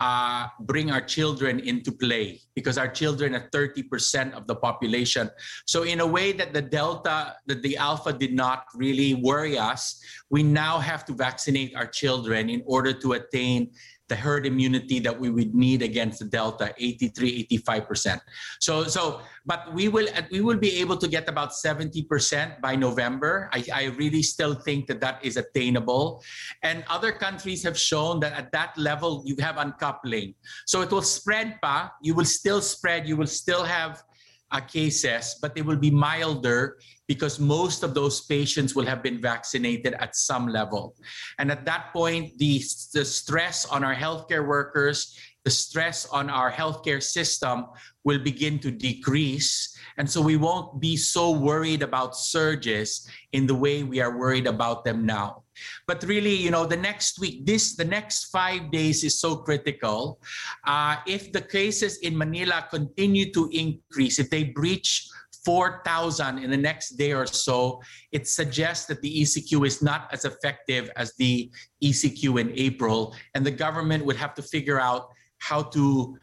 uh, 0.00 0.48
bring 0.60 0.90
our 0.90 1.00
children 1.00 1.60
into 1.60 1.92
play 1.92 2.40
because 2.54 2.78
our 2.78 2.88
children 2.88 3.34
are 3.34 3.48
30% 3.52 4.32
of 4.32 4.46
the 4.46 4.56
population. 4.56 5.30
So 5.66 5.82
in 5.82 6.00
a 6.00 6.06
way 6.06 6.32
that 6.32 6.54
the 6.54 6.62
Delta, 6.62 7.36
that 7.46 7.62
the 7.62 7.76
Alpha 7.76 8.12
did 8.12 8.32
not 8.32 8.64
really 8.74 9.14
worry 9.14 9.58
us, 9.58 10.02
we 10.30 10.42
now 10.42 10.78
have 10.78 11.04
to 11.06 11.12
vaccinate 11.12 11.76
our 11.76 11.86
children 11.86 12.48
in 12.48 12.62
order 12.64 12.92
to 12.94 13.12
attain 13.12 13.72
the 14.10 14.16
herd 14.16 14.44
immunity 14.44 14.98
that 14.98 15.14
we 15.14 15.30
would 15.30 15.54
need 15.54 15.80
against 15.80 16.18
the 16.18 16.26
delta 16.26 16.74
83 16.76 17.46
85% 17.46 18.20
so 18.58 18.84
so 18.84 19.22
but 19.46 19.72
we 19.72 19.88
will 19.88 20.06
we 20.30 20.40
will 20.40 20.58
be 20.58 20.76
able 20.80 20.96
to 20.96 21.08
get 21.08 21.28
about 21.28 21.50
70% 21.50 22.60
by 22.60 22.76
november. 22.76 23.48
I, 23.52 23.64
I 23.72 23.84
really 23.96 24.22
still 24.22 24.54
think 24.54 24.86
that 24.88 25.00
that 25.00 25.24
is 25.24 25.36
attainable. 25.36 26.22
And 26.62 26.84
other 26.88 27.12
countries 27.12 27.62
have 27.64 27.78
shown 27.78 28.20
that 28.20 28.32
at 28.34 28.52
that 28.52 28.76
level 28.76 29.22
you 29.24 29.36
have 29.40 29.56
uncoupling. 29.56 30.34
So 30.66 30.82
it 30.82 30.90
will 30.90 31.02
spread 31.02 31.58
pa 31.62 31.92
you 32.02 32.14
will 32.14 32.28
still 32.28 32.60
spread 32.60 33.08
you 33.08 33.16
will 33.16 33.30
still 33.30 33.64
have 33.64 34.02
uh, 34.50 34.60
cases, 34.60 35.36
but 35.40 35.54
they 35.54 35.62
will 35.62 35.76
be 35.76 35.90
milder 35.90 36.78
because 37.06 37.40
most 37.40 37.82
of 37.82 37.94
those 37.94 38.20
patients 38.22 38.74
will 38.74 38.86
have 38.86 39.02
been 39.02 39.20
vaccinated 39.20 39.94
at 39.94 40.14
some 40.14 40.46
level. 40.46 40.94
And 41.38 41.50
at 41.50 41.64
that 41.66 41.92
point, 41.92 42.38
the, 42.38 42.62
the 42.94 43.04
stress 43.04 43.66
on 43.66 43.82
our 43.82 43.94
healthcare 43.94 44.46
workers, 44.46 45.18
the 45.44 45.50
stress 45.50 46.06
on 46.06 46.30
our 46.30 46.52
healthcare 46.52 47.02
system 47.02 47.66
will 48.04 48.18
begin 48.18 48.58
to 48.60 48.70
decrease. 48.70 49.76
And 49.98 50.08
so 50.08 50.20
we 50.20 50.36
won't 50.36 50.80
be 50.80 50.96
so 50.96 51.30
worried 51.30 51.82
about 51.82 52.16
surges 52.16 53.08
in 53.32 53.46
the 53.46 53.54
way 53.54 53.82
we 53.82 54.00
are 54.00 54.16
worried 54.16 54.46
about 54.46 54.84
them 54.84 55.04
now. 55.04 55.42
But 55.86 56.02
really, 56.04 56.34
you 56.34 56.50
know, 56.50 56.66
the 56.66 56.76
next 56.76 57.18
week, 57.18 57.46
this 57.46 57.76
the 57.76 57.84
next 57.84 58.30
five 58.30 58.70
days 58.70 59.04
is 59.04 59.20
so 59.20 59.36
critical. 59.36 60.20
Uh, 60.66 60.96
if 61.06 61.32
the 61.32 61.40
cases 61.40 61.98
in 61.98 62.16
Manila 62.16 62.66
continue 62.70 63.32
to 63.32 63.48
increase, 63.52 64.18
if 64.18 64.30
they 64.30 64.44
breach 64.44 65.08
4,000 65.44 66.38
in 66.38 66.50
the 66.50 66.56
next 66.56 66.90
day 66.90 67.12
or 67.12 67.26
so, 67.26 67.80
it 68.12 68.28
suggests 68.28 68.86
that 68.86 69.00
the 69.00 69.22
ECQ 69.22 69.66
is 69.66 69.82
not 69.82 70.08
as 70.12 70.24
effective 70.24 70.90
as 70.96 71.14
the 71.16 71.50
ECQ 71.82 72.40
in 72.40 72.52
April, 72.54 73.14
and 73.34 73.44
the 73.44 73.50
government 73.50 74.04
would 74.04 74.16
have 74.16 74.34
to 74.34 74.42
figure 74.42 74.78
out 74.78 75.08
how 75.38 75.62
to 75.62 76.16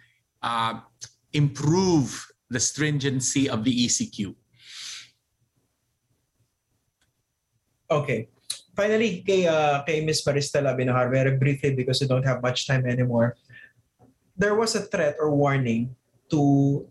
uh, 0.44 0.80
improve 1.34 2.26
the 2.50 2.60
stringency 2.60 3.50
of 3.50 3.64
the 3.64 3.86
ECQ. 3.86 4.36
Okay. 7.90 8.30
Finally, 8.78 9.26
kay, 9.26 9.50
uh, 9.50 9.82
kay 9.82 10.06
Ms. 10.06 10.22
Maristela 10.22 10.78
Abenojar, 10.78 11.10
very 11.10 11.34
briefly 11.34 11.74
because 11.74 11.98
we 11.98 12.06
don't 12.06 12.22
have 12.22 12.46
much 12.46 12.70
time 12.70 12.86
anymore. 12.86 13.34
There 14.38 14.54
was 14.54 14.78
a 14.78 14.86
threat 14.86 15.18
or 15.18 15.34
warning 15.34 15.98
to 16.30 16.86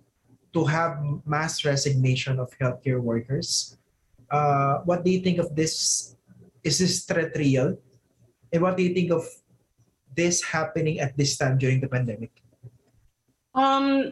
to 0.51 0.67
have 0.67 0.99
mass 1.23 1.63
resignation 1.63 2.43
of 2.43 2.51
healthcare 2.59 2.99
workers. 2.99 3.79
Uh, 4.27 4.83
what 4.83 5.07
do 5.07 5.15
you 5.15 5.23
think 5.23 5.39
of 5.39 5.55
this? 5.55 6.19
Is 6.67 6.83
this 6.83 7.07
threat 7.07 7.39
real? 7.39 7.79
And 8.51 8.67
what 8.67 8.75
do 8.75 8.83
you 8.83 8.91
think 8.91 9.15
of 9.15 9.23
this 10.11 10.43
happening 10.43 10.99
at 10.99 11.15
this 11.15 11.39
time 11.39 11.55
during 11.55 11.79
the 11.79 11.87
pandemic? 11.87 12.35
Um, 13.55 14.11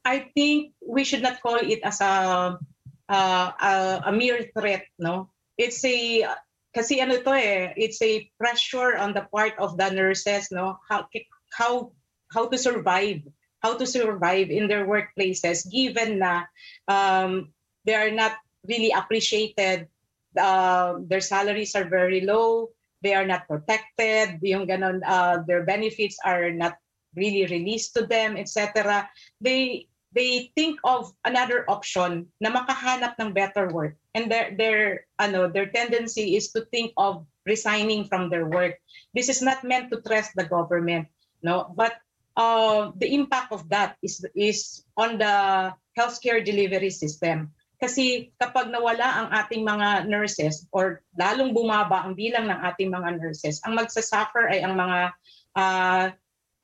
I 0.00 0.32
think 0.32 0.72
we 0.80 1.04
should 1.04 1.20
not 1.20 1.44
call 1.44 1.60
it 1.60 1.84
as 1.84 2.00
a 2.00 2.56
uh, 3.12 3.48
a, 3.52 3.72
a 4.08 4.12
mere 4.16 4.48
threat. 4.56 4.88
No, 4.96 5.28
it's 5.60 5.84
a 5.84 6.24
kasi 6.76 7.00
ano 7.00 7.16
to 7.24 7.32
eh, 7.32 7.72
it's 7.80 8.04
a 8.04 8.28
pressure 8.36 9.00
on 9.00 9.16
the 9.16 9.24
part 9.32 9.56
of 9.56 9.80
the 9.80 9.88
nurses, 9.88 10.52
no? 10.52 10.76
How 10.84 11.08
how 11.56 11.96
how 12.28 12.44
to 12.52 12.60
survive, 12.60 13.24
how 13.64 13.80
to 13.80 13.88
survive 13.88 14.52
in 14.52 14.68
their 14.68 14.84
workplaces 14.84 15.64
given 15.64 16.20
na 16.20 16.44
um, 16.84 17.56
they 17.88 17.96
are 17.96 18.12
not 18.12 18.36
really 18.68 18.92
appreciated. 18.92 19.88
Uh, 20.36 21.00
their 21.08 21.24
salaries 21.24 21.72
are 21.72 21.88
very 21.88 22.20
low. 22.20 22.68
They 23.00 23.16
are 23.16 23.24
not 23.24 23.48
protected. 23.48 24.44
Yung 24.44 24.68
ganon, 24.68 25.00
uh, 25.00 25.40
their 25.48 25.64
benefits 25.64 26.20
are 26.20 26.52
not 26.52 26.76
really 27.16 27.48
released 27.48 27.96
to 27.96 28.04
them, 28.04 28.36
etc. 28.36 29.08
They 29.40 29.88
they 30.12 30.52
think 30.52 30.76
of 30.84 31.08
another 31.24 31.64
option 31.72 32.28
na 32.36 32.52
makahanap 32.52 33.16
ng 33.16 33.32
better 33.32 33.72
work 33.72 33.96
and 34.16 34.32
their 34.32 34.56
their 34.56 34.80
ano 35.20 35.52
their 35.52 35.68
tendency 35.68 36.40
is 36.40 36.48
to 36.56 36.64
think 36.72 36.96
of 36.96 37.28
resigning 37.44 38.08
from 38.08 38.32
their 38.32 38.48
work. 38.48 38.80
This 39.12 39.28
is 39.28 39.44
not 39.44 39.62
meant 39.62 39.92
to 39.92 40.00
trust 40.00 40.32
the 40.34 40.48
government 40.48 41.12
no? 41.46 41.70
But 41.70 41.94
uh, 42.36 42.92
the 42.98 43.06
impact 43.14 43.54
of 43.54 43.68
that 43.70 43.94
is 44.02 44.26
is 44.34 44.82
on 44.98 45.22
the 45.22 45.70
healthcare 45.94 46.42
delivery 46.42 46.90
system. 46.90 47.54
Kasi 47.76 48.32
kapag 48.40 48.72
nawala 48.72 49.04
ang 49.04 49.28
ating 49.36 49.62
mga 49.62 50.08
nurses 50.08 50.64
or 50.72 51.04
lalong 51.14 51.52
bumaba 51.52 52.08
ang 52.08 52.16
bilang 52.16 52.48
ng 52.48 52.60
ating 52.72 52.88
mga 52.88 53.20
nurses 53.20 53.60
ang 53.68 53.76
magsasuffer 53.76 54.48
ay 54.48 54.64
ang 54.64 54.80
mga 54.80 55.12
uh, 55.60 56.06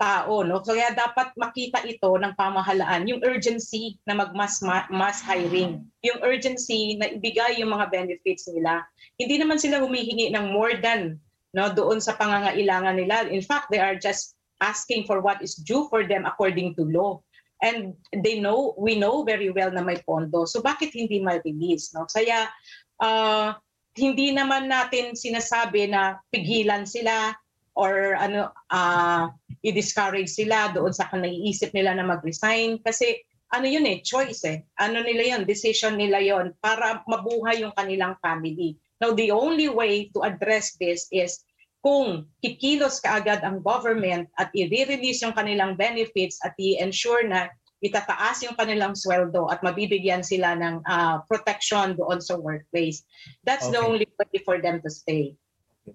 tao 0.03 0.43
no? 0.43 0.59
Kaya 0.59 0.91
dapat 0.91 1.31
makita 1.39 1.87
ito 1.87 2.11
ng 2.11 2.35
pamahalaan 2.35 3.07
yung 3.07 3.23
urgency 3.23 4.03
na 4.03 4.19
magmas 4.19 4.59
mass 4.91 5.23
hiring. 5.23 5.87
Yung 6.03 6.19
urgency 6.27 6.99
na 6.99 7.15
ibigay 7.15 7.63
yung 7.63 7.71
mga 7.71 7.87
benefits 7.95 8.51
nila. 8.51 8.83
Hindi 9.15 9.39
naman 9.39 9.63
sila 9.63 9.79
humihingi 9.79 10.35
ng 10.35 10.51
more 10.51 10.75
than 10.83 11.23
no 11.55 11.71
doon 11.71 12.03
sa 12.03 12.19
pangangailangan 12.19 12.99
nila. 12.99 13.31
In 13.31 13.47
fact 13.47 13.71
they 13.71 13.79
are 13.79 13.95
just 13.95 14.35
asking 14.59 15.07
for 15.07 15.23
what 15.23 15.39
is 15.39 15.55
due 15.55 15.87
for 15.87 16.03
them 16.03 16.27
according 16.27 16.75
to 16.75 16.83
law. 16.91 17.23
And 17.63 17.95
they 18.11 18.43
know 18.43 18.75
we 18.75 18.99
know 18.99 19.23
very 19.23 19.55
well 19.55 19.71
na 19.71 19.87
may 19.87 20.03
pondo. 20.03 20.51
So 20.51 20.59
bakit 20.59 20.91
hindi 20.91 21.23
ma-release 21.23 21.95
no? 21.95 22.11
Kaya 22.11 22.51
uh, 22.99 23.55
hindi 23.95 24.35
naman 24.35 24.67
natin 24.67 25.15
sinasabi 25.15 25.87
na 25.87 26.19
pigilan 26.35 26.89
sila 26.91 27.37
or 27.77 28.17
ano 28.21 28.53
uh, 28.71 29.33
i-discourage 29.65 30.29
sila 30.29 30.73
doon 30.73 30.93
sa 30.93 31.09
naiisip 31.13 31.73
nila 31.73 31.97
na 31.97 32.05
mag-resign 32.05 32.81
kasi 32.85 33.21
ano 33.53 33.69
yun 33.69 33.85
eh 33.85 34.01
choice 34.01 34.45
eh 34.49 34.65
ano 34.81 35.05
nila 35.05 35.37
yon 35.37 35.43
decision 35.45 35.97
nila 35.97 36.21
yon 36.21 36.57
para 36.61 37.05
mabuhay 37.05 37.61
yung 37.61 37.75
kanilang 37.77 38.17
family 38.25 38.77
now 39.01 39.13
the 39.13 39.29
only 39.33 39.69
way 39.69 40.09
to 40.13 40.25
address 40.25 40.77
this 40.81 41.09
is 41.13 41.45
kung 41.83 42.31
kikilos 42.39 43.03
kaagad 43.03 43.43
ang 43.43 43.59
government 43.61 44.31
at 44.39 44.55
i-release 44.55 45.21
yung 45.21 45.35
kanilang 45.35 45.75
benefits 45.75 46.39
at 46.47 46.55
i-ensure 46.57 47.27
na 47.27 47.51
itataas 47.83 48.47
yung 48.47 48.55
kanilang 48.55 48.95
sweldo 48.95 49.51
at 49.51 49.59
mabibigyan 49.67 50.23
sila 50.23 50.55
ng 50.55 50.87
uh, 50.87 51.19
protection 51.27 51.99
doon 51.99 52.23
sa 52.23 52.39
workplace. 52.39 53.03
That's 53.43 53.67
okay. 53.67 53.75
the 53.75 53.83
only 53.83 54.07
way 54.07 54.39
for 54.47 54.63
them 54.63 54.79
to 54.87 54.91
stay. 54.95 55.35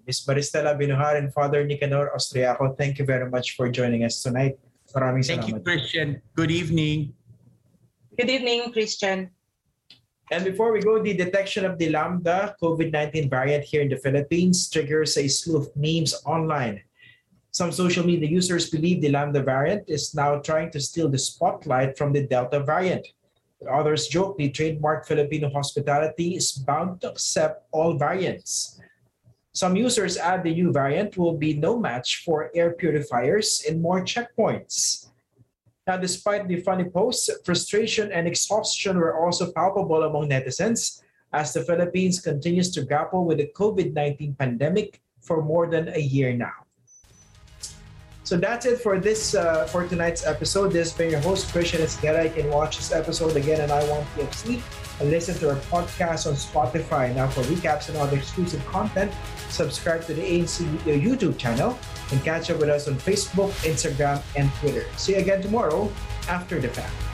Ms. 0.06 0.26
Maristela 0.26 0.76
Abenojar 0.76 1.16
and 1.16 1.32
Father 1.32 1.64
Nicanor 1.64 2.10
Austriaco, 2.14 2.76
thank 2.76 2.98
you 2.98 3.04
very 3.04 3.28
much 3.30 3.56
for 3.56 3.70
joining 3.70 4.04
us 4.04 4.22
tonight. 4.22 4.58
Maraming 4.94 5.24
Thank 5.24 5.44
salamat. 5.44 5.48
you, 5.48 5.60
Christian. 5.60 6.22
Good 6.34 6.50
evening. 6.50 7.12
Good 8.16 8.30
evening, 8.30 8.72
Christian. 8.72 9.30
And 10.30 10.44
before 10.44 10.72
we 10.72 10.80
go, 10.80 11.00
the 11.02 11.16
detection 11.16 11.64
of 11.64 11.78
the 11.78 11.88
Lambda 11.88 12.54
COVID-19 12.60 13.30
variant 13.30 13.64
here 13.64 13.80
in 13.80 13.88
the 13.88 13.96
Philippines 13.96 14.68
triggers 14.68 15.16
a 15.16 15.28
slew 15.28 15.56
of 15.56 15.72
memes 15.74 16.12
online. 16.26 16.82
Some 17.50 17.72
social 17.72 18.04
media 18.04 18.28
users 18.28 18.68
believe 18.68 19.00
the 19.00 19.08
Lambda 19.08 19.42
variant 19.42 19.88
is 19.88 20.14
now 20.14 20.38
trying 20.40 20.70
to 20.72 20.80
steal 20.80 21.08
the 21.08 21.18
spotlight 21.18 21.96
from 21.96 22.12
the 22.12 22.26
Delta 22.26 22.60
variant. 22.60 23.08
Others 23.64 24.08
joke 24.08 24.36
the 24.36 24.50
trademark 24.50 25.06
Filipino 25.06 25.48
hospitality 25.50 26.36
is 26.36 26.52
bound 26.52 27.00
to 27.00 27.10
accept 27.10 27.64
all 27.72 27.96
variants. 27.96 28.77
Some 29.58 29.74
users 29.74 30.16
add 30.16 30.44
the 30.44 30.54
new 30.54 30.70
variant 30.70 31.18
will 31.18 31.34
be 31.34 31.58
no 31.58 31.76
match 31.76 32.22
for 32.22 32.48
air 32.54 32.78
purifiers 32.78 33.66
and 33.66 33.82
more 33.82 34.06
checkpoints. 34.06 35.10
Now, 35.84 35.96
despite 35.96 36.46
the 36.46 36.62
funny 36.62 36.84
posts, 36.84 37.28
frustration 37.44 38.12
and 38.12 38.28
exhaustion 38.28 38.96
were 38.96 39.18
also 39.18 39.50
palpable 39.50 40.04
among 40.04 40.30
netizens 40.30 41.02
as 41.32 41.52
the 41.52 41.64
Philippines 41.64 42.20
continues 42.20 42.70
to 42.70 42.86
grapple 42.86 43.24
with 43.24 43.38
the 43.38 43.50
COVID 43.50 43.94
19 43.94 44.36
pandemic 44.38 45.02
for 45.26 45.42
more 45.42 45.66
than 45.66 45.88
a 45.88 45.98
year 45.98 46.32
now. 46.32 46.67
So 48.28 48.36
that's 48.36 48.66
it 48.66 48.82
for 48.82 49.00
this 49.00 49.34
uh, 49.34 49.64
for 49.72 49.88
tonight's 49.88 50.26
episode. 50.26 50.70
This 50.70 50.90
has 50.90 50.98
been 50.98 51.10
your 51.10 51.20
host 51.20 51.50
Christian 51.50 51.80
Esguerra. 51.80 52.24
You 52.24 52.42
can 52.42 52.50
watch 52.50 52.76
this 52.76 52.92
episode 52.92 53.34
again 53.38 53.62
and 53.62 53.72
iWantTFC 53.72 54.60
and 55.00 55.08
listen 55.08 55.34
to 55.38 55.48
our 55.48 55.56
podcast 55.72 56.26
on 56.26 56.34
Spotify. 56.34 57.14
Now 57.14 57.28
for 57.28 57.40
recaps 57.44 57.88
and 57.88 57.96
other 57.96 58.18
exclusive 58.18 58.62
content, 58.66 59.14
subscribe 59.48 60.04
to 60.08 60.12
the 60.12 60.20
ANC 60.20 60.60
YouTube 60.84 61.38
channel 61.38 61.78
and 62.12 62.22
catch 62.22 62.50
up 62.50 62.58
with 62.60 62.68
us 62.68 62.86
on 62.86 62.96
Facebook, 62.96 63.48
Instagram, 63.64 64.20
and 64.36 64.52
Twitter. 64.60 64.84
See 64.98 65.14
you 65.14 65.20
again 65.20 65.40
tomorrow 65.40 65.90
after 66.28 66.60
the 66.60 66.68
fact. 66.68 67.07